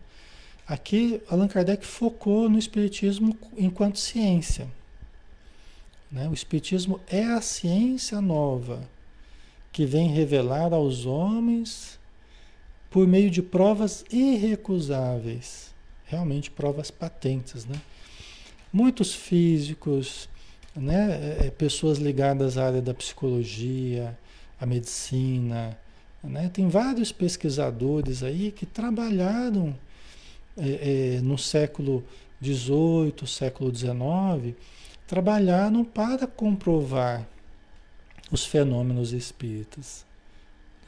Aqui 0.67 1.21
Allan 1.27 1.47
Kardec 1.47 1.83
focou 1.83 2.47
no 2.47 2.59
espiritismo 2.59 3.35
enquanto 3.57 3.97
ciência. 3.97 4.67
Né? 6.11 6.27
O 6.29 6.33
espiritismo 6.33 6.99
é 7.07 7.23
a 7.23 7.41
ciência 7.41 8.21
nova 8.21 8.87
que 9.71 9.85
vem 9.85 10.09
revelar 10.09 10.71
aos 10.71 11.07
homens 11.07 11.98
por 12.89 13.07
meio 13.07 13.29
de 13.29 13.41
provas 13.41 14.03
irrecusáveis, 14.11 15.73
realmente 16.05 16.49
provas 16.49 16.89
patentes, 16.89 17.65
né? 17.65 17.79
Muitos 18.71 19.13
físicos, 19.13 20.29
né, 20.75 21.37
é, 21.41 21.47
é, 21.47 21.51
pessoas 21.51 21.97
ligadas 21.97 22.57
à 22.57 22.67
área 22.67 22.81
da 22.81 22.93
psicologia, 22.93 24.17
à 24.59 24.65
medicina, 24.65 25.77
né, 26.23 26.49
tem 26.53 26.67
vários 26.67 27.11
pesquisadores 27.11 28.23
aí 28.23 28.51
que 28.51 28.65
trabalharam 28.65 29.75
é, 30.57 31.15
é, 31.17 31.21
no 31.21 31.37
século 31.37 32.03
XVIII, 32.43 33.27
século 33.27 33.75
XIX, 33.75 34.55
trabalharam 35.07 35.83
para 35.83 36.27
comprovar 36.27 37.27
os 38.31 38.45
fenômenos 38.45 39.11
espíritas. 39.11 40.05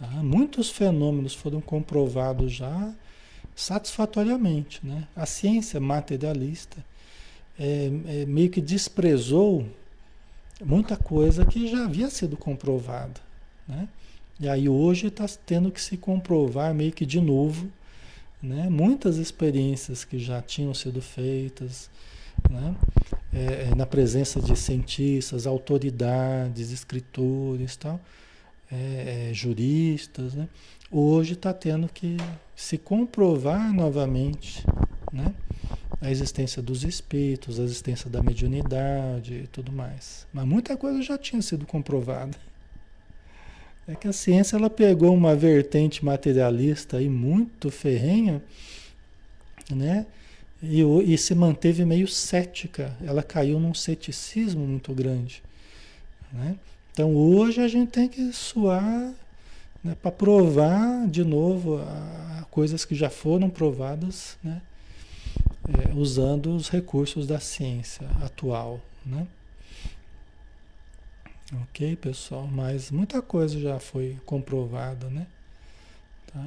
Tá? 0.02 0.08
Muitos 0.24 0.72
fenômenos 0.72 1.36
foram 1.36 1.62
comprovados 1.62 2.52
já 2.52 2.91
satisfatoriamente. 3.56 4.82
Né? 4.84 5.08
A 5.16 5.28
ciência 5.28 5.80
materialista 5.80 6.84
é, 7.60 7.91
é, 8.08 8.26
meio 8.26 8.49
que 8.49 8.60
desprezou 8.60 9.64
muita 10.66 10.97
coisa 10.97 11.45
que 11.45 11.68
já 11.68 11.86
havia 11.86 12.10
sido 12.10 12.36
comprovada. 12.36 13.22
Né? 13.68 13.88
E 14.39 14.49
aí 14.49 14.68
hoje 14.68 15.08
está 15.08 15.28
tendo 15.45 15.72
que 15.72 15.80
se 15.80 15.97
comprovar 15.97 16.74
meio 16.74 16.91
que 16.91 17.06
de 17.06 17.22
novo 17.22 17.70
né? 18.41 18.68
muitas 18.70 19.18
experiências 19.18 20.04
que 20.04 20.18
já 20.18 20.41
tinham 20.41 20.74
sido 20.74 20.99
feitas 20.99 21.91
né? 22.49 22.76
É, 23.32 23.70
é, 23.70 23.76
na 23.76 23.86
presença 23.86 24.41
de 24.41 24.56
cientistas, 24.56 25.45
autoridades, 25.45 26.72
escritores, 26.72 27.76
tal, 27.76 27.99
é, 28.72 29.30
é 29.30 29.34
juristas. 29.34 30.34
Né? 30.34 30.47
Hoje 30.89 31.34
está 31.34 31.53
tendo 31.53 31.88
que 31.89 32.17
se 32.55 32.78
comprovar 32.78 33.74
novamente 33.74 34.65
né? 35.11 35.34
a 35.99 36.09
existência 36.09 36.61
dos 36.61 36.84
espíritos, 36.84 37.59
a 37.59 37.63
existência 37.63 38.09
da 38.09 38.24
mediunidade 38.24 39.34
e 39.34 39.47
tudo 39.47 39.72
mais. 39.72 40.26
Mas 40.34 40.45
muita 40.45 40.76
coisa 40.78 41.01
já 41.01 41.17
tinha 41.17 41.41
sido 41.41 41.65
comprovada. 41.65 42.38
É 43.88 43.95
que 43.95 44.07
a 44.07 44.13
ciência 44.13 44.55
ela 44.55 44.69
pegou 44.69 45.13
uma 45.13 45.36
vertente 45.36 46.05
materialista 46.05 46.97
aí 46.97 47.09
muito 47.09 47.69
ferrenha, 47.69 48.41
né? 49.69 50.05
E, 50.61 50.82
e 50.82 51.17
se 51.17 51.34
manteve 51.34 51.84
meio 51.84 52.07
cética. 52.07 52.95
Ela 53.03 53.24
caiu 53.24 53.59
num 53.59 53.74
ceticismo 53.74 54.65
muito 54.65 54.93
grande, 54.93 55.43
né? 56.32 56.55
Então 56.94 57.16
hoje 57.16 57.62
a 57.62 57.68
gente 57.68 57.89
tem 57.89 58.08
que 58.08 58.32
suar 58.34 59.14
né, 59.84 59.96
para 60.02 60.12
provar 60.12 61.08
de 61.08 61.24
novo 61.24 61.78
a, 61.78 62.39
a 62.39 62.44
coisas 62.46 62.86
que 62.86 62.96
já 62.96 63.10
foram 63.10 63.50
provadas, 63.50 64.38
né? 64.44 64.62
é, 65.68 65.94
usando 65.94 66.56
os 66.56 66.70
recursos 66.70 67.28
da 67.28 67.39
ciência 67.39 68.08
atual, 68.22 68.80
né? 69.06 69.28
Ok, 71.64 71.96
pessoal? 71.98 72.48
Mas 72.48 72.92
muita 72.92 73.22
coisa 73.22 73.60
já 73.60 73.80
foi 73.80 74.18
comprovada, 74.26 75.10
né? 75.10 75.28
Tá? 76.28 76.46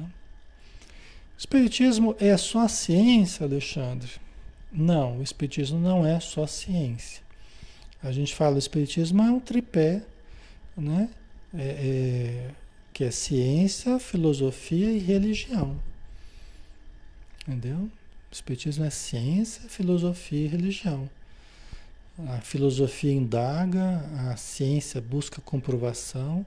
Espiritismo 1.37 2.15
é 2.19 2.35
só 2.37 2.67
ciência, 2.67 3.45
Alexandre? 3.45 4.09
Não, 4.71 5.19
o 5.19 5.23
Espiritismo 5.23 5.79
não 5.79 6.05
é 6.05 6.19
só 6.19 6.47
ciência. 6.47 7.21
A 8.01 8.11
gente 8.11 8.33
fala 8.33 8.55
o 8.55 8.59
Espiritismo 8.59 9.21
é 9.21 9.31
um 9.31 9.39
tripé, 9.39 10.01
né? 10.77 11.09
É, 11.53 11.63
é, 11.63 12.51
que 12.93 13.03
é 13.03 13.11
ciência, 13.11 13.99
filosofia 13.99 14.89
e 14.91 14.99
religião. 14.99 15.77
Entendeu? 17.47 17.77
O 17.77 17.91
Espiritismo 18.31 18.85
é 18.85 18.89
ciência, 18.89 19.69
filosofia 19.69 20.45
e 20.45 20.47
religião. 20.47 21.09
A 22.27 22.39
filosofia 22.39 23.11
indaga, 23.11 23.99
a 24.29 24.37
ciência 24.37 25.01
busca 25.01 25.41
comprovação 25.41 26.45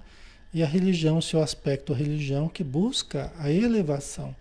e 0.53 0.63
a 0.63 0.67
religião, 0.67 1.21
seu 1.21 1.43
aspecto 1.43 1.93
religião, 1.93 2.49
que 2.49 2.65
busca 2.65 3.31
a 3.39 3.51
elevação, 3.51 4.35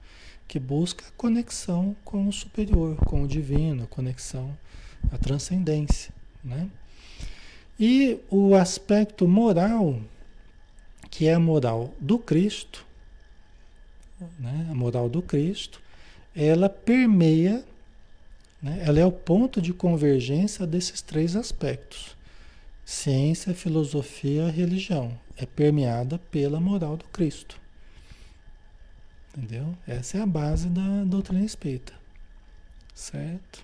que 0.48 0.58
busca 0.58 1.06
a 1.06 1.12
conexão 1.18 1.96
com 2.06 2.28
o 2.28 2.32
superior, 2.32 2.96
com 3.06 3.24
o 3.24 3.28
divino, 3.28 3.84
a 3.84 3.88
conexão, 3.88 4.58
a 5.12 5.18
transcendência. 5.18 6.14
Né? 6.42 6.70
E 7.80 8.20
o 8.30 8.56
aspecto 8.56 9.28
moral, 9.28 10.02
que 11.12 11.28
é 11.28 11.34
a 11.34 11.40
moral 11.40 11.94
do 12.00 12.18
Cristo, 12.18 12.86
né? 14.40 14.68
a 14.72 14.76
moral 14.76 15.08
do 15.08 15.22
Cristo, 15.22 15.82
ela 16.36 16.70
permeia, 16.70 17.64
né? 18.62 18.82
ela 18.86 19.00
é 19.00 19.06
o 19.06 19.12
ponto 19.12 19.62
de 19.62 19.74
convergência 19.74 20.66
desses 20.66 21.02
três 21.02 21.36
aspectos: 21.36 22.16
ciência, 22.84 23.54
filosofia, 23.54 24.50
religião. 24.50 25.18
É 25.40 25.46
permeada 25.46 26.18
pela 26.32 26.60
moral 26.60 26.98
do 26.98 27.06
Cristo. 27.06 27.60
Entendeu? 29.36 29.78
Essa 29.88 30.18
é 30.18 30.22
a 30.22 30.26
base 30.26 30.68
da 30.68 31.04
doutrina 31.04 31.46
espírita. 31.46 31.94
Certo? 32.96 33.64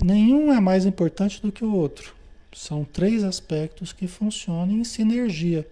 Nenhum 0.00 0.52
é 0.52 0.60
mais 0.60 0.86
importante 0.86 1.42
do 1.42 1.50
que 1.50 1.64
o 1.64 1.74
outro. 1.74 2.14
São 2.52 2.84
três 2.84 3.22
aspectos 3.22 3.92
que 3.92 4.06
funcionam 4.06 4.74
em 4.74 4.84
sinergia. 4.84 5.66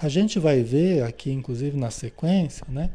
A 0.00 0.08
gente 0.08 0.38
vai 0.38 0.62
ver 0.62 1.02
aqui, 1.02 1.30
inclusive 1.30 1.76
na 1.76 1.90
sequência, 1.90 2.66
né? 2.68 2.90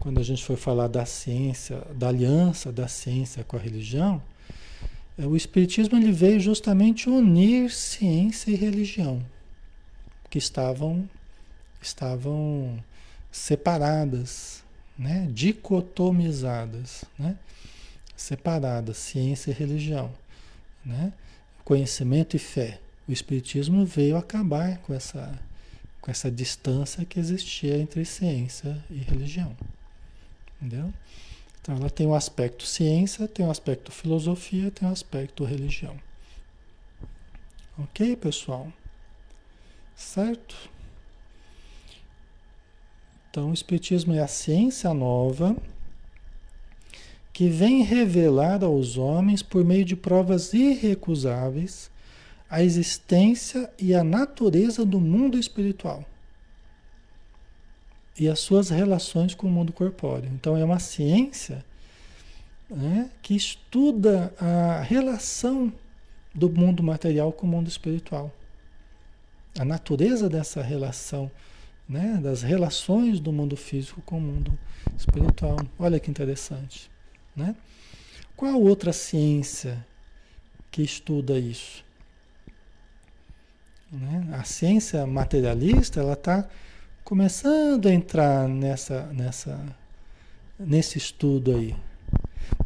quando 0.00 0.18
a 0.18 0.22
gente 0.22 0.42
for 0.42 0.56
falar 0.56 0.88
da 0.88 1.04
ciência, 1.04 1.82
da 1.94 2.08
aliança 2.08 2.72
da 2.72 2.88
ciência 2.88 3.44
com 3.44 3.56
a 3.56 3.60
religião, 3.60 4.20
é, 5.18 5.26
o 5.26 5.36
Espiritismo 5.36 5.98
ele 5.98 6.10
veio 6.10 6.40
justamente 6.40 7.08
unir 7.08 7.70
ciência 7.70 8.50
e 8.50 8.54
religião, 8.54 9.22
que 10.30 10.38
estavam, 10.38 11.08
estavam 11.82 12.82
separadas, 13.30 14.64
né? 14.98 15.28
dicotomizadas, 15.30 17.04
né? 17.18 17.36
separadas, 18.16 18.96
ciência 18.96 19.50
e 19.50 19.54
religião, 19.54 20.10
né? 20.84 21.12
Conhecimento 21.64 22.36
e 22.36 22.38
fé. 22.38 22.80
O 23.08 23.12
Espiritismo 23.12 23.84
veio 23.84 24.16
acabar 24.16 24.78
com 24.78 24.94
essa, 24.94 25.38
com 26.00 26.10
essa 26.10 26.30
distância 26.30 27.04
que 27.04 27.18
existia 27.18 27.76
entre 27.78 28.04
ciência 28.04 28.82
e 28.90 28.98
religião. 28.98 29.56
Entendeu? 30.56 30.92
Então 31.60 31.76
ela 31.76 31.90
tem 31.90 32.06
o 32.06 32.10
um 32.10 32.14
aspecto 32.14 32.66
ciência, 32.66 33.28
tem 33.28 33.44
o 33.44 33.48
um 33.48 33.50
aspecto 33.50 33.92
filosofia, 33.92 34.70
tem 34.70 34.86
o 34.86 34.90
um 34.90 34.92
aspecto 34.92 35.44
religião. 35.44 35.96
Ok, 37.78 38.16
pessoal? 38.16 38.72
Certo? 39.96 40.56
Então 43.30 43.50
o 43.50 43.54
Espiritismo 43.54 44.12
é 44.12 44.20
a 44.20 44.26
ciência 44.26 44.92
nova 44.92 45.56
que 47.40 47.48
vem 47.48 47.82
revelar 47.82 48.62
aos 48.62 48.98
homens, 48.98 49.42
por 49.42 49.64
meio 49.64 49.82
de 49.82 49.96
provas 49.96 50.52
irrecusáveis, 50.52 51.90
a 52.50 52.62
existência 52.62 53.72
e 53.78 53.94
a 53.94 54.04
natureza 54.04 54.84
do 54.84 55.00
mundo 55.00 55.38
espiritual 55.38 56.04
e 58.18 58.28
as 58.28 58.40
suas 58.40 58.68
relações 58.68 59.34
com 59.34 59.46
o 59.46 59.50
mundo 59.50 59.72
corpóreo. 59.72 60.30
Então 60.34 60.54
é 60.54 60.62
uma 60.62 60.78
ciência 60.78 61.64
né, 62.68 63.10
que 63.22 63.34
estuda 63.34 64.34
a 64.38 64.82
relação 64.82 65.72
do 66.34 66.50
mundo 66.50 66.82
material 66.82 67.32
com 67.32 67.46
o 67.46 67.50
mundo 67.50 67.68
espiritual. 67.68 68.30
A 69.58 69.64
natureza 69.64 70.28
dessa 70.28 70.60
relação, 70.60 71.30
né, 71.88 72.20
das 72.22 72.42
relações 72.42 73.18
do 73.18 73.32
mundo 73.32 73.56
físico 73.56 74.02
com 74.02 74.18
o 74.18 74.20
mundo 74.20 74.52
espiritual. 74.94 75.56
Olha 75.78 75.98
que 75.98 76.10
interessante. 76.10 76.89
Né? 77.40 77.56
Qual 78.36 78.60
outra 78.60 78.92
ciência 78.92 79.84
que 80.70 80.82
estuda 80.82 81.38
isso? 81.38 81.82
Né? 83.90 84.28
A 84.32 84.44
ciência 84.44 85.06
materialista 85.06 86.00
ela 86.00 86.12
está 86.12 86.46
começando 87.02 87.86
a 87.86 87.92
entrar 87.92 88.46
nessa, 88.46 89.06
nessa, 89.06 89.58
nesse 90.58 90.98
estudo 90.98 91.56
aí. 91.56 91.74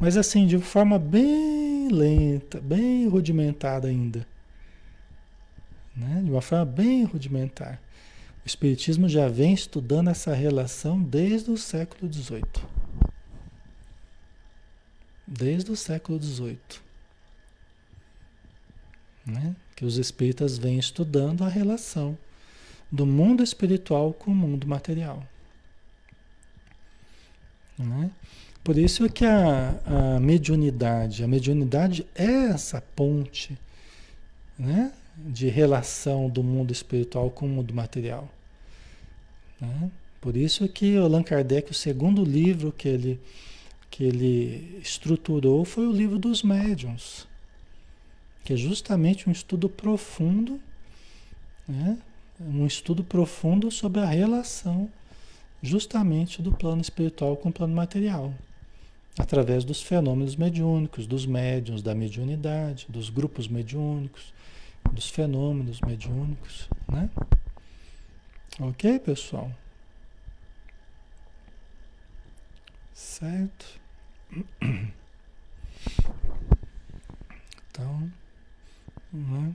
Mas 0.00 0.16
assim, 0.16 0.46
de 0.46 0.58
forma 0.58 0.98
bem 0.98 1.88
lenta, 1.88 2.60
bem 2.60 3.06
rudimentada 3.08 3.86
ainda. 3.88 4.26
Né? 5.96 6.20
De 6.24 6.30
uma 6.30 6.42
forma 6.42 6.64
bem 6.64 7.04
rudimentar. 7.04 7.80
O 8.44 8.46
Espiritismo 8.46 9.08
já 9.08 9.28
vem 9.28 9.54
estudando 9.54 10.10
essa 10.10 10.34
relação 10.34 11.00
desde 11.00 11.50
o 11.50 11.56
século 11.56 12.12
XVIII. 12.12 12.83
Desde 15.36 15.70
o 15.70 15.76
século 15.76 16.22
XVIII. 16.22 16.58
Né? 19.26 19.56
Que 19.74 19.84
os 19.84 19.96
espíritas 19.96 20.58
vêm 20.58 20.78
estudando 20.78 21.42
a 21.42 21.48
relação 21.48 22.16
do 22.90 23.04
mundo 23.04 23.42
espiritual 23.42 24.12
com 24.12 24.30
o 24.30 24.34
mundo 24.34 24.66
material. 24.66 25.26
Né? 27.78 28.10
Por 28.62 28.78
isso 28.78 29.08
que 29.08 29.24
a, 29.24 29.80
a 29.84 30.20
mediunidade, 30.20 31.24
a 31.24 31.28
mediunidade 31.28 32.06
é 32.14 32.46
essa 32.46 32.80
ponte 32.80 33.58
né? 34.58 34.92
de 35.16 35.48
relação 35.48 36.28
do 36.28 36.42
mundo 36.42 36.72
espiritual 36.72 37.30
com 37.30 37.46
o 37.46 37.48
mundo 37.48 37.74
material. 37.74 38.28
Né? 39.60 39.90
Por 40.20 40.36
isso 40.36 40.66
que 40.68 40.96
Allan 40.96 41.22
Kardec, 41.22 41.70
o 41.70 41.74
segundo 41.74 42.24
livro 42.24 42.72
que 42.72 42.88
ele, 42.88 43.20
que 43.94 44.02
ele 44.02 44.80
estruturou 44.82 45.64
foi 45.64 45.86
o 45.86 45.92
livro 45.92 46.18
dos 46.18 46.42
médiuns, 46.42 47.28
que 48.42 48.52
é 48.52 48.56
justamente 48.56 49.28
um 49.28 49.32
estudo 49.32 49.68
profundo, 49.68 50.60
né? 51.68 51.96
um 52.40 52.66
estudo 52.66 53.04
profundo 53.04 53.70
sobre 53.70 54.00
a 54.00 54.06
relação 54.06 54.90
justamente 55.62 56.42
do 56.42 56.50
plano 56.50 56.80
espiritual 56.82 57.36
com 57.36 57.50
o 57.50 57.52
plano 57.52 57.72
material, 57.72 58.34
através 59.16 59.62
dos 59.62 59.80
fenômenos 59.80 60.34
mediúnicos, 60.34 61.06
dos 61.06 61.24
médiuns, 61.24 61.80
da 61.80 61.94
mediunidade, 61.94 62.86
dos 62.88 63.08
grupos 63.08 63.46
mediúnicos, 63.46 64.34
dos 64.90 65.08
fenômenos 65.08 65.80
mediúnicos, 65.80 66.68
né? 66.88 67.08
Ok, 68.58 68.98
pessoal? 68.98 69.52
Certo? 72.92 73.83
Então, 77.70 78.10
né? 79.12 79.52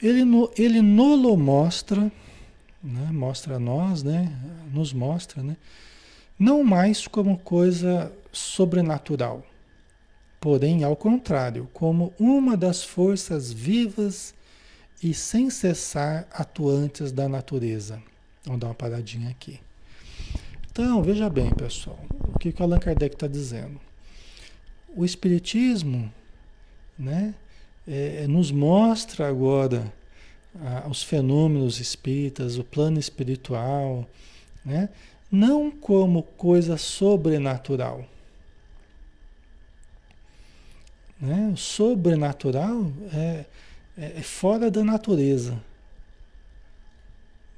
ele, 0.00 0.24
no, 0.24 0.48
ele 0.56 0.80
nolo 0.80 1.36
mostra, 1.36 2.10
né? 2.82 3.10
mostra 3.12 3.56
a 3.56 3.58
nós, 3.58 4.02
né? 4.04 4.32
nos 4.72 4.92
mostra, 4.92 5.42
né? 5.42 5.56
não 6.38 6.62
mais 6.62 7.06
como 7.08 7.38
coisa 7.38 8.12
sobrenatural, 8.30 9.44
porém, 10.40 10.84
ao 10.84 10.96
contrário, 10.96 11.68
como 11.72 12.14
uma 12.18 12.56
das 12.56 12.84
forças 12.84 13.52
vivas 13.52 14.34
e 15.02 15.12
sem 15.12 15.50
cessar 15.50 16.26
atuantes 16.32 17.10
da 17.10 17.28
natureza. 17.28 18.00
Vamos 18.44 18.60
dar 18.60 18.68
uma 18.68 18.74
paradinha 18.74 19.30
aqui. 19.30 19.60
Então, 20.72 21.02
veja 21.02 21.28
bem, 21.28 21.50
pessoal, 21.50 21.98
o 22.34 22.38
que, 22.38 22.48
o 22.48 22.62
Allan 22.62 22.78
Kardec 22.78 23.14
está 23.14 23.26
dizendo. 23.26 23.78
O 24.96 25.04
Espiritismo 25.04 26.10
né, 26.98 27.34
é, 27.86 28.26
nos 28.26 28.50
mostra 28.50 29.28
agora 29.28 29.92
os 30.90 31.02
fenômenos 31.02 31.78
espíritas, 31.78 32.56
o 32.56 32.64
plano 32.64 32.98
espiritual, 32.98 34.08
né, 34.64 34.88
não 35.30 35.70
como 35.70 36.22
coisa 36.22 36.78
sobrenatural. 36.78 38.06
Né? 41.20 41.50
O 41.52 41.56
sobrenatural 41.58 42.90
é, 43.12 43.44
é, 43.98 44.12
é 44.16 44.22
fora 44.22 44.70
da 44.70 44.82
natureza. 44.82 45.62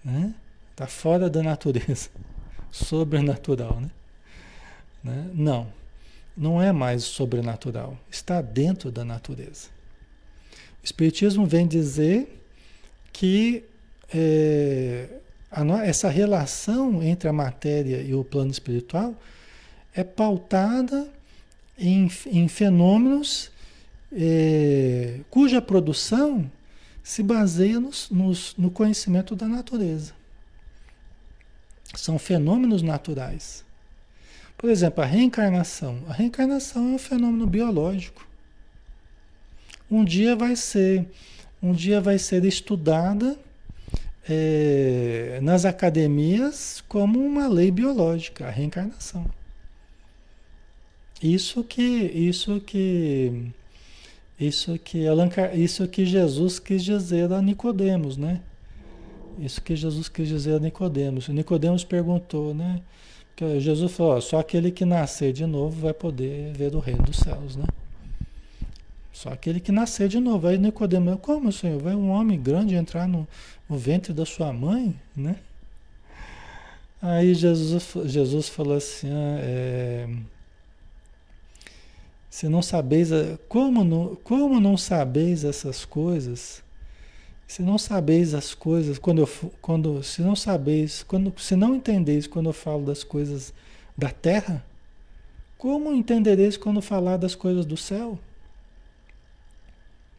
Né? 0.04 0.34
Está 0.72 0.88
fora 0.88 1.30
da 1.30 1.44
natureza. 1.44 2.10
Sobrenatural, 2.74 3.80
né? 3.80 3.90
né? 5.04 5.30
Não, 5.32 5.68
não 6.36 6.60
é 6.60 6.72
mais 6.72 7.04
sobrenatural. 7.04 7.96
Está 8.10 8.42
dentro 8.42 8.90
da 8.90 9.04
natureza. 9.04 9.68
O 10.82 10.84
Espiritismo 10.84 11.46
vem 11.46 11.68
dizer 11.68 12.42
que 13.12 13.62
é, 14.12 15.08
a, 15.52 15.62
essa 15.86 16.08
relação 16.08 17.00
entre 17.00 17.28
a 17.28 17.32
matéria 17.32 18.02
e 18.02 18.12
o 18.12 18.24
plano 18.24 18.50
espiritual 18.50 19.14
é 19.94 20.02
pautada 20.02 21.08
em, 21.78 22.10
em 22.26 22.48
fenômenos 22.48 23.52
é, 24.12 25.20
cuja 25.30 25.62
produção 25.62 26.50
se 27.04 27.22
baseia 27.22 27.78
nos, 27.78 28.10
nos, 28.10 28.52
no 28.58 28.68
conhecimento 28.68 29.36
da 29.36 29.46
natureza. 29.46 30.23
São 31.94 32.18
fenômenos 32.18 32.82
naturais. 32.82 33.64
Por 34.56 34.70
exemplo, 34.70 35.02
a 35.02 35.06
reencarnação. 35.06 35.98
A 36.08 36.12
reencarnação 36.12 36.92
é 36.92 36.94
um 36.94 36.98
fenômeno 36.98 37.46
biológico. 37.46 38.26
Um 39.90 40.04
dia 40.04 40.34
vai 40.34 40.56
ser, 40.56 41.06
um 41.62 41.72
dia 41.72 42.00
vai 42.00 42.18
ser 42.18 42.44
estudada 42.44 43.38
é, 44.28 45.38
nas 45.42 45.64
academias 45.64 46.82
como 46.88 47.24
uma 47.24 47.46
lei 47.46 47.70
biológica, 47.70 48.46
a 48.46 48.50
reencarnação. 48.50 49.26
Isso 51.22 51.62
que, 51.62 51.82
isso 51.82 52.60
que 52.60 53.52
isso 54.38 54.78
que, 54.78 55.04
isso 55.54 55.88
que 55.88 56.04
Jesus 56.04 56.58
quis 56.58 56.82
dizer 56.82 57.32
a 57.32 57.40
Nicodemos, 57.40 58.16
né? 58.16 58.40
Isso 59.38 59.60
que 59.60 59.74
Jesus 59.74 60.08
quis 60.08 60.28
dizer 60.28 60.56
a 60.56 60.58
Nicodemos. 60.58 61.28
Nicodemos 61.28 61.84
perguntou, 61.84 62.54
né? 62.54 62.80
Jesus 63.58 63.92
falou, 63.92 64.16
ó, 64.16 64.20
só 64.20 64.38
aquele 64.38 64.70
que 64.70 64.84
nascer 64.84 65.32
de 65.32 65.44
novo 65.44 65.80
vai 65.80 65.92
poder 65.92 66.52
ver 66.52 66.74
o 66.74 66.78
reino 66.78 67.02
dos 67.02 67.16
céus, 67.16 67.56
né? 67.56 67.66
Só 69.12 69.30
aquele 69.30 69.60
que 69.60 69.72
nascer 69.72 70.08
de 70.08 70.20
novo. 70.20 70.46
Aí 70.46 70.58
Nicodemos, 70.58 71.18
como 71.20 71.52
Senhor? 71.52 71.80
Vai 71.80 71.94
um 71.94 72.10
homem 72.10 72.40
grande 72.40 72.74
entrar 72.74 73.08
no, 73.08 73.26
no 73.68 73.76
ventre 73.76 74.12
da 74.12 74.24
sua 74.24 74.52
mãe, 74.52 74.94
né? 75.16 75.36
Aí 77.06 77.34
Jesus, 77.34 77.92
Jesus 78.06 78.48
falou 78.48 78.78
assim, 78.78 79.10
ah, 79.10 79.38
é, 79.42 80.08
se 82.30 82.48
não 82.48 82.62
sabeis, 82.62 83.10
como 83.48 83.84
não, 83.84 84.16
como 84.16 84.58
não 84.58 84.76
sabeis 84.76 85.44
essas 85.44 85.84
coisas? 85.84 86.63
Se 87.46 87.62
não 87.62 87.78
sabeis 87.78 88.34
as 88.34 88.54
coisas, 88.54 88.98
quando 88.98 89.20
eu, 89.20 89.52
quando, 89.60 90.02
se 90.02 90.22
não 90.22 90.34
sabeis, 90.34 91.02
quando, 91.02 91.32
se 91.38 91.54
não 91.54 91.74
entendeis 91.74 92.26
quando 92.26 92.46
eu 92.46 92.52
falo 92.52 92.84
das 92.84 93.04
coisas 93.04 93.52
da 93.96 94.10
terra, 94.10 94.64
como 95.58 95.94
entendereis 95.94 96.56
quando 96.56 96.82
falar 96.82 97.16
das 97.16 97.34
coisas 97.34 97.64
do 97.64 97.76
céu? 97.76 98.18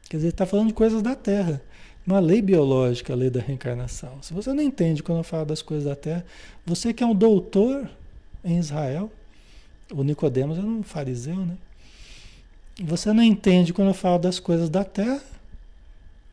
Quer 0.10 0.18
dizer, 0.18 0.30
está 0.30 0.46
falando 0.46 0.68
de 0.68 0.74
coisas 0.74 1.02
da 1.02 1.16
terra, 1.16 1.62
uma 2.06 2.20
lei 2.20 2.42
biológica, 2.42 3.14
a 3.14 3.16
lei 3.16 3.30
da 3.30 3.42
reencarnação. 3.42 4.22
Se 4.22 4.34
você 4.34 4.54
não 4.54 4.62
entende 4.62 5.02
quando 5.02 5.20
eu 5.20 5.24
falo 5.24 5.46
das 5.46 5.62
coisas 5.62 5.86
da 5.86 5.96
terra, 5.96 6.26
você 6.66 6.94
que 6.94 7.04
é 7.04 7.08
um 7.08 7.16
doutor 7.16 7.90
em 8.44 8.58
Israel, 8.60 9.12
o 9.92 10.04
Nicodemos 10.04 10.58
era 10.58 10.68
um 10.68 10.84
fariseu, 10.84 11.36
né? 11.36 11.58
Você 12.84 13.12
não 13.14 13.24
entende 13.24 13.74
quando 13.74 13.90
eu 13.90 13.94
falo 13.94 14.20
das 14.20 14.40
coisas 14.40 14.70
da 14.70 14.84
terra, 14.84 15.22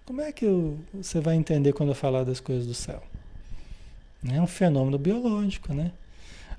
como 0.04 0.20
é 0.20 0.32
que 0.32 0.44
eu, 0.44 0.78
você 0.92 1.20
vai 1.20 1.36
entender 1.36 1.72
quando 1.72 1.90
eu 1.90 1.94
falar 1.94 2.24
das 2.24 2.40
coisas 2.40 2.66
do 2.66 2.74
céu? 2.74 3.02
É 4.28 4.40
um 4.40 4.46
fenômeno 4.46 4.98
biológico, 4.98 5.72
né? 5.74 5.92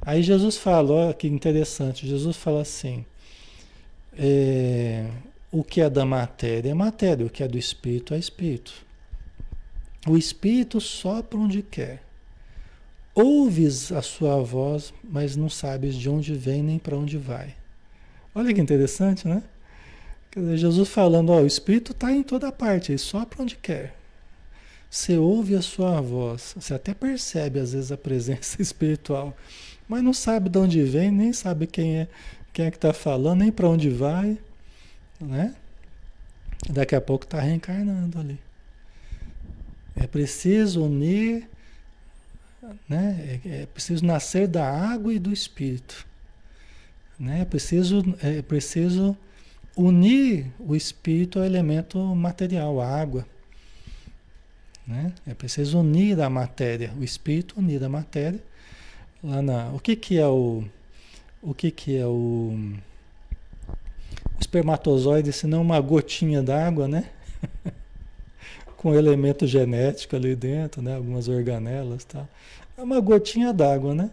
Aí 0.01 0.21
Jesus 0.21 0.57
fala, 0.57 0.91
olha 0.91 1.13
que 1.13 1.27
interessante, 1.27 2.07
Jesus 2.07 2.35
fala 2.35 2.61
assim, 2.61 3.05
é, 4.17 5.09
o 5.51 5.63
que 5.63 5.81
é 5.81 5.89
da 5.89 6.05
matéria 6.05 6.71
é 6.71 6.73
matéria, 6.73 7.25
o 7.25 7.29
que 7.29 7.43
é 7.43 7.47
do 7.47 7.57
espírito 7.57 8.13
é 8.13 8.17
espírito. 8.17 8.73
O 10.07 10.17
espírito 10.17 10.81
sopra 10.81 11.37
onde 11.39 11.61
quer. 11.61 12.03
Ouves 13.15 13.91
a 13.91 14.01
sua 14.01 14.41
voz, 14.41 14.93
mas 15.03 15.35
não 15.35 15.49
sabes 15.49 15.95
de 15.95 16.09
onde 16.09 16.33
vem 16.33 16.61
nem 16.61 16.79
para 16.79 16.97
onde 16.97 17.17
vai. 17.17 17.55
Olha 18.35 18.53
que 18.53 18.59
interessante, 18.59 19.27
né? 19.27 19.43
Dizer, 20.35 20.57
Jesus 20.57 20.89
falando, 20.89 21.31
ó, 21.31 21.41
o 21.41 21.47
Espírito 21.47 21.91
está 21.91 22.11
em 22.11 22.23
toda 22.23 22.51
parte, 22.51 22.91
ele 22.91 22.97
sopra 22.97 23.43
onde 23.43 23.55
quer. 23.55 23.95
Você 24.89 25.17
ouve 25.17 25.55
a 25.55 25.61
sua 25.61 25.99
voz, 26.01 26.53
você 26.55 26.73
até 26.73 26.93
percebe 26.93 27.59
às 27.59 27.73
vezes 27.73 27.91
a 27.91 27.97
presença 27.97 28.61
espiritual, 28.61 29.35
mas 29.87 30.03
não 30.03 30.13
sabe 30.13 30.49
de 30.49 30.57
onde 30.57 30.83
vem, 30.83 31.11
nem 31.11 31.33
sabe 31.33 31.67
quem 31.67 31.97
é, 31.97 32.07
quem 32.51 32.65
é 32.65 32.71
que 32.71 32.77
está 32.77 32.93
falando, 32.93 33.39
nem 33.39 33.51
para 33.51 33.67
onde 33.67 33.89
vai, 33.89 34.37
né? 35.19 35.55
Daqui 36.69 36.95
a 36.95 37.01
pouco 37.01 37.25
está 37.25 37.39
reencarnando 37.39 38.19
ali. 38.19 38.39
É 39.95 40.07
preciso 40.07 40.85
unir 40.85 41.47
Né? 42.87 43.39
É, 43.45 43.61
é 43.63 43.65
preciso 43.65 44.05
nascer 44.05 44.47
da 44.47 44.65
água 44.65 45.13
e 45.13 45.19
do 45.19 45.31
espírito. 45.31 46.05
Né? 47.19 47.41
É 47.41 47.45
preciso, 47.45 48.03
é 48.21 48.41
preciso 48.41 49.17
unir 49.75 50.51
o 50.59 50.75
espírito 50.75 51.39
ao 51.39 51.45
elemento 51.45 51.99
material, 52.15 52.79
a 52.79 52.87
água. 52.87 53.25
Né? 54.85 55.13
É 55.25 55.33
preciso 55.33 55.79
unir 55.79 56.19
a 56.21 56.29
matéria, 56.29 56.91
o 56.99 57.03
espírito 57.03 57.55
unir 57.57 57.83
a 57.83 57.89
matéria. 57.89 58.41
Lá 59.23 59.41
na, 59.41 59.69
o 59.69 59.79
que, 59.79 59.95
que 59.95 60.17
é 60.17 60.27
o, 60.27 60.63
o 61.41 61.53
que, 61.53 61.71
que 61.71 61.97
é 61.97 62.05
o, 62.05 62.57
o 63.69 64.39
espermatozoide, 64.39 65.31
se 65.31 65.47
não 65.47 65.61
uma 65.61 65.79
gotinha 65.79 66.43
d'água, 66.43 66.87
né? 66.87 67.09
Com 68.75 68.93
elemento 68.93 69.47
genético 69.47 70.17
ali 70.17 70.35
dentro, 70.35 70.81
né? 70.81 70.97
Algumas 70.97 71.29
organelas, 71.29 72.03
tá? 72.03 72.27
É 72.77 72.83
uma 72.83 72.99
gotinha 72.99 73.53
d'água, 73.53 73.95
né? 73.95 74.11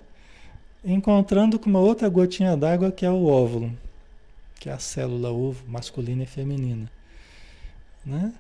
Encontrando 0.85 1.59
com 1.59 1.69
uma 1.69 1.81
outra 1.81 2.09
gotinha 2.09 2.57
d'água 2.57 2.93
que 2.93 3.05
é 3.05 3.11
o 3.11 3.27
óvulo, 3.27 3.73
que 4.61 4.69
é 4.69 4.73
a 4.73 4.79
célula 4.79 5.31
ovo 5.31 5.65
masculina 5.67 6.23
e 6.23 6.27
feminina, 6.27 6.89
né? 8.07 8.33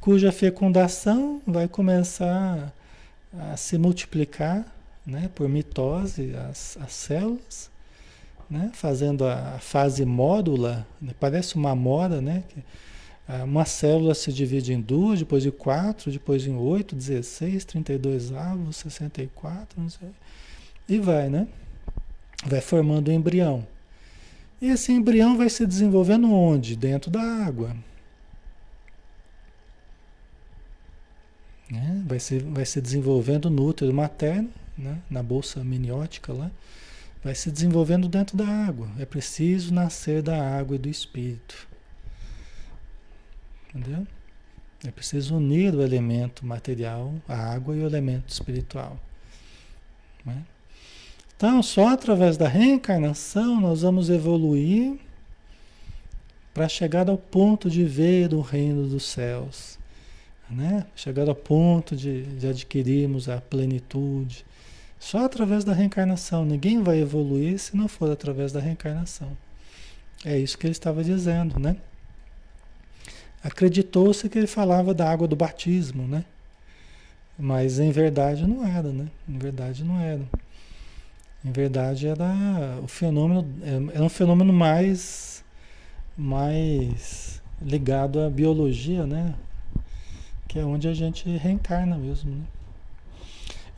cuja 0.00 0.32
fecundação 0.32 1.40
vai 1.46 1.68
começar 1.68 2.72
a 3.36 3.56
se 3.56 3.78
multiplicar 3.78 4.66
né, 5.06 5.30
por 5.34 5.48
mitose 5.48 6.34
as, 6.50 6.76
as 6.80 6.92
células, 6.92 7.70
né, 8.50 8.70
fazendo 8.74 9.24
a 9.24 9.58
fase 9.60 10.04
módula, 10.04 10.86
né, 11.00 11.12
parece 11.18 11.54
uma 11.54 11.74
mora, 11.74 12.20
né, 12.20 12.44
que, 12.48 12.62
uma 13.44 13.64
célula 13.64 14.14
se 14.14 14.32
divide 14.32 14.72
em 14.74 14.80
duas, 14.80 15.20
depois 15.20 15.42
de 15.42 15.50
quatro, 15.50 16.10
depois 16.10 16.46
em 16.46 16.54
oito, 16.54 16.94
16, 16.94 17.64
32 17.64 18.32
avos, 18.32 18.76
64, 18.76 19.80
não 19.80 19.88
sei, 19.88 20.08
e 20.88 20.98
vai, 20.98 21.30
né? 21.30 21.46
Vai 22.44 22.60
formando 22.60 23.08
o 23.08 23.12
embrião. 23.12 23.66
Esse 24.62 24.92
embrião 24.92 25.36
vai 25.36 25.50
se 25.50 25.66
desenvolvendo 25.66 26.32
onde? 26.32 26.76
Dentro 26.76 27.10
da 27.10 27.20
água. 27.20 27.76
Né? 31.68 32.04
Vai, 32.06 32.20
se, 32.20 32.38
vai 32.38 32.64
se 32.64 32.80
desenvolvendo 32.80 33.50
no 33.50 33.66
útero 33.66 33.92
materno, 33.92 34.48
né? 34.78 35.02
na 35.10 35.20
bolsa 35.20 35.60
amniótica 35.60 36.32
lá, 36.32 36.48
vai 37.24 37.34
se 37.34 37.50
desenvolvendo 37.50 38.08
dentro 38.08 38.36
da 38.36 38.46
água. 38.46 38.88
É 39.00 39.04
preciso 39.04 39.74
nascer 39.74 40.22
da 40.22 40.40
água 40.56 40.76
e 40.76 40.78
do 40.78 40.88
espírito. 40.88 41.66
Entendeu? 43.74 44.06
É 44.86 44.92
preciso 44.92 45.36
unir 45.38 45.74
o 45.74 45.82
elemento 45.82 46.46
material, 46.46 47.12
a 47.26 47.36
água, 47.36 47.74
e 47.76 47.80
o 47.80 47.86
elemento 47.86 48.28
espiritual. 48.28 48.96
Né? 50.24 50.44
Então, 51.42 51.60
só 51.60 51.88
através 51.88 52.36
da 52.36 52.46
reencarnação 52.46 53.60
nós 53.60 53.82
vamos 53.82 54.08
evoluir 54.08 54.96
para 56.54 56.68
chegar 56.68 57.10
ao 57.10 57.18
ponto 57.18 57.68
de 57.68 57.82
ver 57.82 58.32
o 58.32 58.40
reino 58.40 58.86
dos 58.86 59.04
céus 59.04 59.76
né? 60.52 60.84
Chegar 60.94 61.28
ao 61.28 61.34
ponto 61.34 61.96
de, 61.96 62.22
de 62.36 62.46
adquirirmos 62.46 63.28
a 63.28 63.40
plenitude. 63.40 64.44
Só 64.98 65.24
através 65.24 65.64
da 65.64 65.72
reencarnação. 65.72 66.44
Ninguém 66.44 66.82
vai 66.82 67.00
evoluir 67.00 67.58
se 67.58 67.76
não 67.76 67.88
for 67.88 68.10
através 68.10 68.52
da 68.52 68.60
reencarnação. 68.60 69.36
É 70.24 70.38
isso 70.38 70.56
que 70.56 70.66
ele 70.66 70.72
estava 70.72 71.02
dizendo, 71.02 71.58
né? 71.58 71.76
Acreditou-se 73.42 74.28
que 74.28 74.38
ele 74.38 74.46
falava 74.46 74.94
da 74.94 75.10
água 75.10 75.26
do 75.26 75.34
batismo, 75.34 76.06
né? 76.06 76.24
Mas 77.36 77.80
em 77.80 77.90
verdade 77.90 78.46
não 78.46 78.64
era, 78.64 78.92
né? 78.92 79.08
Em 79.28 79.38
verdade 79.38 79.82
não 79.82 79.98
era. 79.98 80.22
Em 81.44 81.50
verdade 81.50 82.06
era 82.06 82.78
o 82.82 82.86
fenômeno, 82.86 83.48
era 83.92 84.02
um 84.02 84.08
fenômeno 84.08 84.52
mais, 84.52 85.44
mais 86.16 87.42
ligado 87.60 88.20
à 88.20 88.30
biologia, 88.30 89.04
né? 89.06 89.34
que 90.52 90.58
é 90.58 90.64
onde 90.64 90.86
a 90.86 90.92
gente 90.92 91.28
reencarna 91.38 91.96
mesmo. 91.96 92.30
Né? 92.30 92.44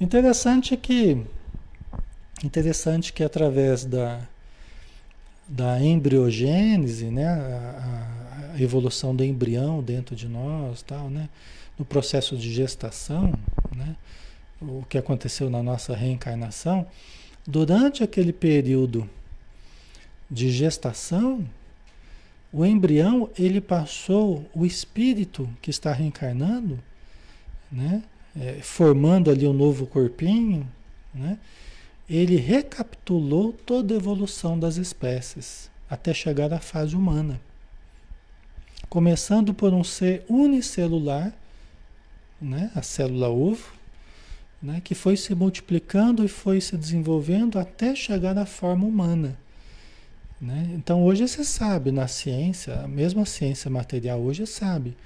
Interessante 0.01 0.77
que 0.77 1.25
interessante 2.43 3.13
que 3.13 3.23
através 3.23 3.85
da, 3.85 4.21
da 5.47 5.81
embriogênese, 5.81 7.07
né, 7.07 7.27
a, 7.27 8.53
a, 8.55 8.61
evolução 8.61 9.15
do 9.15 9.25
embrião 9.25 9.81
dentro 9.81 10.17
de 10.17 10.27
nós, 10.27 10.83
tal, 10.83 11.09
né, 11.09 11.29
no 11.79 11.85
processo 11.85 12.37
de 12.37 12.53
gestação, 12.53 13.33
né, 13.75 13.95
o 14.61 14.85
que 14.89 14.99
aconteceu 14.99 15.49
na 15.49 15.63
nossa 15.63 15.95
reencarnação, 15.95 16.87
durante 17.47 18.03
aquele 18.03 18.33
período 18.33 19.09
de 20.31 20.51
gestação, 20.51 21.47
o 22.53 22.65
embrião, 22.65 23.29
ele 23.39 23.61
passou, 23.61 24.49
o 24.55 24.65
espírito 24.65 25.49
que 25.61 25.71
está 25.71 25.93
reencarnando, 25.93 26.79
né? 27.71 28.03
É, 28.37 28.55
formando 28.63 29.31
ali 29.31 29.47
um 29.47 29.53
novo 29.53 29.87
corpinho, 29.87 30.69
né? 31.15 31.39
ele 32.09 32.37
recapitulou 32.37 33.53
toda 33.53 33.95
a 33.95 33.97
evolução 33.97 34.59
das 34.59 34.77
espécies 34.77 35.71
até 35.89 36.13
chegar 36.13 36.53
à 36.53 36.59
fase 36.59 36.97
humana. 36.97 37.41
Começando 38.89 39.55
por 39.55 39.73
um 39.73 39.85
ser 39.85 40.25
unicelular, 40.29 41.33
né? 42.41 42.73
a 42.75 42.83
célula 42.83 43.29
ovo, 43.29 43.73
né? 44.65 44.81
que 44.83 44.95
foi 44.95 45.15
se 45.15 45.35
multiplicando 45.35 46.25
e 46.25 46.29
foi 46.29 46.59
se 46.59 46.75
desenvolvendo 46.75 47.59
até 47.59 47.95
chegar 47.95 48.37
à 48.39 48.47
forma 48.47 48.87
humana. 48.87 49.37
Né? 50.41 50.71
Então 50.73 51.05
hoje 51.05 51.29
você 51.29 51.45
sabe 51.45 51.93
na 51.93 52.09
ciência, 52.09 52.81
a 52.81 52.89
mesma 52.89 53.27
ciência 53.27 53.71
material 53.71 54.21
hoje 54.21 54.47
sabe 54.47 54.97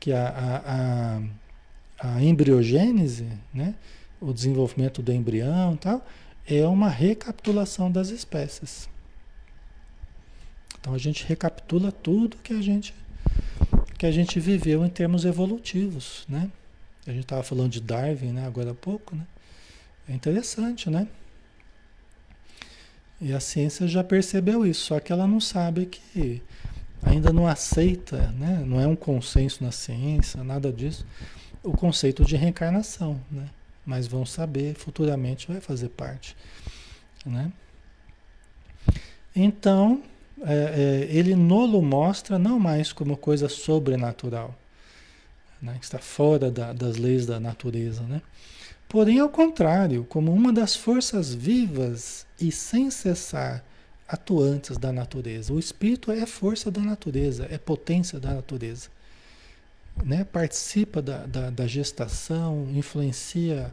que 0.00 0.12
a, 0.12 0.28
a, 0.28 2.08
a, 2.08 2.16
a 2.16 2.22
embriogênese, 2.22 3.28
né? 3.54 3.76
o 4.20 4.32
desenvolvimento 4.32 5.00
do 5.00 5.12
embrião 5.12 5.76
tal, 5.76 6.04
é 6.44 6.66
uma 6.66 6.88
recapitulação 6.88 7.90
das 7.90 8.08
espécies. 8.08 8.88
Então 10.80 10.92
a 10.92 10.98
gente 10.98 11.24
recapitula 11.24 11.92
tudo 11.92 12.36
que 12.38 12.52
a 12.52 12.60
gente 12.60 12.92
que 13.96 14.06
a 14.06 14.10
gente 14.10 14.40
viveu 14.40 14.84
em 14.84 14.88
termos 14.88 15.24
evolutivos, 15.24 16.24
né? 16.28 16.50
A 17.06 17.10
gente 17.10 17.22
estava 17.22 17.42
falando 17.42 17.70
de 17.70 17.80
Darwin, 17.80 18.32
né, 18.32 18.46
agora 18.46 18.70
há 18.70 18.74
pouco, 18.74 19.16
né? 19.16 19.26
É 20.08 20.12
interessante, 20.12 20.88
né? 20.90 21.06
E 23.20 23.32
a 23.32 23.38
ciência 23.38 23.86
já 23.86 24.02
percebeu 24.02 24.66
isso, 24.66 24.86
só 24.86 24.98
que 24.98 25.12
ela 25.12 25.28
não 25.28 25.40
sabe 25.40 25.86
que 25.86 26.42
ainda 27.02 27.32
não 27.32 27.46
aceita, 27.46 28.32
né? 28.32 28.64
não 28.66 28.80
é 28.80 28.86
um 28.86 28.96
consenso 28.96 29.62
na 29.62 29.70
ciência, 29.70 30.42
nada 30.42 30.72
disso, 30.72 31.06
o 31.62 31.72
conceito 31.72 32.24
de 32.24 32.34
reencarnação, 32.34 33.20
né? 33.30 33.48
Mas 33.86 34.06
vão 34.06 34.26
saber, 34.26 34.74
futuramente 34.74 35.46
vai 35.46 35.60
fazer 35.60 35.88
parte, 35.90 36.36
né? 37.24 37.52
Então, 39.34 40.02
é, 40.44 41.08
é, 41.08 41.16
ele 41.16 41.36
nolo 41.36 41.80
mostra 41.80 42.38
não 42.38 42.58
mais 42.58 42.92
como 42.92 43.16
coisa 43.16 43.48
sobrenatural, 43.48 44.54
né? 45.62 45.76
que 45.78 45.84
está 45.84 45.98
fora 45.98 46.50
da, 46.50 46.72
das 46.72 46.96
leis 46.96 47.24
da 47.24 47.38
natureza, 47.38 48.02
né? 48.02 48.20
Porém, 48.88 49.20
ao 49.20 49.28
contrário, 49.30 50.04
como 50.04 50.34
uma 50.34 50.52
das 50.52 50.76
forças 50.76 51.32
vivas 51.32 52.26
e 52.38 52.52
sem 52.52 52.90
cessar 52.90 53.64
atuantes 54.06 54.76
da 54.76 54.92
natureza. 54.92 55.52
O 55.54 55.58
espírito 55.58 56.12
é 56.12 56.26
força 56.26 56.70
da 56.70 56.82
natureza, 56.82 57.48
é 57.50 57.56
potência 57.56 58.20
da 58.20 58.34
natureza. 58.34 58.90
Né? 60.04 60.24
Participa 60.24 61.00
da, 61.00 61.24
da, 61.24 61.48
da 61.48 61.66
gestação, 61.66 62.68
influencia 62.74 63.72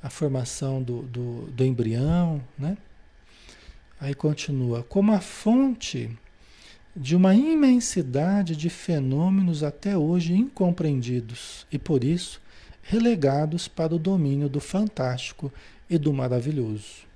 a 0.00 0.08
formação 0.08 0.80
do, 0.80 1.02
do, 1.02 1.50
do 1.50 1.64
embrião. 1.64 2.40
Né? 2.56 2.78
Aí 4.00 4.14
continua, 4.14 4.84
como 4.84 5.12
a 5.12 5.20
fonte 5.20 6.16
de 6.94 7.16
uma 7.16 7.34
imensidade 7.34 8.54
de 8.54 8.68
fenômenos 8.68 9.62
até 9.62 9.96
hoje 9.96 10.34
incompreendidos 10.34 11.66
e 11.72 11.78
por 11.78 12.04
isso 12.04 12.40
relegados 12.82 13.68
para 13.68 13.94
o 13.94 13.98
domínio 13.98 14.48
do 14.48 14.60
fantástico 14.60 15.52
e 15.88 15.96
do 15.96 16.12
maravilhoso. 16.12 17.06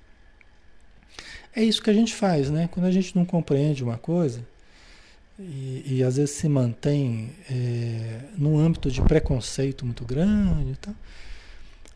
É 1.55 1.63
isso 1.63 1.81
que 1.81 1.89
a 1.89 1.93
gente 1.93 2.13
faz, 2.13 2.49
né? 2.49 2.69
Quando 2.71 2.85
a 2.85 2.91
gente 2.91 3.15
não 3.15 3.25
compreende 3.25 3.83
uma 3.83 3.97
coisa 3.97 4.45
e, 5.39 5.83
e 5.85 6.03
às 6.03 6.17
vezes 6.17 6.35
se 6.35 6.47
mantém 6.47 7.31
é, 7.49 8.21
num 8.37 8.57
âmbito 8.57 8.89
de 8.89 9.01
preconceito 9.01 9.85
muito 9.85 10.05
grande 10.05 10.71
e 10.71 10.75
tal, 10.75 10.95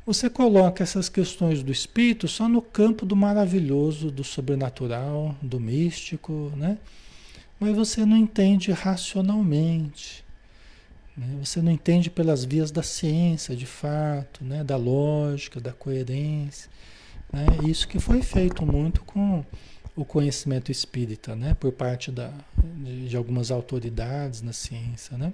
você 0.06 0.30
coloca 0.30 0.84
essas 0.84 1.10
questões 1.10 1.64
do 1.64 1.72
espírito 1.72 2.28
só 2.28 2.50
no 2.50 2.62
campo 2.62 3.06
do 3.06 3.16
maravilhoso, 3.16 4.12
do 4.12 4.24
sobrenatural, 4.24 5.36
do 5.42 5.60
místico, 5.60 6.52
né? 6.56 6.78
Mas 7.62 7.76
você 7.76 8.04
não 8.08 8.18
entende 8.18 8.72
racionalmente. 8.72 10.26
Né? 11.16 11.38
Você 11.44 11.62
não 11.62 11.72
entende 11.72 12.10
pelas 12.10 12.44
vias 12.44 12.72
da 12.72 12.82
ciência, 12.82 13.56
de 13.56 13.68
fato, 13.68 14.44
né? 14.44 14.64
da 14.64 14.76
lógica, 14.78 15.62
da 15.62 15.72
coerência. 15.72 16.72
Né? 17.32 17.46
Isso 17.70 17.88
que 17.88 18.00
foi 18.00 18.24
feito 18.24 18.66
muito 18.66 19.04
com 19.04 19.46
o 19.96 20.04
conhecimento 20.04 20.72
espírita, 20.72 21.36
né? 21.36 21.54
por 21.54 21.72
parte 21.72 22.12
da, 22.12 22.34
de, 22.58 23.10
de 23.10 23.16
algumas 23.16 23.52
autoridades 23.52 24.42
na 24.42 24.54
ciência. 24.54 25.16
Né? 25.16 25.32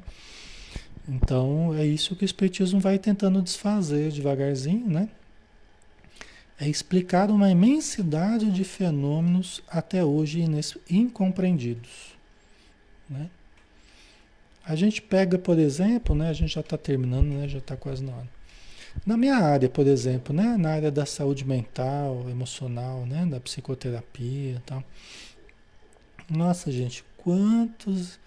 Então 1.07 1.73
é 1.75 1.85
isso 1.85 2.13
que 2.13 2.25
o 2.25 2.25
Espiritismo 2.25 2.81
vai 2.81 2.99
tentando 2.99 3.41
desfazer 3.41 4.11
devagarzinho, 4.11 4.85
né? 4.85 5.07
É 6.59 6.67
explicar 6.67 7.29
uma 7.29 7.49
imensidade 7.49 8.51
de 8.51 8.65
fenômenos 8.65 9.61
até 9.69 10.03
hoje 10.03 10.43
incompreendidos. 10.89 12.16
Né? 13.09 13.29
A 14.65 14.75
gente 14.75 15.01
pega, 15.01 15.37
por 15.37 15.57
exemplo, 15.57 16.13
né, 16.13 16.29
a 16.29 16.33
gente 16.33 16.53
já 16.53 16.61
está 16.61 16.77
terminando, 16.77 17.27
né, 17.27 17.47
já 17.47 17.59
está 17.59 17.77
quase 17.77 18.03
na 18.03 18.13
hora. 18.13 18.29
Na 19.05 19.15
minha 19.15 19.37
área, 19.37 19.69
por 19.69 19.87
exemplo, 19.87 20.35
né, 20.35 20.57
na 20.57 20.71
área 20.71 20.91
da 20.91 21.05
saúde 21.05 21.45
mental, 21.45 22.29
emocional, 22.29 23.05
né, 23.05 23.25
da 23.25 23.39
psicoterapia 23.39 24.55
e 24.55 24.61
tal. 24.65 24.83
Nossa, 26.29 26.69
gente, 26.71 27.05
quantos, 27.15 28.19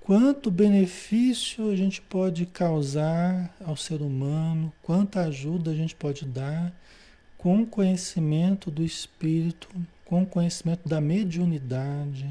quanto 0.00 0.50
benefício 0.50 1.70
a 1.70 1.76
gente 1.76 2.00
pode 2.00 2.46
causar 2.46 3.54
ao 3.62 3.76
ser 3.76 4.00
humano, 4.00 4.72
quanta 4.82 5.20
ajuda 5.22 5.70
a 5.70 5.74
gente 5.74 5.94
pode 5.94 6.24
dar 6.24 6.72
com 7.36 7.62
o 7.62 7.66
conhecimento 7.66 8.70
do 8.70 8.82
espírito, 8.82 9.68
com 10.04 10.22
o 10.22 10.26
conhecimento 10.26 10.88
da 10.88 11.00
mediunidade 11.00 12.26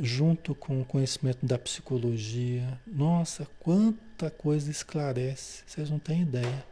junto 0.00 0.54
com 0.54 0.80
o 0.80 0.84
conhecimento 0.84 1.44
da 1.44 1.58
psicologia. 1.58 2.80
Nossa, 2.86 3.46
quanta 3.58 4.30
coisa 4.30 4.70
esclarece, 4.70 5.62
vocês 5.66 5.90
não 5.90 5.98
têm 5.98 6.22
ideia. 6.22 6.64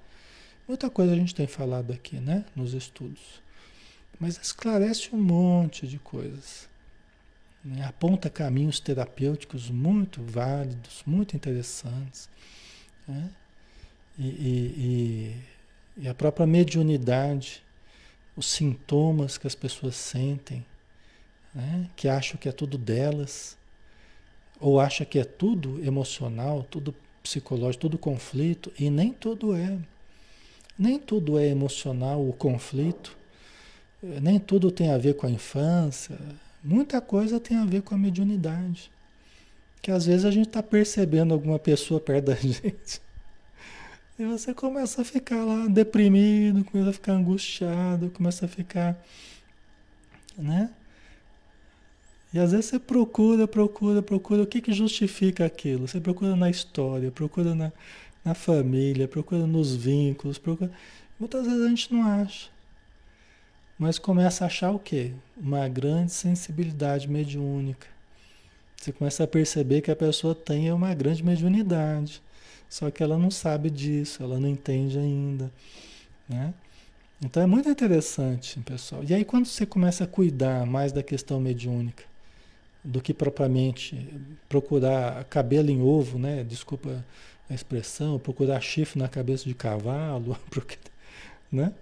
Muita 0.66 0.90
coisa 0.90 1.12
a 1.12 1.16
gente 1.16 1.34
tem 1.34 1.46
falado 1.46 1.92
aqui, 1.92 2.16
né, 2.18 2.44
nos 2.54 2.74
estudos. 2.74 3.42
Mas 4.18 4.38
esclarece 4.42 5.14
um 5.14 5.22
monte 5.22 5.86
de 5.86 5.98
coisas. 5.98 6.68
Né? 7.64 7.84
Aponta 7.84 8.30
caminhos 8.30 8.80
terapêuticos 8.80 9.70
muito 9.70 10.22
válidos, 10.22 11.02
muito 11.06 11.36
interessantes. 11.36 12.28
Né? 13.06 13.30
E, 14.18 14.26
e, 14.26 15.36
e, 15.98 16.04
e 16.04 16.08
a 16.08 16.14
própria 16.14 16.46
mediunidade, 16.46 17.62
os 18.34 18.46
sintomas 18.46 19.36
que 19.36 19.46
as 19.46 19.54
pessoas 19.54 19.94
sentem, 19.94 20.64
né? 21.56 21.88
que 21.96 22.06
acham 22.06 22.36
que 22.36 22.48
é 22.48 22.52
tudo 22.52 22.76
delas, 22.76 23.56
ou 24.60 24.78
acha 24.78 25.06
que 25.06 25.18
é 25.18 25.24
tudo 25.24 25.82
emocional, 25.82 26.62
tudo 26.70 26.94
psicológico, 27.22 27.80
tudo 27.80 27.98
conflito, 27.98 28.70
e 28.78 28.90
nem 28.90 29.12
tudo 29.12 29.56
é. 29.56 29.78
Nem 30.78 30.98
tudo 30.98 31.38
é 31.38 31.46
emocional, 31.48 32.26
o 32.28 32.32
conflito, 32.34 33.16
nem 34.02 34.38
tudo 34.38 34.70
tem 34.70 34.90
a 34.90 34.98
ver 34.98 35.14
com 35.14 35.26
a 35.26 35.30
infância, 35.30 36.18
muita 36.62 37.00
coisa 37.00 37.40
tem 37.40 37.56
a 37.56 37.64
ver 37.64 37.80
com 37.80 37.94
a 37.94 37.98
mediunidade. 37.98 38.90
Que 39.80 39.90
às 39.90 40.04
vezes 40.04 40.26
a 40.26 40.30
gente 40.30 40.48
está 40.48 40.62
percebendo 40.62 41.32
alguma 41.32 41.58
pessoa 41.58 41.98
perto 41.98 42.26
da 42.26 42.34
gente. 42.36 43.00
E 44.18 44.24
você 44.24 44.52
começa 44.52 45.00
a 45.00 45.04
ficar 45.04 45.44
lá 45.44 45.66
deprimido, 45.66 46.64
começa 46.64 46.90
a 46.90 46.92
ficar 46.92 47.12
angustiado, 47.12 48.10
começa 48.10 48.44
a 48.44 48.48
ficar, 48.48 49.02
né? 50.36 50.70
E 52.36 52.38
às 52.38 52.52
vezes 52.52 52.66
você 52.66 52.78
procura, 52.78 53.48
procura, 53.48 54.02
procura 54.02 54.42
o 54.42 54.46
que, 54.46 54.60
que 54.60 54.70
justifica 54.70 55.46
aquilo. 55.46 55.88
Você 55.88 55.98
procura 55.98 56.36
na 56.36 56.50
história, 56.50 57.10
procura 57.10 57.54
na, 57.54 57.72
na 58.22 58.34
família, 58.34 59.08
procura 59.08 59.46
nos 59.46 59.74
vínculos, 59.74 60.36
procura. 60.36 60.70
Muitas 61.18 61.46
vezes 61.46 61.64
a 61.64 61.68
gente 61.70 61.94
não 61.94 62.02
acha. 62.02 62.50
Mas 63.78 63.98
começa 63.98 64.44
a 64.44 64.48
achar 64.48 64.70
o 64.70 64.78
quê? 64.78 65.12
Uma 65.34 65.66
grande 65.66 66.12
sensibilidade 66.12 67.08
mediúnica. 67.08 67.86
Você 68.76 68.92
começa 68.92 69.24
a 69.24 69.26
perceber 69.26 69.80
que 69.80 69.90
a 69.90 69.96
pessoa 69.96 70.34
tem 70.34 70.70
uma 70.70 70.92
grande 70.92 71.24
mediunidade. 71.24 72.22
Só 72.68 72.90
que 72.90 73.02
ela 73.02 73.16
não 73.16 73.30
sabe 73.30 73.70
disso, 73.70 74.22
ela 74.22 74.38
não 74.38 74.50
entende 74.50 74.98
ainda. 74.98 75.50
Né? 76.28 76.52
Então 77.24 77.42
é 77.42 77.46
muito 77.46 77.66
interessante, 77.66 78.60
pessoal. 78.60 79.02
E 79.02 79.14
aí 79.14 79.24
quando 79.24 79.46
você 79.46 79.64
começa 79.64 80.04
a 80.04 80.06
cuidar 80.06 80.66
mais 80.66 80.92
da 80.92 81.02
questão 81.02 81.40
mediúnica, 81.40 82.04
do 82.86 83.00
que 83.00 83.12
propriamente 83.12 84.08
procurar 84.48 85.24
cabelo 85.24 85.70
em 85.70 85.82
ovo, 85.82 86.18
né? 86.18 86.44
Desculpa 86.44 87.04
a 87.50 87.54
expressão, 87.54 88.18
procurar 88.18 88.60
chifre 88.60 88.98
na 88.98 89.08
cabeça 89.08 89.44
de 89.44 89.54
cavalo, 89.54 90.38
né? 91.50 91.72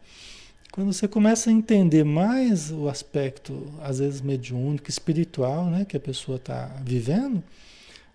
Quando 0.73 0.93
você 0.93 1.07
começa 1.07 1.51
a 1.51 1.53
entender 1.53 2.05
mais 2.05 2.73
o 2.73 2.89
aspecto, 2.89 3.73
às 3.81 4.01
vezes 4.01 4.21
mediúnico, 4.21 4.91
espiritual, 4.91 5.67
né, 5.67 5.85
que 5.85 5.97
a 5.97 6.01
pessoa 6.01 6.35
está 6.35 6.67
vivendo, 6.83 7.45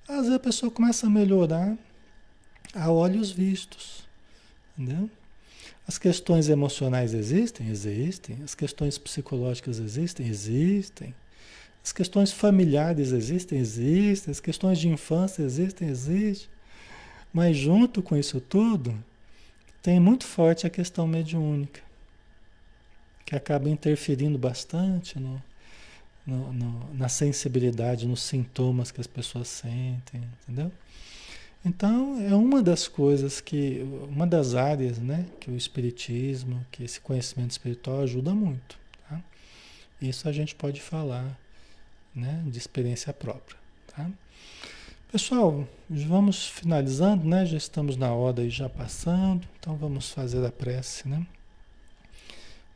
às 0.05 0.23
vezes 0.23 0.33
a 0.33 0.39
pessoa 0.39 0.69
começa 0.69 1.07
a 1.07 1.09
melhorar 1.09 1.77
a 2.73 2.91
olhos 2.91 3.31
vistos, 3.31 4.03
entendeu? 4.77 5.09
As 5.87 5.97
questões 5.97 6.49
emocionais 6.49 7.13
existem? 7.13 7.69
Existem. 7.69 8.37
As 8.43 8.53
questões 8.53 8.97
psicológicas 8.97 9.79
existem? 9.79 10.27
Existem. 10.27 11.15
As 11.83 11.91
questões 11.91 12.31
familiares 12.31 13.11
existem? 13.11 13.59
Existem. 13.59 14.31
As 14.31 14.39
questões 14.39 14.79
de 14.79 14.89
infância 14.89 15.41
existem? 15.43 15.87
Existem. 15.87 16.49
Mas 17.33 17.55
junto 17.55 18.01
com 18.01 18.15
isso 18.17 18.41
tudo, 18.41 18.97
tem 19.81 19.99
muito 19.99 20.25
forte 20.25 20.67
a 20.67 20.69
questão 20.69 21.07
mediúnica, 21.07 21.81
que 23.25 23.35
acaba 23.35 23.69
interferindo 23.69 24.37
bastante 24.37 25.19
no, 25.19 25.41
no, 26.25 26.53
no, 26.53 26.93
na 26.93 27.07
sensibilidade, 27.07 28.07
nos 28.07 28.21
sintomas 28.21 28.91
que 28.91 28.99
as 28.99 29.07
pessoas 29.07 29.47
sentem, 29.47 30.21
entendeu? 30.43 30.71
Então, 31.63 32.19
é 32.21 32.33
uma 32.33 32.61
das 32.61 32.87
coisas 32.87 33.41
que, 33.41 33.85
uma 34.09 34.25
das 34.25 34.55
áreas, 34.55 34.97
né, 34.97 35.25
que 35.39 35.51
o 35.51 35.57
espiritismo, 35.57 36.65
que 36.71 36.83
esse 36.83 37.01
conhecimento 37.01 37.51
espiritual 37.51 38.01
ajuda 38.01 38.33
muito, 38.33 38.77
tá? 39.07 39.21
Isso 40.01 40.27
a 40.27 40.31
gente 40.31 40.55
pode 40.55 40.81
falar 40.81 41.37
né, 42.13 42.43
de 42.45 42.57
experiência 42.57 43.13
própria. 43.13 43.57
Tá? 43.87 44.09
Pessoal, 45.11 45.67
vamos 45.89 46.45
finalizando, 46.47 47.27
né? 47.27 47.43
Já 47.43 47.57
estamos 47.57 47.97
na 47.97 48.13
hora 48.13 48.43
e 48.43 48.49
já 48.51 48.69
passando, 48.69 49.47
então 49.59 49.75
vamos 49.75 50.11
fazer 50.11 50.45
a 50.45 50.51
prece, 50.51 51.07
né? 51.07 51.25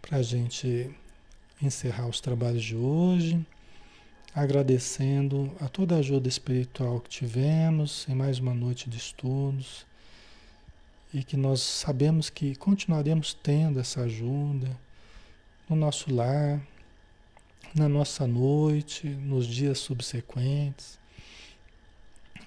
Para 0.02 0.18
a 0.18 0.24
gente 0.24 0.90
encerrar 1.62 2.08
os 2.08 2.20
trabalhos 2.20 2.64
de 2.64 2.76
hoje, 2.76 3.46
agradecendo 4.34 5.56
a 5.60 5.68
toda 5.68 5.94
a 5.94 6.00
ajuda 6.00 6.28
espiritual 6.28 7.00
que 7.00 7.10
tivemos 7.10 8.08
em 8.10 8.16
mais 8.16 8.40
uma 8.40 8.56
noite 8.56 8.90
de 8.90 8.98
estudos 8.98 9.86
e 11.14 11.24
que 11.24 11.38
nós 11.38 11.62
sabemos 11.62 12.32
que 12.32 12.56
continuaremos 12.56 13.36
tendo 13.36 13.80
essa 13.80 14.02
ajuda 14.02 14.76
no 15.70 15.76
nosso 15.76 16.12
lar, 16.12 16.60
na 17.74 17.90
nossa 17.90 18.28
noite, 18.28 19.08
nos 19.08 19.48
dias 19.48 19.80
subsequentes, 19.80 21.00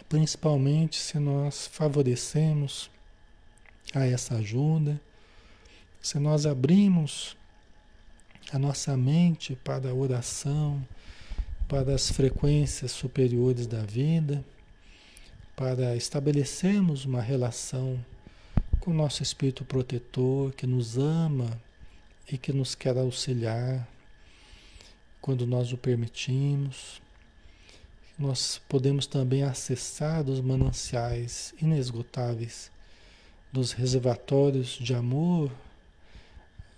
principalmente 0.08 0.96
se 0.96 1.18
nós 1.18 1.66
favorecemos 1.66 2.88
a 3.92 4.06
essa 4.06 4.36
ajuda, 4.36 5.00
se 6.00 6.18
nós 6.20 6.46
abrimos 6.46 7.36
a 8.52 8.58
nossa 8.58 8.96
mente 8.96 9.56
para 9.56 9.90
a 9.90 9.94
oração, 9.94 10.86
para 11.66 11.92
as 11.92 12.08
frequências 12.08 12.92
superiores 12.92 13.66
da 13.66 13.82
vida, 13.82 14.44
para 15.56 15.96
estabelecermos 15.96 17.04
uma 17.04 17.20
relação 17.20 17.98
com 18.78 18.92
o 18.92 18.94
nosso 18.94 19.24
espírito 19.24 19.64
protetor 19.64 20.52
que 20.52 20.66
nos 20.66 20.96
ama 20.96 21.60
e 22.30 22.38
que 22.38 22.52
nos 22.52 22.76
quer 22.76 22.96
auxiliar 22.96 23.88
quando 25.26 25.44
nós 25.44 25.72
o 25.72 25.76
permitimos. 25.76 27.02
Nós 28.16 28.62
podemos 28.68 29.08
também 29.08 29.42
acessar 29.42 30.24
os 30.24 30.40
mananciais 30.40 31.52
inesgotáveis 31.60 32.70
dos 33.52 33.72
reservatórios 33.72 34.78
de 34.80 34.94
amor 34.94 35.50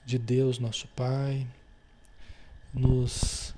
de 0.07 0.19
Deus, 0.19 0.59
nosso 0.59 0.89
Pai, 0.97 1.47
nos 2.73 3.55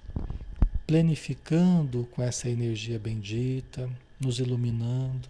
plenificando 0.89 2.09
com 2.11 2.21
essa 2.21 2.49
energia 2.49 2.99
bendita, 2.99 3.89
nos 4.19 4.41
iluminando. 4.41 5.29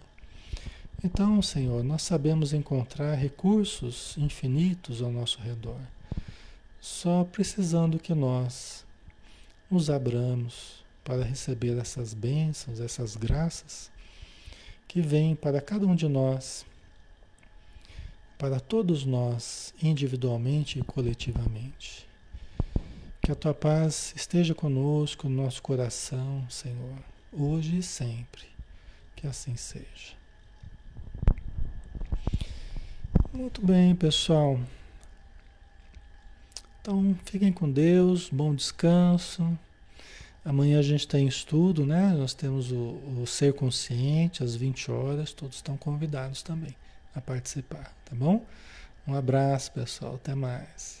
Então, 1.03 1.39
Senhor, 1.39 1.83
nós 1.83 2.01
sabemos 2.01 2.51
encontrar 2.51 3.13
recursos 3.13 4.17
infinitos 4.17 5.03
ao 5.03 5.11
nosso 5.11 5.39
redor, 5.39 5.79
só 6.79 7.23
precisando 7.23 7.99
que 7.99 8.15
nós 8.15 8.83
nos 9.71 9.89
abramos 9.89 10.83
para 11.03 11.23
receber 11.23 11.77
essas 11.77 12.13
bênçãos, 12.13 12.79
essas 12.79 13.15
graças 13.15 13.89
que 14.87 15.01
vem 15.01 15.35
para 15.35 15.61
cada 15.61 15.87
um 15.87 15.95
de 15.95 16.07
nós, 16.07 16.65
para 18.37 18.59
todos 18.59 19.05
nós, 19.05 19.73
individualmente 19.81 20.77
e 20.77 20.83
coletivamente. 20.83 22.05
Que 23.21 23.31
a 23.31 23.35
tua 23.35 23.53
paz 23.53 24.13
esteja 24.15 24.53
conosco 24.53 25.29
no 25.29 25.43
nosso 25.43 25.61
coração, 25.61 26.45
Senhor, 26.49 26.97
hoje 27.31 27.77
e 27.77 27.83
sempre. 27.83 28.43
Que 29.15 29.27
assim 29.27 29.55
seja. 29.55 30.19
Muito 33.31 33.65
bem, 33.65 33.95
pessoal. 33.95 34.59
Então, 36.81 37.15
fiquem 37.25 37.53
com 37.53 37.71
Deus, 37.71 38.27
bom 38.31 38.55
descanso. 38.55 39.55
Amanhã 40.43 40.79
a 40.79 40.81
gente 40.81 41.07
tem 41.07 41.27
estudo, 41.27 41.85
né? 41.85 42.11
Nós 42.17 42.33
temos 42.33 42.71
o, 42.71 42.99
o 43.21 43.27
Ser 43.27 43.53
Consciente 43.53 44.43
às 44.43 44.55
20 44.55 44.89
horas, 44.89 45.31
todos 45.31 45.57
estão 45.57 45.77
convidados 45.77 46.41
também 46.41 46.75
a 47.13 47.21
participar, 47.21 47.93
tá 48.03 48.15
bom? 48.15 48.43
Um 49.07 49.13
abraço, 49.13 49.71
pessoal, 49.73 50.15
até 50.15 50.33
mais. 50.33 51.00